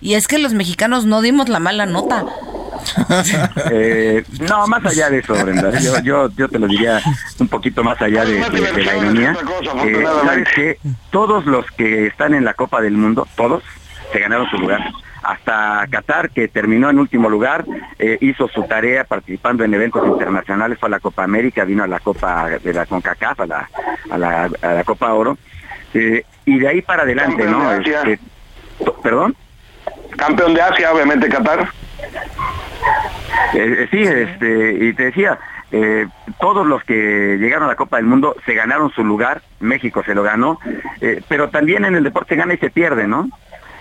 y 0.00 0.14
es 0.14 0.28
que 0.28 0.38
los 0.38 0.54
mexicanos 0.54 1.06
no 1.06 1.22
dimos 1.22 1.48
la 1.48 1.58
mala 1.58 1.86
nota. 1.86 2.24
Eh, 3.70 4.24
no, 4.48 4.66
más 4.66 4.84
allá 4.84 5.10
de 5.10 5.18
eso, 5.18 5.34
Brenda. 5.34 5.70
Yo, 6.02 6.28
yo, 6.30 6.48
te 6.48 6.58
lo 6.58 6.66
diría 6.66 7.00
un 7.38 7.48
poquito 7.48 7.84
más 7.84 8.00
allá 8.00 8.24
de, 8.24 8.40
la 8.40 8.96
ironía. 8.96 9.36
Eh, 9.84 10.04
Sabes 10.24 10.48
que 10.54 10.78
todos 11.10 11.44
los 11.46 11.66
que 11.72 12.06
están 12.06 12.34
en 12.34 12.44
la 12.44 12.54
Copa 12.54 12.80
del 12.80 12.94
Mundo, 12.94 13.26
todos, 13.36 13.62
se 14.12 14.18
ganaron 14.18 14.48
su 14.50 14.58
lugar. 14.58 14.90
Hasta 15.22 15.86
Qatar, 15.90 16.30
que 16.30 16.48
terminó 16.48 16.88
en 16.88 16.98
último 16.98 17.28
lugar, 17.28 17.64
eh, 17.98 18.18
hizo 18.20 18.48
su 18.48 18.62
tarea 18.64 19.04
participando 19.04 19.64
en 19.64 19.74
eventos 19.74 20.06
internacionales, 20.06 20.78
fue 20.78 20.88
a 20.88 20.90
la 20.90 21.00
Copa 21.00 21.24
América, 21.24 21.64
vino 21.64 21.84
a 21.84 21.88
la 21.88 22.00
Copa 22.00 22.48
de 22.62 22.72
la 22.72 22.86
CONCACAF, 22.86 23.40
a 23.40 23.46
la, 23.46 23.68
a 24.10 24.18
la, 24.18 24.84
Copa 24.84 25.12
Oro. 25.12 25.36
y 25.92 26.58
de 26.58 26.68
ahí 26.68 26.82
para 26.82 27.02
adelante, 27.02 27.44
¿no? 27.44 27.72
Este, 27.72 28.18
¿Perdón? 29.02 29.36
Campeón 30.16 30.54
de 30.54 30.62
Asia, 30.62 30.92
obviamente 30.92 31.28
Qatar. 31.28 31.68
Eh, 33.54 33.88
sí, 33.90 34.02
este, 34.02 34.86
y 34.86 34.92
te 34.92 35.04
decía, 35.04 35.38
eh, 35.70 36.06
todos 36.40 36.66
los 36.66 36.82
que 36.84 37.36
llegaron 37.38 37.64
a 37.64 37.68
la 37.68 37.76
Copa 37.76 37.96
del 37.96 38.06
Mundo 38.06 38.34
se 38.46 38.54
ganaron 38.54 38.90
su 38.92 39.04
lugar, 39.04 39.42
México 39.60 40.02
se 40.04 40.14
lo 40.14 40.22
ganó, 40.22 40.58
eh, 41.00 41.22
pero 41.28 41.50
también 41.50 41.84
en 41.84 41.94
el 41.94 42.04
deporte 42.04 42.36
gana 42.36 42.54
y 42.54 42.58
se 42.58 42.70
pierde, 42.70 43.06
¿no? 43.06 43.28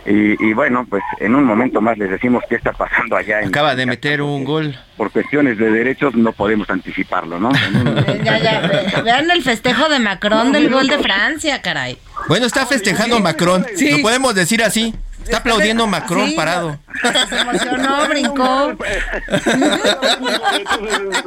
Y, 0.09 0.53
bueno, 0.53 0.85
pues 0.89 1.03
en 1.19 1.35
un 1.35 1.43
momento 1.43 1.81
más 1.81 1.97
les 1.97 2.09
decimos 2.09 2.41
qué 2.47 2.55
está 2.55 2.71
pasando 2.71 3.17
allá. 3.17 3.41
En 3.41 3.49
Acaba 3.49 3.75
de 3.75 3.85
meter 3.85 4.21
un 4.21 4.45
gol. 4.45 4.73
Por 4.95 5.11
cuestiones 5.11 5.57
de 5.57 5.69
derechos 5.69 6.15
no 6.15 6.31
podemos 6.31 6.69
anticiparlo, 6.69 7.41
¿no? 7.41 7.51
vean 9.03 9.29
el 9.29 9.43
festejo 9.43 9.89
de 9.89 9.99
Macron 9.99 10.53
del 10.53 10.69
gol 10.69 10.87
de 10.87 10.99
Francia, 10.99 11.61
caray. 11.61 11.97
Bueno, 12.29 12.45
está 12.45 12.65
festejando 12.65 13.19
Macron, 13.19 13.65
lo 13.77 14.01
podemos 14.01 14.33
decir 14.33 14.63
así. 14.63 14.95
Está 15.27 15.37
aplaudiendo 15.39 15.85
Macron 15.87 16.33
parado. 16.35 16.79
Se 17.29 17.37
emocionó, 17.37 18.07
brincó. 18.09 18.71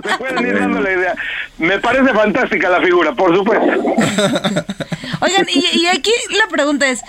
Se 0.02 0.18
pueden 0.18 0.46
ir 0.46 0.58
dando 0.58 0.80
la 0.80 0.90
idea. 0.90 1.14
Me 1.58 1.78
parece 1.78 2.14
fantástica 2.14 2.70
la 2.70 2.80
figura, 2.80 3.12
por 3.12 3.36
supuesto. 3.36 3.66
Oigan, 5.20 5.46
y, 5.52 5.86
aquí 5.86 6.12
la 6.30 6.48
pregunta 6.50 6.88
es, 6.88 7.00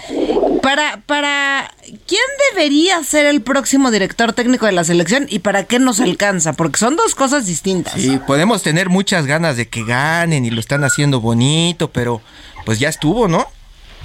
para, 0.61 0.99
para 1.05 1.71
¿quién 2.07 2.21
debería 2.51 3.01
ser 3.05 3.25
el 3.25 3.41
próximo 3.41 3.89
director 3.89 4.33
técnico 4.33 4.65
de 4.65 4.73
la 4.73 4.83
selección 4.83 5.27
y 5.29 5.39
para 5.39 5.63
qué 5.63 5.79
nos 5.79 6.01
alcanza? 6.01 6.51
Porque 6.51 6.77
son 6.77 6.97
dos 6.97 7.15
cosas 7.15 7.45
distintas. 7.45 7.93
Sí, 7.93 8.19
podemos 8.27 8.63
tener 8.63 8.89
muchas 8.89 9.27
ganas 9.27 9.55
de 9.55 9.69
que 9.69 9.85
ganen 9.85 10.43
y 10.43 10.49
lo 10.49 10.59
están 10.59 10.83
haciendo 10.83 11.21
bonito, 11.21 11.89
pero 11.89 12.21
pues 12.65 12.79
ya 12.79 12.89
estuvo, 12.89 13.29
¿no? 13.29 13.47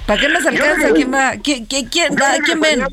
¿Para 0.07 0.19
qué 0.19 0.29
nos 0.29 0.45
alcanza? 0.45 0.89
¿Quién 0.93 1.13
va? 1.13 1.31
¿Quién, 1.43 1.65
quién, 1.65 1.87
quién, 1.87 2.15
quién 2.45 2.59
ven? 2.59 2.87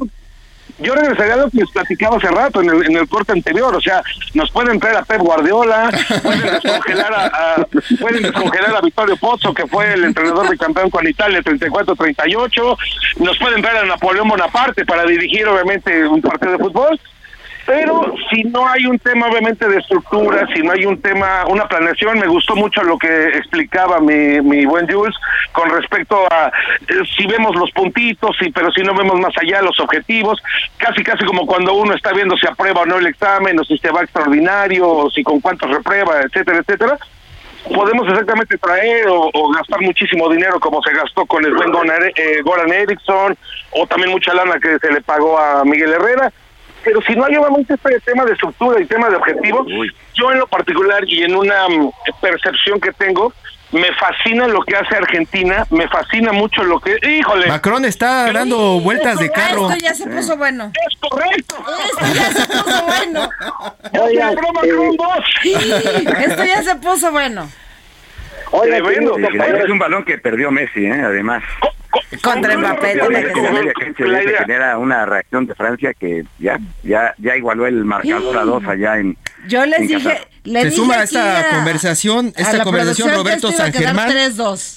yo 0.79 0.95
regresaría 0.95 1.35
a 1.35 1.37
lo 1.37 1.51
que 1.51 1.59
les 1.59 1.71
platicaba 1.71 2.17
hace 2.17 2.29
rato 2.29 2.61
en 2.61 2.71
el, 2.71 2.87
en 2.87 2.97
el 2.97 3.09
corte 3.09 3.33
anterior, 3.33 3.75
o 3.75 3.81
sea, 3.81 4.03
nos 4.35 4.51
pueden 4.51 4.81
traer 4.81 4.97
a 4.97 5.05
Pep 5.05 5.21
Guardiola, 5.21 5.91
pueden 6.23 6.43
descongelar 6.43 7.15
a, 7.15 7.67
pueden 8.01 8.23
descongelar 8.23 8.77
a 8.77 8.81
Vittorio 8.81 9.17
Pozzo, 9.17 9.55
que 9.55 9.67
fue 9.67 9.93
el 9.93 10.05
entrenador 10.05 10.49
de 10.49 10.59
campeón 10.59 10.91
con 10.91 11.07
Italia 11.07 11.41
34-38, 11.43 12.77
nos 13.19 13.39
pueden 13.39 13.63
traer 13.63 13.79
a 13.79 13.87
Napoleón 13.87 14.29
Bonaparte 14.29 14.85
para 14.85 15.05
dirigir 15.05 15.47
obviamente 15.47 16.07
un 16.07 16.21
partido 16.21 16.53
de 16.53 16.59
fútbol, 16.59 17.01
pero 17.67 18.15
si 18.31 18.45
no 18.45 18.69
hay 18.69 18.87
un 18.87 18.99
tema 18.99 19.29
obviamente 19.29 19.67
de 19.67 19.79
estructura, 19.79 20.47
si 20.55 20.63
no 20.63 20.73
hay 20.73 20.85
un 20.85 21.01
tema, 21.01 21.45
una 21.47 21.67
planeación, 21.67 22.19
me 22.19 22.27
gustó 22.27 22.55
mucho 22.57 22.83
lo 22.83 22.99
que 22.99 23.29
explicaba 23.29 24.01
mi, 24.01 24.41
mi 24.43 24.67
buen 24.67 24.91
Jules 24.91 25.15
con 25.53 25.71
respecto 25.71 26.27
a 26.31 26.53
eh, 26.89 26.95
si 27.17 27.27
vemos 27.27 27.55
los 27.57 27.71
puntitos, 27.73 28.37
sí, 28.39 28.51
pero 28.51 28.71
si 28.73 28.83
no 28.83 28.95
vemos 28.95 29.19
más 29.19 29.33
allá 29.41 29.63
los 29.63 29.79
objetivos, 29.81 30.43
casi 30.77 31.03
casi 31.03 31.25
como 31.25 31.47
cuando 31.47 31.75
uno 31.75 31.95
está 31.95 32.13
viendo 32.13 32.37
si 32.37 32.47
aprueba 32.47 32.83
o 32.83 32.87
no 32.87 32.99
el 32.99 33.07
examen, 33.07 33.59
o 33.59 33.65
si 33.65 33.79
se 33.79 33.91
va 33.91 34.03
extraordinario, 34.03 34.89
o 34.89 35.11
si 35.11 35.23
con 35.23 35.41
cuántos 35.41 35.71
reprueba, 35.71 36.21
etcétera, 36.23 36.59
etcétera 36.59 36.99
podemos 37.75 38.07
exactamente 38.07 38.59
traer 38.59 39.07
o, 39.09 39.31
gastar 39.55 39.81
muchísimo 39.81 40.29
dinero 40.29 40.61
como 40.61 40.83
se 40.83 40.93
gastó 40.93 41.25
con 41.25 41.45
el 41.47 41.55
buen 41.55 41.71
eh, 42.15 42.43
Goran 42.43 42.71
Eriksson 42.71 43.35
o 43.71 43.87
también 43.87 44.11
mucha 44.11 44.35
lana 44.35 44.59
que 44.61 44.79
se 44.79 44.93
le 44.93 45.01
pagó 45.01 45.39
a 45.39 45.65
Miguel 45.65 45.95
Herrera 45.95 46.31
pero 46.85 47.01
si 47.03 47.15
no 47.15 47.25
hay 47.25 47.37
obviamente 47.37 47.75
este 47.75 48.01
tema 48.01 48.25
de 48.25 48.33
estructura 48.33 48.81
y 48.81 48.87
tema 48.87 49.09
de 49.09 49.17
objetivo, 49.17 49.67
yo 50.15 50.33
en 50.33 50.39
lo 50.39 50.47
particular 50.47 51.03
y 51.07 51.23
en 51.23 51.35
una 51.35 51.69
mm, 51.69 51.91
percepción 52.21 52.81
que 52.81 52.93
tengo, 52.93 53.33
me 53.73 53.93
fascina 53.95 54.47
lo 54.47 54.63
que 54.63 54.77
hace 54.77 54.95
Argentina, 54.95 55.67
me 55.71 55.89
fascina 55.89 56.33
mucho 56.33 56.63
lo 56.63 56.79
que... 56.79 56.97
¡Híjole! 57.03 57.49
Macron 57.49 57.85
está 57.85 58.31
dando 58.33 58.81
vueltas 58.81 59.19
de 59.19 59.31
carro. 59.31 59.71
Esto 59.71 59.83
ya 59.83 59.95
se 59.95 60.07
puso 60.07 60.37
bueno. 60.37 60.71
Es 60.89 60.97
correcto. 61.01 61.57
Esto 61.85 62.15
ya 62.15 62.33
se 62.33 62.47
puso 62.47 62.85
bueno. 62.85 63.31
esto 66.23 66.45
ya 66.45 66.63
se 66.63 66.77
puso 66.77 67.11
bueno. 67.11 67.49
Oye, 68.53 68.81
bueno, 68.81 69.17
es 69.17 69.71
un 69.71 69.79
balón 69.79 70.05
que 70.05 70.19
perdió 70.19 70.53
Messi, 70.53 70.85
¿eh? 70.85 71.03
además. 71.03 71.43
Contra 72.23 72.57
Mbappé. 72.57 73.01
que 73.97 74.05
genera 74.39 74.79
una 74.79 75.07
reacción 75.07 75.47
de 75.47 75.55
Francia 75.55 75.95
que 75.95 76.25
ya 76.39 76.59
ya 76.83 77.15
ya 77.19 77.37
igualó 77.37 77.67
el 77.67 77.85
marcador 77.85 78.37
a 78.39 78.45
dos 78.45 78.65
allá 78.67 78.99
en 78.99 79.17
Yo 79.47 79.65
les 79.67 79.89
dije, 79.89 80.21
se 80.45 80.71
suma 80.71 80.97
a 80.97 81.03
esta 81.05 81.51
conversación, 81.51 82.33
esta 82.37 82.63
conversación 82.63 83.11
Roberto 83.11 83.51
San 83.51 83.73
Germán, 83.73 84.13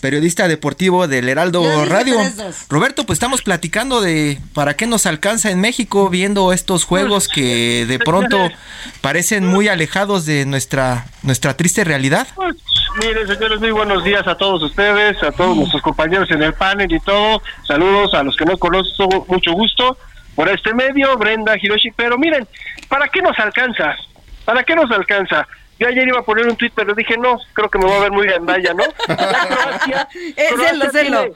periodista 0.01 0.47
deportivo 0.47 1.07
del 1.07 1.27
Heraldo 1.29 1.85
Radio. 1.85 2.17
Roberto, 2.69 3.05
pues 3.05 3.17
estamos 3.17 3.41
platicando 3.41 4.01
de 4.01 4.39
para 4.53 4.75
qué 4.75 4.87
nos 4.87 5.05
alcanza 5.05 5.51
en 5.51 5.59
México 5.59 6.09
viendo 6.09 6.53
estos 6.53 6.83
juegos 6.83 7.27
que 7.27 7.85
de 7.85 7.99
pronto 7.99 8.49
parecen 9.01 9.45
muy 9.45 9.67
alejados 9.67 10.25
de 10.25 10.45
nuestra 10.45 11.05
nuestra 11.23 11.57
triste 11.57 11.83
realidad. 11.83 12.27
Pues, 12.35 12.55
Miren, 12.99 13.27
señores, 13.27 13.59
muy 13.59 13.69
buenos 13.69 14.03
días 14.03 14.25
a 14.27 14.35
todos 14.35 14.63
ustedes, 14.63 15.21
a 15.21 15.31
todos 15.31 15.55
nuestros 15.55 15.83
compañeros 15.83 16.31
en 16.31 16.41
el 16.41 16.53
panel 16.53 16.91
y 16.91 16.99
todo. 16.99 17.43
Saludos 17.67 18.11
a 18.15 18.23
los 18.23 18.35
que 18.35 18.43
no 18.43 18.57
conozco, 18.57 19.25
mucho 19.27 19.51
gusto 19.51 19.97
por 20.33 20.49
este 20.49 20.73
medio, 20.73 21.15
Brenda, 21.15 21.55
Hiroshi. 21.61 21.91
Pero 21.91 22.17
miren, 22.17 22.47
¿para 22.87 23.07
qué 23.09 23.21
nos 23.21 23.37
alcanza? 23.37 23.95
¿Para 24.47 24.63
qué 24.63 24.77
nos 24.77 24.89
alcanza? 24.91 25.45
Yo 25.77 25.89
ayer 25.89 26.07
iba 26.07 26.19
a 26.19 26.23
poner 26.23 26.47
un 26.47 26.55
tweet, 26.55 26.71
pero 26.73 26.95
dije, 26.95 27.17
no, 27.17 27.37
creo 27.51 27.69
que 27.69 27.79
me 27.79 27.83
voy 27.83 27.97
a 27.97 27.99
ver 28.03 28.11
muy 28.13 28.25
gandalla, 28.25 28.73
¿no? 28.73 28.83
Croacia, 29.05 30.07
Croacia 30.55 30.89
tiene, 30.89 31.31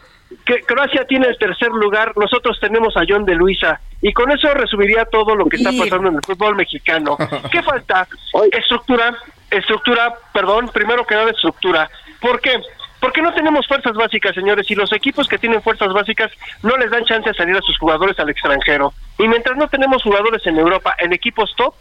que 0.45 0.61
Croacia 0.61 1.05
tiene 1.05 1.27
el 1.27 1.37
tercer 1.37 1.71
lugar, 1.71 2.13
nosotros 2.15 2.57
tenemos 2.61 2.95
a 2.95 3.01
John 3.05 3.25
de 3.25 3.35
Luisa, 3.35 3.81
y 4.01 4.13
con 4.13 4.31
eso 4.31 4.47
resumiría 4.53 5.03
todo 5.03 5.35
lo 5.35 5.47
que 5.47 5.57
está 5.57 5.71
pasando 5.77 6.07
en 6.07 6.15
el 6.15 6.21
fútbol 6.25 6.55
mexicano. 6.55 7.17
¿Qué 7.51 7.61
falta? 7.61 8.07
Estructura, 8.49 9.13
estructura, 9.49 10.13
perdón, 10.31 10.69
primero 10.73 11.05
que 11.05 11.15
nada 11.15 11.31
estructura. 11.31 11.89
¿Por 12.21 12.39
qué? 12.39 12.61
Porque 13.01 13.21
no 13.21 13.33
tenemos 13.33 13.67
fuerzas 13.67 13.93
básicas, 13.93 14.33
señores, 14.33 14.71
y 14.71 14.75
los 14.75 14.93
equipos 14.93 15.27
que 15.27 15.37
tienen 15.37 15.61
fuerzas 15.61 15.91
básicas 15.91 16.31
no 16.63 16.77
les 16.77 16.89
dan 16.89 17.03
chance 17.03 17.29
de 17.29 17.35
salir 17.35 17.57
a 17.57 17.61
sus 17.61 17.77
jugadores 17.77 18.17
al 18.19 18.29
extranjero. 18.29 18.93
Y 19.19 19.27
mientras 19.27 19.57
no 19.57 19.67
tenemos 19.67 20.01
jugadores 20.01 20.47
en 20.47 20.57
Europa 20.57 20.95
en 20.97 21.11
equipos 21.11 21.53
top, 21.57 21.73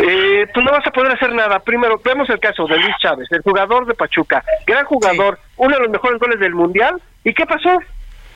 eh, 0.00 0.46
pues 0.52 0.64
no 0.64 0.72
vas 0.72 0.86
a 0.86 0.90
poder 0.90 1.12
hacer 1.12 1.32
nada. 1.34 1.58
Primero, 1.60 2.00
vemos 2.04 2.28
el 2.30 2.40
caso 2.40 2.66
de 2.66 2.78
Luis 2.78 2.94
Chávez, 3.00 3.28
el 3.30 3.42
jugador 3.42 3.86
de 3.86 3.94
Pachuca, 3.94 4.44
gran 4.66 4.84
jugador, 4.84 5.38
uno 5.56 5.76
de 5.76 5.82
los 5.82 5.90
mejores 5.90 6.18
goles 6.18 6.40
del 6.40 6.54
Mundial. 6.54 7.00
¿Y 7.24 7.34
qué 7.34 7.46
pasó? 7.46 7.78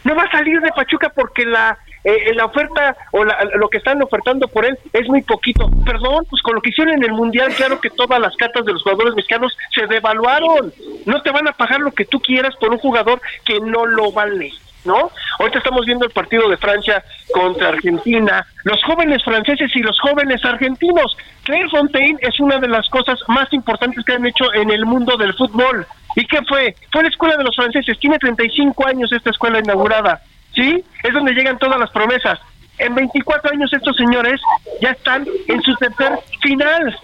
No 0.05 0.15
va 0.15 0.25
a 0.25 0.31
salir 0.31 0.61
de 0.61 0.73
Pachuca 0.73 1.11
porque 1.15 1.45
la 1.47 1.79
eh, 2.05 2.35
la 2.35 2.47
oferta 2.47 2.97
o 3.13 3.25
lo 3.25 3.69
que 3.69 3.79
están 3.79 4.03
ofertando 4.03 4.49
por 4.49 4.65
él 4.65 4.77
es 4.93 5.09
muy 5.09 5.23
poquito. 5.23 5.71
Perdón, 5.85 6.27
pues 6.29 6.43
con 6.43 6.55
lo 6.55 6.61
que 6.61 6.71
hicieron 6.71 6.95
en 6.95 7.05
el 7.05 7.13
Mundial, 7.13 7.55
claro 7.55 7.81
que 7.81 7.91
todas 7.91 8.21
las 8.21 8.35
cartas 8.37 8.65
de 8.65 8.73
los 8.73 8.83
jugadores 8.83 9.15
mexicanos 9.15 9.57
se 9.73 9.87
devaluaron. 9.87 10.73
No 11.07 11.23
te 11.23 11.31
van 11.31 11.47
a 11.47 11.53
pagar 11.53 11.81
lo 11.81 11.93
que 11.93 12.05
tú 12.05 12.21
quieras 12.21 12.57
por 12.57 12.71
un 12.71 12.79
jugador 12.79 13.21
que 13.45 13.61
no 13.61 13.87
lo 13.87 14.11
vale. 14.11 14.53
¿No? 14.85 15.11
Ahorita 15.39 15.59
estamos 15.59 15.87
viendo 15.87 16.05
el 16.05 16.13
partido 16.13 16.49
de 16.49 16.57
Francia 16.57 17.05
contra 17.33 17.69
Argentina, 17.69 18.47
los 18.65 18.83
jóvenes 18.85 19.23
franceses 19.25 19.71
y 19.75 19.81
los 19.81 19.99
jóvenes 20.01 20.45
argentinos. 20.45 21.17
Claire 21.45 21.69
Fontaine 21.69 22.19
es 22.21 22.39
una 22.41 22.59
de 22.59 22.69
las 22.69 22.89
cosas 22.89 23.19
más 23.29 23.53
importantes 23.53 24.05
que 24.05 24.15
han 24.15 24.27
hecho 24.27 24.53
en 24.55 24.71
el 24.71 24.85
mundo 24.85 25.17
del 25.17 25.35
fútbol. 25.35 25.87
¿Y 26.17 26.27
qué 26.27 26.41
fue? 26.49 26.75
Fue 26.91 27.03
la 27.03 27.09
escuela 27.09 27.37
de 27.37 27.45
los 27.45 27.57
franceses, 27.57 27.99
tiene 27.99 28.19
35 28.19 28.87
años 28.87 29.13
esta 29.13 29.31
escuela 29.31 29.59
inaugurada. 29.59 30.21
¿sí? 30.55 30.85
Es 31.03 31.13
donde 31.13 31.33
llegan 31.33 31.59
todas 31.59 31.79
las 31.79 31.91
promesas. 31.91 32.39
En 32.79 32.95
24 32.95 33.53
años 33.53 33.73
estos 33.73 33.97
señores 33.97 34.41
ya 34.81 34.91
están 34.91 35.27
en 35.49 35.63
su 35.63 35.75
tercer 35.77 36.19
final. 36.41 36.99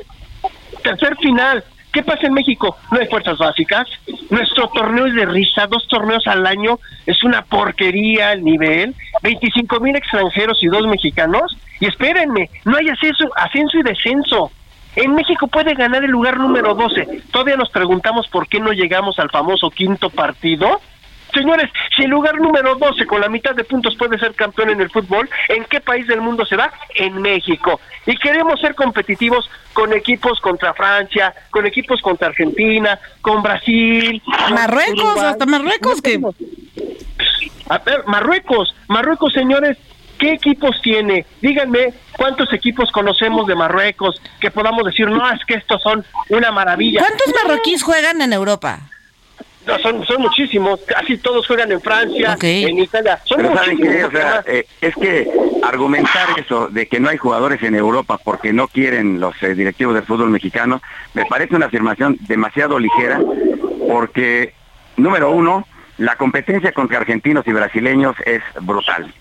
Tercer 0.82 1.16
final. 1.16 1.64
¿Qué 1.98 2.04
pasa 2.04 2.28
en 2.28 2.34
México? 2.34 2.76
No 2.92 3.00
hay 3.00 3.08
fuerzas 3.08 3.38
básicas. 3.38 3.88
Nuestro 4.30 4.68
torneo 4.68 5.06
es 5.06 5.14
de 5.14 5.26
risa, 5.26 5.66
dos 5.66 5.84
torneos 5.88 6.24
al 6.28 6.46
año. 6.46 6.78
Es 7.06 7.24
una 7.24 7.42
porquería 7.42 8.34
el 8.34 8.44
nivel. 8.44 8.94
25 9.24 9.80
mil 9.80 9.96
extranjeros 9.96 10.62
y 10.62 10.68
dos 10.68 10.86
mexicanos. 10.86 11.58
Y 11.80 11.86
espérenme, 11.86 12.50
no 12.64 12.76
hay 12.76 12.88
ascenso, 12.88 13.28
ascenso 13.34 13.78
y 13.78 13.82
descenso. 13.82 14.52
En 14.94 15.12
México 15.12 15.48
puede 15.48 15.74
ganar 15.74 16.04
el 16.04 16.12
lugar 16.12 16.38
número 16.38 16.76
12. 16.76 17.22
Todavía 17.32 17.56
nos 17.56 17.70
preguntamos 17.70 18.28
por 18.28 18.46
qué 18.46 18.60
no 18.60 18.70
llegamos 18.70 19.18
al 19.18 19.30
famoso 19.30 19.68
quinto 19.68 20.08
partido. 20.08 20.80
Señores, 21.32 21.70
si 21.96 22.04
el 22.04 22.10
lugar 22.10 22.40
número 22.40 22.74
12 22.74 23.06
con 23.06 23.20
la 23.20 23.28
mitad 23.28 23.54
de 23.54 23.64
puntos 23.64 23.96
puede 23.96 24.18
ser 24.18 24.34
campeón 24.34 24.70
en 24.70 24.80
el 24.80 24.90
fútbol, 24.90 25.28
¿en 25.48 25.64
qué 25.64 25.80
país 25.80 26.06
del 26.06 26.20
mundo 26.20 26.46
se 26.46 26.56
da? 26.56 26.72
En 26.94 27.20
México. 27.20 27.80
Y 28.06 28.16
queremos 28.16 28.60
ser 28.60 28.74
competitivos 28.74 29.48
con 29.72 29.92
equipos 29.92 30.40
contra 30.40 30.74
Francia, 30.74 31.34
con 31.50 31.66
equipos 31.66 32.00
contra 32.00 32.28
Argentina, 32.28 32.98
con 33.20 33.42
Brasil. 33.42 34.22
Marruecos, 34.50 35.22
hasta 35.22 35.46
Marruecos 35.46 36.00
que... 36.00 36.20
A 37.68 37.78
ver, 37.78 38.04
Marruecos, 38.06 38.74
Marruecos, 38.88 39.32
señores, 39.34 39.76
¿qué 40.18 40.32
equipos 40.32 40.80
tiene? 40.82 41.26
Díganme 41.42 41.92
cuántos 42.16 42.50
equipos 42.54 42.90
conocemos 42.90 43.46
de 43.46 43.54
Marruecos 43.54 44.20
que 44.40 44.50
podamos 44.50 44.84
decir, 44.84 45.08
no, 45.08 45.30
es 45.30 45.44
que 45.44 45.54
estos 45.54 45.82
son 45.82 46.04
una 46.30 46.50
maravilla. 46.50 47.00
¿Cuántos 47.00 47.34
marroquíes 47.42 47.82
juegan 47.82 48.22
en 48.22 48.32
Europa? 48.32 48.80
Son, 49.82 50.04
son 50.06 50.22
muchísimos, 50.22 50.80
casi 50.86 51.18
todos 51.18 51.46
juegan 51.46 51.70
en 51.72 51.80
Francia, 51.80 52.36
en 52.40 52.78
Italia. 52.78 53.20
Son 53.24 53.42
muchísimos. 53.42 54.12
Eh, 54.46 54.66
es 54.80 54.94
que 54.94 55.30
argumentar 55.62 56.28
eso 56.38 56.68
de 56.68 56.86
que 56.86 57.00
no 57.00 57.08
hay 57.08 57.18
jugadores 57.18 57.62
en 57.62 57.74
Europa 57.74 58.18
porque 58.22 58.52
no 58.52 58.68
quieren 58.68 59.20
los 59.20 59.40
eh, 59.42 59.54
directivos 59.54 59.94
del 59.94 60.04
fútbol 60.04 60.30
mexicano, 60.30 60.80
me 61.14 61.26
parece 61.26 61.56
una 61.56 61.66
afirmación 61.66 62.16
demasiado 62.20 62.78
ligera 62.78 63.20
porque, 63.88 64.54
número 64.96 65.30
uno, 65.30 65.66
la 65.98 66.16
competencia 66.16 66.72
contra 66.72 66.98
argentinos 66.98 67.46
y 67.46 67.52
brasileños 67.52 68.16
es 68.24 68.42
brutal. 68.60 69.12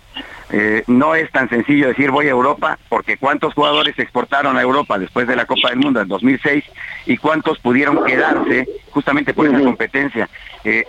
Eh, 0.49 0.83
no 0.87 1.13
es 1.13 1.29
tan 1.31 1.49
sencillo 1.49 1.89
decir 1.89 2.09
voy 2.09 2.27
a 2.27 2.31
Europa, 2.31 2.79
porque 2.87 3.17
cuántos 3.17 3.53
jugadores 3.53 3.95
se 3.95 4.03
exportaron 4.03 4.57
a 4.57 4.61
Europa 4.61 4.97
después 4.97 5.27
de 5.27 5.35
la 5.35 5.45
Copa 5.45 5.69
del 5.69 5.79
Mundo 5.79 5.99
en 5.99 6.07
2006 6.07 6.63
y 7.05 7.17
cuántos 7.17 7.59
pudieron 7.59 8.03
quedarse 8.05 8.65
justamente 8.91 9.33
por 9.33 9.47
esa 9.47 9.59
competencia. 9.59 10.29
Eh, 10.63 10.85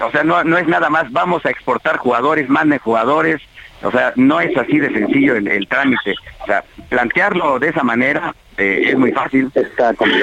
o 0.00 0.10
sea, 0.10 0.22
no, 0.24 0.44
no 0.44 0.58
es 0.58 0.68
nada 0.68 0.90
más, 0.90 1.10
vamos 1.10 1.44
a 1.46 1.50
exportar 1.50 1.96
jugadores, 1.96 2.50
manden 2.50 2.78
jugadores, 2.80 3.40
o 3.82 3.90
sea, 3.90 4.12
no 4.16 4.40
es 4.40 4.56
así 4.56 4.78
de 4.78 4.92
sencillo 4.92 5.34
el, 5.36 5.66
trámite. 5.68 6.14
O 6.42 6.46
sea, 6.46 6.62
plantearlo 6.88 7.58
de 7.58 7.70
esa 7.70 7.82
manera 7.82 8.34
eh, 8.56 8.84
es 8.88 8.98
muy 8.98 9.10
fácil. 9.12 9.50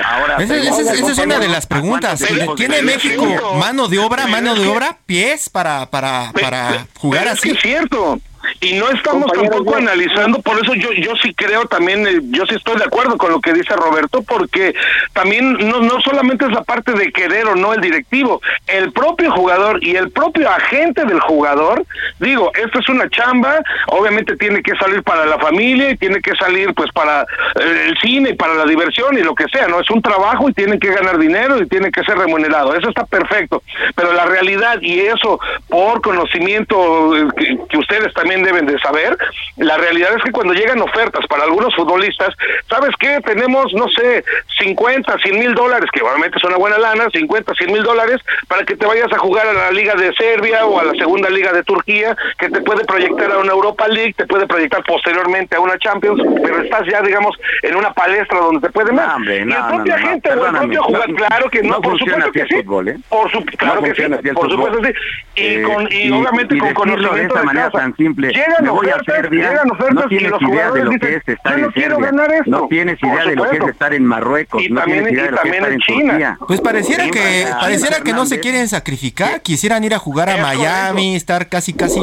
Ahora, 0.06 0.38
esa, 0.38 0.56
es 0.56 1.18
una 1.18 1.40
de 1.40 1.48
las 1.50 1.66
preguntas. 1.66 2.24
¿Tiene 2.56 2.82
México 2.82 3.56
mano 3.60 3.88
de 3.88 4.00
obra, 4.00 4.28
mano 4.28 4.56
de 4.56 4.68
obra, 4.68 4.98
pies 5.06 5.50
para, 5.50 5.90
para, 5.90 6.32
para 6.40 6.86
jugar 6.96 7.28
así? 7.28 7.50
Es 7.50 7.60
cierto. 7.60 8.20
Y 8.62 8.74
no 8.74 8.90
estamos 8.90 9.32
tampoco 9.32 9.76
analizando, 9.76 10.42
por 10.42 10.62
eso 10.64 10.74
yo 10.76 10.92
yo 10.94 11.16
sí 11.22 11.34
creo 11.34 11.66
también, 11.66 12.06
eh, 12.08 12.20
yo 12.32 12.46
sí 12.46 12.56
estoy 12.56 12.78
de 12.78 12.86
acuerdo 12.86 13.18
con 13.18 13.32
lo 13.32 13.40
que 13.40 13.54
dice 13.54 13.76
Roberto, 13.76 14.22
porque 14.24 14.74
también 15.14 15.54
no, 15.70 15.80
no 15.82 16.02
solamente 16.02 16.46
es 16.46 16.52
la 16.52 16.64
parte 16.64 16.92
de 16.94 17.12
querer 17.12 17.48
o 17.48 17.56
no 17.56 17.74
el 17.74 17.82
directivo, 17.82 18.42
el 18.68 18.92
propio 18.92 19.32
jugador 19.32 19.84
y 19.84 19.96
el 19.96 20.12
propio 20.12 20.50
agente 20.50 21.06
del 21.06 21.20
jugador, 21.20 21.86
digo, 22.20 22.52
esta 22.56 22.80
es 22.80 22.90
una 22.90 23.10
chamba, 23.10 23.60
obviamente 23.88 24.36
tiene 24.38 24.62
que 24.62 24.76
salir 24.76 25.04
para 25.04 25.26
la 25.26 25.40
familia 25.40 25.92
y 25.92 25.98
tiene 25.98 26.22
que 26.22 26.36
salir 26.36 26.74
pues 26.74 26.92
para 26.92 27.22
eh, 27.22 27.88
el 27.88 27.98
cine 28.00 28.32
y 28.32 28.34
para 28.34 28.54
la 28.56 28.66
diversión 28.66 29.18
y 29.18 29.22
lo 29.22 29.36
que 29.36 29.46
sea, 29.48 29.68
¿no? 29.68 29.80
Es 29.80 29.90
un 29.90 30.02
trabajo 30.02 30.50
y 30.50 30.54
tienen 30.54 30.80
que 30.80 30.90
ganar 30.90 31.18
dinero 31.18 31.62
y 31.62 31.68
tiene 31.68 31.92
que 31.92 32.04
ser 32.04 32.18
remunerado, 32.18 32.76
eso 32.76 32.90
está 32.90 33.06
perfecto, 33.06 33.64
pero 33.96 34.14
la 34.14 34.26
realidad 34.26 34.80
y 34.82 35.00
eso 35.00 35.40
por 35.68 36.02
conocimiento 36.02 37.16
eh, 37.18 37.28
que 37.70 37.78
ustedes 37.78 38.14
también 38.14 38.29
deben 38.38 38.66
de 38.66 38.80
saber, 38.80 39.18
la 39.58 39.78
realidad 39.78 40.12
es 40.16 40.24
que 40.24 40.32
cuando 40.32 40.54
llegan 40.54 40.82
ofertas 40.82 41.26
para 41.28 41.44
algunos 41.44 41.76
futbolistas, 41.76 42.36
¿sabes 42.70 42.92
qué? 43.00 43.20
Tenemos, 43.26 43.74
no 43.74 43.88
sé, 43.90 44.24
50, 44.60 45.18
100 45.18 45.40
mil 45.40 45.54
dólares, 45.54 45.90
que 45.92 46.02
obviamente 46.02 46.38
es 46.38 46.44
una 46.44 46.58
buena 46.58 46.78
lana, 46.78 47.08
50, 47.12 47.54
100 47.54 47.74
mil 47.74 47.84
dólares, 47.84 48.18
para 48.48 48.64
que 48.64 48.76
te 48.76 48.86
vayas 48.86 49.12
a 49.12 49.18
jugar 49.18 49.48
a 49.48 49.54
la 49.54 49.72
Liga 49.72 49.96
de 49.96 50.14
Serbia 50.14 50.66
o 50.66 50.80
a 50.80 50.84
la 50.84 50.94
Segunda 50.94 51.30
Liga 51.30 51.52
de 51.52 51.64
Turquía, 51.64 52.16
que 52.38 52.50
te 52.50 52.62
puede 52.62 52.86
proyectar 52.86 53.32
a 53.32 53.40
una 53.40 53.52
Europa 53.52 53.88
League, 53.88 54.14
te 54.14 54.26
puede 54.26 54.48
proyectar 54.48 54.84
posteriormente 54.84 55.56
a 55.56 55.60
una 55.60 55.78
Champions, 55.78 56.22
pero 56.44 56.62
estás 56.62 56.84
ya, 56.90 57.02
digamos, 57.02 57.36
en 57.64 57.76
una 57.76 57.94
palestra 57.94 58.40
donde 58.40 58.68
te 58.68 58.70
puede 58.72 58.92
más. 58.92 59.20
y 59.26 59.32
el 59.32 59.50
propio 59.50 59.96
agente 59.96 60.30
o 60.32 60.46
el 60.46 60.56
propio 60.56 60.84
jugador, 60.84 61.16
claro 61.16 61.50
que 61.50 61.64
no, 61.64 61.82
por 61.82 61.98
supuesto 61.98 62.32
que 62.32 62.46
sí. 62.46 62.56
Fútbol, 62.62 62.90
¿eh? 62.90 62.98
Por 63.10 63.32
su, 63.32 63.44
claro 63.46 63.82
que 63.82 63.96
sí, 63.96 64.04
por 64.34 64.50
supuesto 64.50 64.80
sí. 64.84 64.92
Y, 65.36 65.42
eh, 65.42 65.64
con, 65.64 65.88
y, 65.92 66.12
obviamente 66.12 66.58
con 66.58 66.74
conocimiento 66.74 67.16
de 67.16 67.26
esa 67.26 67.44
manera 67.44 67.70
tan 67.70 67.96
simple 67.96 68.19
llegan 68.28 68.64
me 68.64 68.70
voy 68.70 68.90
a 68.90 69.00
Serbia, 69.04 69.62
no 69.94 70.08
tienes 70.08 70.32
idea 70.42 70.72
de 70.72 70.84
lo 70.84 70.92
que 70.92 71.16
es 71.16 71.28
estar 71.28 71.60
en 71.60 71.74
Serbia, 71.74 72.12
no 72.46 72.68
tienes 72.68 73.02
idea 73.02 73.26
de 73.26 73.36
lo 73.36 73.50
que 73.50 73.58
es 73.58 73.64
estar 73.64 73.94
en 73.94 74.06
Marruecos, 74.06 74.64
no 74.70 74.84
tienes 74.84 75.12
idea 75.12 75.24
de 75.24 75.32
lo 75.32 75.42
que 75.42 75.50
es 75.50 75.56
estar 75.56 75.72
en 75.72 75.80
Turquía. 75.80 76.38
Pues 76.48 76.62
pareciera 76.62 77.10
que 77.10 77.48
pareciera 77.60 78.02
que 78.02 78.14
no 78.14 78.26
se 78.26 78.40
quieren 78.40 78.68
sacrificar, 78.68 79.42
quisieran 79.42 79.84
ir 79.84 79.94
a 79.94 80.00
jugar 80.00 80.30
a 80.30 80.38
Miami, 80.38 81.16
estar 81.16 81.50
casi 81.50 81.74
casi 81.74 82.00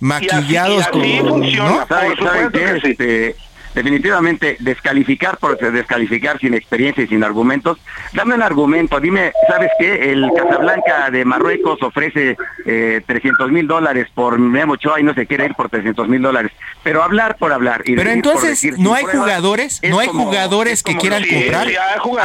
maquillados 0.00 0.86
con, 0.88 1.02
¿no? 1.02 1.86
¿Sabes 1.86 2.18
qué? 2.52 2.90
Este, 2.90 3.36
definitivamente 3.76 4.56
descalificar 4.58 5.36
por 5.36 5.58
descalificar 5.58 6.40
sin 6.40 6.54
experiencia 6.54 7.04
y 7.04 7.08
sin 7.08 7.22
argumentos. 7.22 7.78
Dame 8.14 8.34
un 8.34 8.42
argumento, 8.42 8.98
dime, 8.98 9.32
¿sabes 9.46 9.70
qué? 9.78 10.12
El 10.12 10.30
Casablanca 10.34 11.10
de 11.10 11.26
Marruecos 11.26 11.82
ofrece 11.82 12.38
eh, 12.64 13.02
300 13.06 13.52
mil 13.52 13.66
dólares 13.66 14.08
por 14.14 14.38
Memo 14.38 14.72
Ochoa 14.72 14.98
y 14.98 15.02
no 15.02 15.12
se 15.12 15.26
quiere 15.26 15.44
ir 15.44 15.54
por 15.54 15.68
300 15.68 16.08
mil 16.08 16.22
dólares. 16.22 16.52
Pero 16.82 17.02
hablar 17.02 17.36
por 17.36 17.52
hablar. 17.52 17.82
Y 17.84 17.96
Pero 17.96 18.10
entonces, 18.10 18.78
¿no 18.78 18.94
hay 18.94 19.04
jugadores? 19.04 19.80
¿No 19.82 19.98
hay 19.98 20.08
jugadores 20.08 20.82
que 20.82 20.96
quieran 20.96 21.22
comprar 21.22 21.68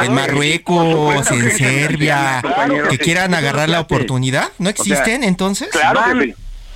en 0.02 0.14
Marruecos, 0.14 1.30
en 1.30 1.50
Serbia, 1.50 2.42
que 2.88 2.96
quieran 2.96 3.34
agarrar 3.34 3.68
la 3.68 3.80
oportunidad? 3.80 4.48
¿No 4.58 4.70
existen 4.70 5.22
entonces? 5.22 5.68
Claro 5.68 6.00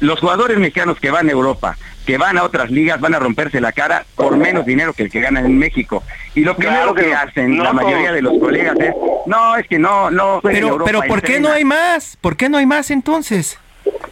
los 0.01 0.21
jugadores 0.21 0.59
mexicanos 0.59 0.99
que 1.01 1.11
van 1.11 1.29
a 1.29 1.33
Europa, 1.33 1.77
que 2.07 2.17
van 2.17 2.39
a 2.39 2.45
otras 2.45 2.71
ligas, 2.71 3.01
van 3.01 3.15
a 3.15 3.19
romperse 3.19 3.61
la 3.61 3.73
cara 3.73 4.07
por 4.15 4.37
menos 4.37 4.65
dinero 4.65 4.93
que 4.93 5.03
el 5.03 5.11
que 5.11 5.21
ganan 5.21 5.45
en 5.45 5.59
México. 5.59 6.03
Y 6.35 6.41
lo 6.41 6.57
primero 6.57 6.95
que, 6.95 7.13
hacen 7.13 7.59
la 7.63 7.73
mayoría 7.73 8.13
de 8.13 8.23
los 8.23 8.39
colegas 8.39 8.77
es, 8.79 8.95
no, 9.27 9.57
es 9.57 9.67
que 9.67 9.79
no, 9.79 10.11
no. 10.11 10.41
Pero, 10.43 10.79
pero 10.85 11.01
¿por 11.03 11.21
qué 11.21 11.41
no 11.41 11.51
hay 11.51 11.65
más? 11.65 12.17
¿Por 12.21 12.37
qué 12.37 12.49
no 12.49 12.59
hay 12.59 12.67
más 12.67 12.91
entonces? 12.91 13.59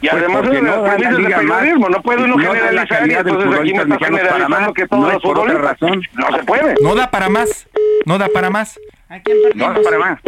Y 0.00 0.08
pues 0.08 0.22
además 0.22 0.50
de 0.50 0.60
no 0.60 0.82
da 0.82 0.96
periodismo, 0.96 1.88
no 1.88 2.02
puede 2.02 2.24
uno 2.24 2.36
no 2.36 2.52
generalizar 2.52 3.08
y 3.08 3.14
entonces 3.14 3.60
aquí 3.60 3.72
me 3.72 3.82
está 3.82 3.98
generalizando 3.98 4.74
que 4.74 4.86
todos 4.86 5.12
los 5.12 5.22
futbolistas 5.22 5.62
razón. 5.62 6.02
no 6.14 6.36
se 6.36 6.44
puede. 6.44 6.74
No 6.82 6.94
da 6.94 7.10
para 7.10 7.28
más, 7.28 7.66
no 8.04 8.18
da 8.18 8.28
para 8.28 8.50
más. 8.50 8.78
No 9.54 9.82
para 9.82 9.98
más. 9.98 10.20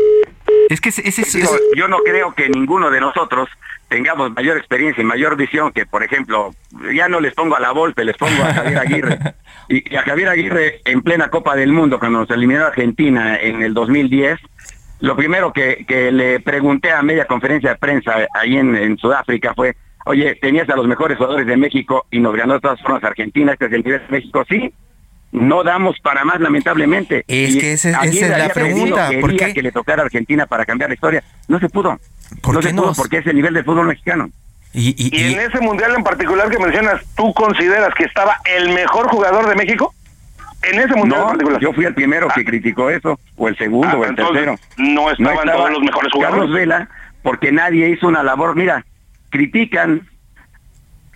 Es 0.68 0.80
que 0.80 0.88
ese, 0.90 1.08
ese, 1.08 1.42
yo 1.76 1.88
no 1.88 1.98
creo 1.98 2.32
que 2.34 2.48
ninguno 2.48 2.90
de 2.90 3.00
nosotros 3.00 3.48
tengamos 3.88 4.32
mayor 4.32 4.56
experiencia 4.56 5.02
y 5.02 5.04
mayor 5.04 5.36
visión 5.36 5.72
que, 5.72 5.86
por 5.86 6.02
ejemplo, 6.02 6.54
ya 6.92 7.08
no 7.08 7.20
les 7.20 7.34
pongo 7.34 7.56
a 7.56 7.60
la 7.60 7.72
Volpe, 7.72 8.04
les 8.04 8.16
pongo 8.16 8.42
a 8.42 8.52
Javier 8.52 8.78
Aguirre. 8.78 9.18
Y, 9.68 9.96
a 9.96 10.02
Javier 10.02 10.28
Aguirre 10.28 10.80
en 10.84 11.02
plena 11.02 11.28
Copa 11.28 11.56
del 11.56 11.72
Mundo, 11.72 11.98
cuando 11.98 12.20
nos 12.20 12.30
eliminó 12.30 12.66
Argentina 12.66 13.36
en 13.36 13.62
el 13.62 13.74
2010, 13.74 14.38
lo 15.00 15.16
primero 15.16 15.52
que, 15.52 15.84
le 16.12 16.38
pregunté 16.38 16.92
a 16.92 17.02
media 17.02 17.26
conferencia 17.26 17.70
de 17.70 17.76
prensa 17.76 18.28
ahí 18.32 18.56
en, 18.56 18.96
Sudáfrica 18.96 19.54
fue, 19.54 19.74
oye, 20.04 20.36
tenías 20.36 20.68
a 20.68 20.76
los 20.76 20.86
mejores 20.86 21.18
jugadores 21.18 21.48
de 21.48 21.56
México 21.56 22.06
y 22.12 22.20
nos 22.20 22.36
ganó 22.36 22.54
de 22.54 22.60
todas 22.60 22.80
formas 22.80 23.02
Argentina, 23.02 23.54
este 23.54 23.66
es 23.66 23.72
el 23.72 23.82
nivel 23.82 24.00
de 24.02 24.08
México, 24.08 24.44
sí, 24.48 24.72
no 25.36 25.62
damos 25.62 26.00
para 26.00 26.24
más 26.24 26.40
lamentablemente. 26.40 27.24
Es 27.28 27.56
que 27.56 27.72
esa, 27.74 28.02
es 28.02 28.28
la 28.28 28.48
pregunta, 28.48 29.10
¿por 29.20 29.36
qué? 29.36 29.52
que 29.52 29.62
le 29.62 29.70
tocara 29.70 30.02
a 30.02 30.06
Argentina 30.06 30.46
para 30.46 30.64
cambiar 30.64 30.90
la 30.90 30.94
historia? 30.94 31.22
No 31.46 31.60
se 31.60 31.68
pudo. 31.68 31.98
¿Por 32.40 32.54
no 32.54 32.60
qué 32.60 32.68
se 32.68 32.72
no? 32.72 32.82
pudo 32.82 32.94
porque 32.94 33.18
es 33.18 33.26
el 33.26 33.36
nivel 33.36 33.54
del 33.54 33.64
fútbol 33.64 33.86
mexicano. 33.86 34.30
Y, 34.72 35.10
en 35.16 35.40
ese 35.40 35.60
mundial 35.60 35.94
en 35.96 36.04
particular 36.04 36.50
que 36.50 36.58
mencionas, 36.58 37.02
¿tú 37.16 37.32
consideras 37.32 37.94
que 37.94 38.04
estaba 38.04 38.36
el 38.44 38.74
mejor 38.74 39.08
jugador 39.08 39.48
de 39.48 39.54
México? 39.54 39.94
En 40.62 40.80
ese 40.80 40.94
mundial 40.94 41.20
en 41.20 41.28
particular. 41.28 41.60
Yo 41.60 41.72
fui 41.72 41.84
el 41.84 41.94
primero 41.94 42.28
que 42.28 42.40
ah. 42.40 42.44
criticó 42.44 42.90
eso, 42.90 43.18
o 43.36 43.48
el 43.48 43.56
segundo, 43.56 43.88
ah, 43.90 43.96
o 43.96 44.04
el 44.04 44.14
tercero. 44.14 44.56
No 44.76 45.10
estaban 45.10 45.46
todos 45.46 45.70
los 45.70 45.80
mejores 45.80 46.12
jugadores. 46.12 46.40
Carlos 46.40 46.54
Vela, 46.54 46.88
porque 47.22 47.52
nadie 47.52 47.88
hizo 47.90 48.06
una 48.06 48.22
labor. 48.22 48.54
Mira, 48.56 48.84
critican 49.30 50.06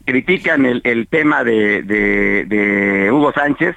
critican 0.05 0.67
el, 0.67 0.81
el 0.85 1.07
tema 1.09 1.45
de, 1.45 1.83
de, 1.83 3.11
Hugo 3.13 3.33
Sánchez, 3.33 3.77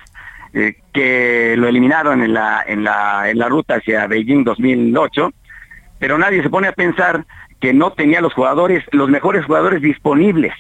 eh, 0.53 0.75
que 0.93 1.55
lo 1.57 1.67
eliminaron 1.67 2.21
en 2.21 2.33
la, 2.33 2.63
en, 2.65 2.83
la, 2.83 3.29
en 3.29 3.39
la 3.39 3.49
ruta 3.49 3.75
hacia 3.75 4.07
Beijing 4.07 4.43
2008, 4.43 5.31
pero 5.99 6.17
nadie 6.17 6.43
se 6.43 6.49
pone 6.49 6.67
a 6.67 6.73
pensar 6.73 7.25
que 7.59 7.73
no 7.73 7.93
tenía 7.93 8.21
los 8.21 8.33
jugadores, 8.33 8.83
los 8.91 9.09
mejores 9.09 9.45
jugadores 9.45 9.81
disponibles 9.81 10.53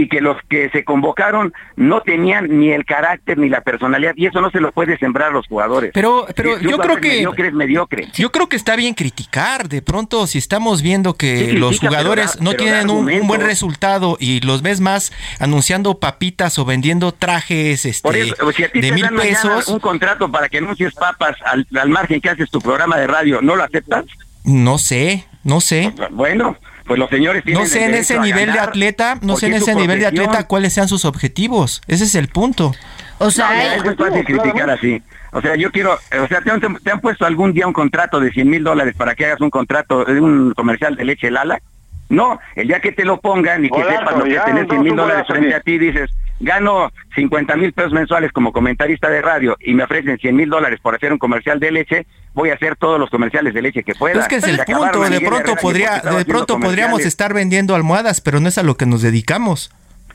y 0.00 0.08
que 0.08 0.20
los 0.20 0.36
que 0.48 0.70
se 0.70 0.82
convocaron 0.84 1.52
no 1.76 2.00
tenían 2.00 2.58
ni 2.58 2.70
el 2.70 2.84
carácter 2.86 3.36
ni 3.38 3.48
la 3.48 3.60
personalidad 3.60 4.14
y 4.16 4.26
eso 4.26 4.40
no 4.40 4.50
se 4.50 4.60
lo 4.60 4.72
puede 4.72 4.96
sembrar 4.98 5.28
a 5.28 5.32
los 5.32 5.46
jugadores. 5.46 5.90
Pero 5.92 6.26
pero 6.34 6.58
yo 6.58 6.78
creo 6.78 6.96
que 6.96 7.08
mediocre 7.08 7.48
es 7.48 7.54
mediocre. 7.54 8.08
Yo 8.14 8.32
creo 8.32 8.48
que 8.48 8.56
está 8.56 8.76
bien 8.76 8.94
criticar, 8.94 9.68
de 9.68 9.82
pronto 9.82 10.26
si 10.26 10.38
estamos 10.38 10.80
viendo 10.80 11.14
que 11.14 11.52
los 11.52 11.80
jugadores 11.80 12.40
no 12.40 12.54
tienen 12.54 12.88
un, 12.88 13.26
buen 13.26 13.42
resultado 13.42 14.16
y 14.18 14.40
los 14.40 14.62
ves 14.62 14.80
más 14.80 15.12
anunciando 15.38 15.98
papitas 15.98 16.58
o 16.58 16.64
vendiendo 16.64 17.12
trajes 17.12 17.84
este 17.84 18.10
de 18.10 18.92
mil 18.92 19.08
pesos, 19.10 19.68
un 19.68 19.80
contrato 19.80 20.30
para 20.30 20.48
que 20.48 20.58
anuncies 20.58 20.94
papas 20.94 21.36
al, 21.44 21.66
al 21.78 21.90
margen 21.90 22.20
que 22.20 22.30
haces 22.30 22.50
tu 22.50 22.60
programa 22.60 22.96
de 22.96 23.06
radio, 23.06 23.42
¿no 23.42 23.54
lo 23.54 23.64
aceptas? 23.64 24.06
No 24.44 24.78
sé, 24.78 25.26
no 25.44 25.60
sé. 25.60 25.92
Bueno, 26.10 26.56
pues 26.90 26.98
los 26.98 27.08
señores 27.08 27.44
No 27.46 27.66
sé 27.66 27.84
en 27.84 27.94
ese 27.94 28.18
nivel 28.18 28.52
de 28.52 28.58
atleta, 28.58 29.16
no 29.22 29.36
sé 29.36 29.46
en 29.46 29.52
ese 29.52 29.76
nivel 29.76 30.00
de 30.00 30.06
atleta 30.06 30.48
cuáles 30.48 30.72
sean 30.72 30.88
sus 30.88 31.04
objetivos. 31.04 31.82
Ese 31.86 32.02
es 32.02 32.16
el 32.16 32.26
punto. 32.26 32.74
O 33.18 33.30
sea, 33.30 33.76
es 33.76 33.84
muy 33.84 33.94
fácil 33.94 34.24
criticar 34.24 34.68
así. 34.70 35.00
O 35.30 35.40
sea, 35.40 35.54
yo 35.54 35.70
quiero, 35.70 35.92
o 35.94 36.26
sea, 36.26 36.40
¿te 36.40 36.50
han, 36.90 37.00
puesto 37.00 37.24
algún 37.26 37.52
día 37.52 37.68
un 37.68 37.72
contrato 37.72 38.18
de 38.18 38.32
100 38.32 38.50
mil 38.50 38.64
dólares 38.64 38.96
para 38.96 39.14
que 39.14 39.26
hagas 39.26 39.40
un 39.40 39.50
contrato 39.50 40.04
de 40.04 40.20
un 40.20 40.52
comercial 40.52 40.96
de 40.96 41.04
leche 41.04 41.30
Lala? 41.30 41.60
No, 42.08 42.40
el 42.56 42.66
día 42.66 42.80
que 42.80 42.90
te 42.90 43.04
lo 43.04 43.20
pongan 43.20 43.64
y 43.64 43.70
que 43.70 43.84
sepas 43.84 44.18
lo 44.18 44.24
que 44.24 44.40
tenés 44.44 44.66
100 44.68 44.82
mil 44.82 44.96
dólares 44.96 45.28
frente 45.28 45.54
a 45.54 45.60
ti, 45.60 45.78
dices, 45.78 46.10
gano 46.40 46.90
50 47.14 47.56
mil 47.56 47.72
pesos 47.72 47.92
mensuales 47.92 48.32
como 48.32 48.52
comentarista 48.52 49.08
de 49.08 49.22
radio 49.22 49.56
y 49.60 49.74
me 49.74 49.84
ofrecen 49.84 50.18
100 50.18 50.34
mil 50.34 50.48
dólares 50.48 50.80
por 50.82 50.94
hacer 50.94 51.12
un 51.12 51.18
comercial 51.18 51.60
de 51.60 51.70
leche, 51.70 52.06
voy 52.34 52.50
a 52.50 52.54
hacer 52.54 52.76
todos 52.76 52.98
los 52.98 53.10
comerciales 53.10 53.54
de 53.54 53.62
leche 53.62 53.82
que 53.84 53.94
pueda. 53.94 54.20
Es 54.20 54.28
que 54.28 54.36
es 54.36 54.44
el 54.44 54.58
punto, 54.58 55.08
de 55.08 55.20
pronto 55.20 55.54
podría, 55.56 56.00
de 56.00 56.24
pronto 56.24 56.58
podríamos 56.58 57.02
estar 57.02 57.34
vendiendo 57.34 57.74
almohadas, 57.74 58.20
pero 58.20 58.40
no 58.40 58.48
es 58.48 58.58
a 58.58 58.62
lo 58.62 58.76
que 58.76 58.86
nos 58.86 59.02
dedicamos. 59.02 59.70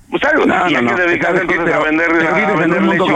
Pues 0.09 0.23
algo 0.23 0.45
no, 0.45 0.69
no, 0.69 0.81
no. 0.81 0.95
que 0.95 1.13
entonces 1.13 1.73
a 1.73 1.79
vender, 1.79 2.11
a 2.11 2.55
vender 2.55 2.81
mundo 2.81 3.07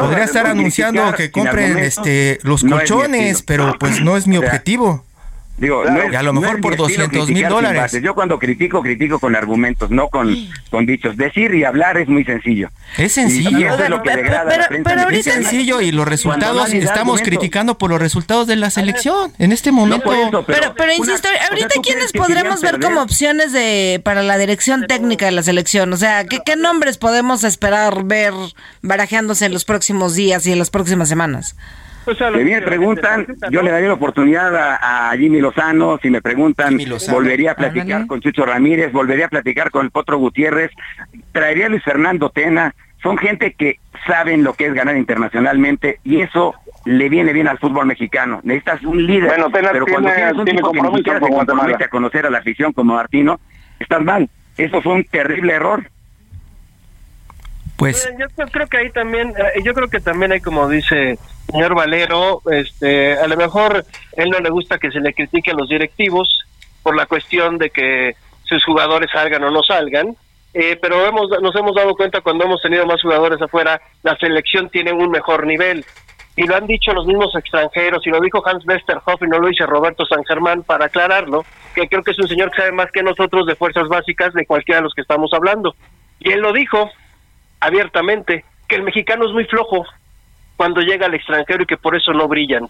Podría 0.00 0.24
estar 0.24 0.46
anunciando 0.46 1.12
que 1.14 1.30
compren 1.30 1.78
este 1.78 2.38
los 2.42 2.64
colchones, 2.64 3.42
pero 3.42 3.76
pues 3.78 4.00
no 4.00 4.16
es 4.16 4.26
mi 4.26 4.38
objetivo. 4.38 5.04
Digo, 5.58 5.84
y 5.84 6.14
a 6.14 6.22
lo 6.22 6.32
mejor 6.32 6.60
por 6.60 6.76
200 6.76 7.28
mil 7.28 7.48
dólares. 7.48 7.92
Yo 8.02 8.14
cuando 8.14 8.38
critico, 8.38 8.82
critico 8.82 9.18
con 9.18 9.36
argumentos, 9.36 9.90
no 9.90 10.08
con, 10.08 10.34
con 10.70 10.86
dichos. 10.86 11.16
Decir 11.16 11.54
y 11.54 11.64
hablar 11.64 11.98
es 11.98 12.08
muy 12.08 12.24
sencillo. 12.24 12.70
Es 12.96 13.12
sencillo. 13.12 13.68
Es 15.10 15.24
sencillo 15.24 15.80
y 15.80 15.92
los 15.92 16.08
resultados, 16.08 16.72
estamos 16.72 17.20
criticando 17.20 17.78
por 17.78 17.90
los 17.90 18.00
resultados 18.00 18.46
de 18.46 18.56
la 18.56 18.70
selección 18.70 19.32
en 19.38 19.52
este 19.52 19.72
momento. 19.72 20.44
pero, 20.46 20.74
pero, 20.74 20.92
insisto, 20.92 21.28
ahorita 21.50 21.74
quiénes 21.82 22.12
podremos 22.12 22.60
ver 22.60 22.80
como 22.80 23.02
opciones 23.02 23.52
de 23.52 24.00
para 24.02 24.22
la 24.22 24.38
dirección 24.38 24.86
técnica 24.86 25.26
de 25.26 25.32
la 25.32 25.42
selección. 25.42 25.92
O 25.92 25.96
sea, 25.96 26.24
¿qué, 26.26 26.40
¿qué 26.44 26.56
nombres 26.56 26.98
podemos 26.98 27.44
esperar 27.44 28.04
ver 28.04 28.32
barajeándose 28.80 29.46
en 29.46 29.52
los 29.52 29.64
próximos 29.64 30.14
días 30.14 30.46
y 30.46 30.52
en 30.52 30.58
las 30.58 30.70
próximas 30.70 31.08
semanas? 31.08 31.56
Pues 32.04 32.18
si 32.18 32.24
me 32.24 32.62
preguntan, 32.62 33.26
yo 33.50 33.62
le 33.62 33.70
daría 33.70 33.88
la 33.88 33.94
oportunidad 33.94 34.54
a, 34.56 35.12
Jimmy 35.16 35.40
Lozano, 35.40 35.98
si 36.02 36.10
me 36.10 36.20
preguntan, 36.20 36.78
volvería 37.10 37.52
a 37.52 37.54
platicar 37.54 38.06
con 38.06 38.20
Chucho 38.20 38.44
Ramírez, 38.44 38.92
volvería 38.92 39.26
a 39.26 39.28
platicar 39.28 39.70
con 39.70 39.84
el 39.84 39.90
Potro 39.90 40.18
Gutiérrez, 40.18 40.70
traería 41.32 41.66
a 41.66 41.68
Luis 41.68 41.82
Fernando 41.84 42.30
Tena, 42.30 42.74
son 43.02 43.18
gente 43.18 43.54
que 43.54 43.78
saben 44.06 44.44
lo 44.44 44.54
que 44.54 44.66
es 44.66 44.74
ganar 44.74 44.96
internacionalmente 44.96 45.98
y 46.04 46.20
eso 46.20 46.54
le 46.84 47.08
viene 47.08 47.32
bien 47.32 47.48
al 47.48 47.58
fútbol 47.58 47.86
mexicano. 47.86 48.40
Necesitas 48.42 48.82
un 48.82 49.06
líder, 49.06 49.32
pero 49.72 49.86
cuando 49.86 50.10
tienes 50.12 50.34
un 50.34 50.44
tipo 50.44 50.72
que 50.72 50.82
ni 50.82 50.96
siquiera 50.96 51.20
se 51.20 51.28
compromete 51.28 51.84
a 51.84 51.88
conocer 51.88 52.26
a 52.26 52.30
la 52.30 52.38
afición 52.38 52.72
como 52.72 52.94
Martino, 52.94 53.40
estás 53.78 54.02
mal. 54.02 54.28
Eso 54.56 54.82
fue 54.82 54.94
un 54.94 55.04
terrible 55.04 55.52
error. 55.54 55.84
Pues 57.82 58.08
yo 58.16 58.46
creo 58.46 58.68
que 58.68 58.76
ahí 58.76 58.90
también, 58.90 59.34
eh, 59.36 59.60
yo 59.64 59.74
creo 59.74 59.88
que 59.88 59.98
también 59.98 60.30
hay 60.30 60.40
como 60.40 60.68
dice 60.68 61.18
señor 61.50 61.74
Valero, 61.74 62.40
este, 62.48 63.14
a 63.14 63.26
lo 63.26 63.36
mejor 63.36 63.84
él 64.16 64.30
no 64.30 64.38
le 64.38 64.50
gusta 64.50 64.78
que 64.78 64.92
se 64.92 65.00
le 65.00 65.12
critique 65.12 65.50
a 65.50 65.54
los 65.54 65.68
directivos 65.68 66.44
por 66.84 66.94
la 66.94 67.06
cuestión 67.06 67.58
de 67.58 67.70
que 67.70 68.14
sus 68.44 68.64
jugadores 68.64 69.10
salgan 69.12 69.42
o 69.42 69.50
no 69.50 69.64
salgan, 69.64 70.14
eh, 70.54 70.78
pero 70.80 71.04
hemos, 71.04 71.28
nos 71.42 71.56
hemos 71.56 71.74
dado 71.74 71.96
cuenta 71.96 72.20
cuando 72.20 72.44
hemos 72.44 72.62
tenido 72.62 72.86
más 72.86 73.02
jugadores 73.02 73.42
afuera, 73.42 73.82
la 74.04 74.16
selección 74.16 74.70
tiene 74.70 74.92
un 74.92 75.10
mejor 75.10 75.44
nivel. 75.44 75.84
Y 76.36 76.46
lo 76.46 76.54
han 76.54 76.68
dicho 76.68 76.92
los 76.92 77.04
mismos 77.04 77.34
extranjeros, 77.34 78.06
y 78.06 78.10
lo 78.10 78.20
dijo 78.20 78.46
Hans 78.46 78.64
Westerhoff 78.64 79.20
y 79.22 79.26
no 79.26 79.40
lo 79.40 79.48
dice 79.48 79.66
Roberto 79.66 80.06
San 80.06 80.22
Germán 80.22 80.62
para 80.62 80.84
aclararlo, 80.84 81.44
que 81.74 81.88
creo 81.88 82.04
que 82.04 82.12
es 82.12 82.18
un 82.20 82.28
señor 82.28 82.52
que 82.52 82.58
sabe 82.58 82.70
más 82.70 82.92
que 82.92 83.02
nosotros 83.02 83.44
de 83.44 83.56
fuerzas 83.56 83.88
básicas 83.88 84.32
de 84.34 84.46
cualquiera 84.46 84.78
de 84.78 84.84
los 84.84 84.94
que 84.94 85.02
estamos 85.02 85.32
hablando. 85.32 85.74
Y 86.20 86.30
él 86.30 86.40
lo 86.40 86.52
dijo 86.52 86.88
abiertamente, 87.62 88.44
que 88.68 88.76
el 88.76 88.82
mexicano 88.82 89.24
es 89.24 89.32
muy 89.32 89.44
flojo, 89.44 89.86
cuando 90.56 90.80
llega 90.80 91.06
al 91.06 91.14
extranjero 91.14 91.62
y 91.62 91.66
que 91.66 91.76
por 91.76 91.96
eso 91.96 92.12
no 92.12 92.28
brillan. 92.28 92.68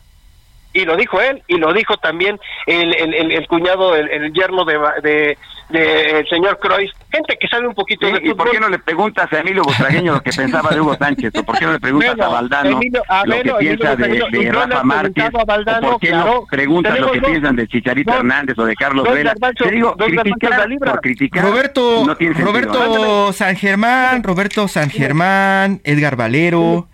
Y 0.73 0.85
lo 0.85 0.97
dijo 0.97 1.21
él, 1.21 1.43
y 1.49 1.57
lo 1.57 1.73
dijo 1.73 1.97
también 1.99 2.39
el, 2.67 2.95
el, 2.95 3.33
el, 3.33 3.47
cuñado, 3.47 3.95
el, 3.95 4.33
yerno 4.33 4.65
de, 4.65 4.79
de, 5.03 5.39
del 5.69 6.29
señor 6.29 6.59
Cruyff, 6.59 6.93
gente 7.11 7.37
que 7.39 7.49
sabe 7.49 7.67
un 7.67 7.75
poquito 7.75 8.07
de 8.07 8.15
fútbol. 8.15 8.29
¿Y 8.29 8.35
por 8.35 8.51
qué 8.51 8.61
no 8.61 8.69
le 8.69 8.79
preguntas 8.79 9.33
a 9.33 9.41
Emilio 9.41 9.63
Bustragueño 9.63 10.15
lo 10.15 10.23
que 10.23 10.31
pensaba 10.33 10.71
de 10.71 10.81
Hugo 10.81 10.97
Sánchez? 10.97 11.35
¿O 11.37 11.43
por 11.43 11.59
qué 11.59 11.67
no 11.67 11.73
le 11.73 11.81
preguntas 11.81 12.19
a 12.21 12.29
Valdano 12.29 12.81
lo 13.25 13.43
que 13.43 13.53
piensa 13.59 13.97
de, 13.97 14.53
Rafa 14.53 14.83
Márquez? 14.83 15.31
¿O 15.33 15.81
por 15.81 16.01
qué 16.01 16.11
no 16.11 16.47
preguntas 16.51 16.99
lo 16.99 17.13
que 17.13 17.21
piensan 17.21 17.57
de 17.57 17.69
Chicharito 17.69 18.13
Hernández 18.13 18.59
o 18.59 18.65
de 18.65 18.75
Carlos 18.75 19.09
Vela? 19.13 19.35
Te 19.57 19.71
digo, 19.71 19.97
criticar 19.97 20.69
por 20.79 21.01
criticar 21.01 21.45
Roberto, 21.45 22.05
Roberto 22.39 23.33
San 23.33 23.57
Germán, 23.57 24.23
Roberto 24.23 24.69
San 24.69 24.91
Germán, 24.91 25.81
Edgar 25.85 26.17
Valero... 26.17 26.89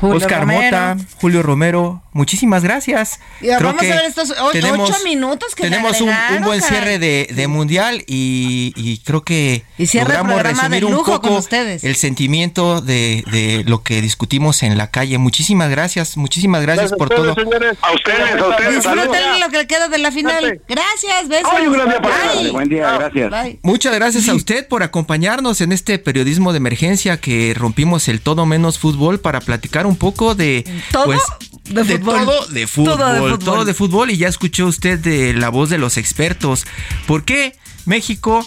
Oscar 0.00 0.46
Mota, 0.46 0.96
Julio 1.20 1.42
Romero, 1.42 2.02
muchísimas 2.12 2.62
gracias. 2.62 3.20
vamos 3.60 3.82
a 3.82 3.84
ver 3.84 4.04
estos 4.06 4.32
ocho 4.40 4.94
minutos 5.04 5.54
que 5.54 5.64
Tenemos 5.64 6.00
un, 6.00 6.10
buen 6.42 6.62
cierre 6.62 6.98
de, 6.98 7.46
mundial 7.48 8.04
y, 8.06 8.98
creo 9.04 9.24
que 9.24 9.64
logramos 9.94 10.42
resumir 10.42 10.84
un 10.84 11.04
poco 11.04 11.40
el 11.50 11.96
sentimiento 11.96 12.80
de, 12.80 13.64
lo 13.66 13.82
que 13.82 14.00
discutimos 14.02 14.62
en 14.62 14.76
la 14.76 14.90
calle. 14.90 15.18
Muchísimas 15.18 15.70
gracias, 15.70 16.16
muchísimas 16.16 16.62
gracias, 16.62 16.92
por 16.92 17.08
todo. 17.08 17.30
A 17.30 17.32
ustedes, 17.32 17.78
a 17.82 17.92
ustedes. 17.92 18.74
Disfruten 18.74 19.40
lo 19.40 19.48
que 19.50 19.66
queda 19.66 19.88
de 19.88 19.98
la 19.98 20.12
final. 20.12 20.60
Gracias, 20.68 21.28
besos. 21.28 22.52
Buen 22.52 22.68
día, 22.68 22.92
gracias. 22.92 23.58
Muchas 23.62 23.94
gracias 23.94 24.28
a 24.28 24.34
usted 24.34 24.66
por 24.66 24.82
acompañarnos 24.82 25.60
en 25.60 25.72
este 25.72 25.98
periodismo 25.98 26.52
de 26.52 26.58
emergencia 26.58 27.18
que 27.18 27.54
rompimos 27.56 28.08
el 28.08 28.20
todo 28.20 28.46
menos 28.46 28.78
fútbol 28.78 29.20
para 29.20 29.40
platicar 29.40 29.69
un 29.86 29.96
poco 29.96 30.34
de 30.34 30.64
¿Todo? 30.92 31.06
Pues, 31.06 31.20
de, 31.64 31.98
fútbol. 31.98 32.24
Todo 32.24 32.46
de 32.46 32.66
fútbol, 32.66 33.38
todo 33.38 33.64
de 33.64 33.74
fútbol. 33.74 34.10
y 34.10 34.16
ya 34.16 34.28
escuchó 34.28 34.66
usted 34.66 34.98
de 34.98 35.32
la 35.34 35.48
voz 35.48 35.70
de 35.70 35.78
los 35.78 35.96
expertos. 35.96 36.66
¿Por 37.06 37.24
qué 37.24 37.56
México 37.86 38.46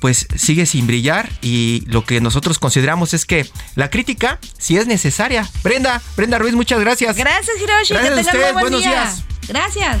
pues 0.00 0.26
sigue 0.34 0.66
sin 0.66 0.88
brillar 0.88 1.30
y 1.42 1.84
lo 1.86 2.04
que 2.04 2.20
nosotros 2.20 2.58
consideramos 2.58 3.14
es 3.14 3.24
que 3.24 3.48
la 3.76 3.88
crítica 3.88 4.40
si 4.58 4.76
es 4.76 4.88
necesaria. 4.88 5.48
Brenda, 5.62 6.02
Brenda 6.16 6.38
Ruiz, 6.38 6.54
muchas 6.54 6.80
gracias. 6.80 7.16
Gracias, 7.16 7.56
Hiroshi. 7.56 7.94
Gracias 7.94 8.28
que 8.28 8.44
a 8.44 8.52
Buenos 8.52 8.80
días. 8.80 9.22
Gracias. 9.46 10.00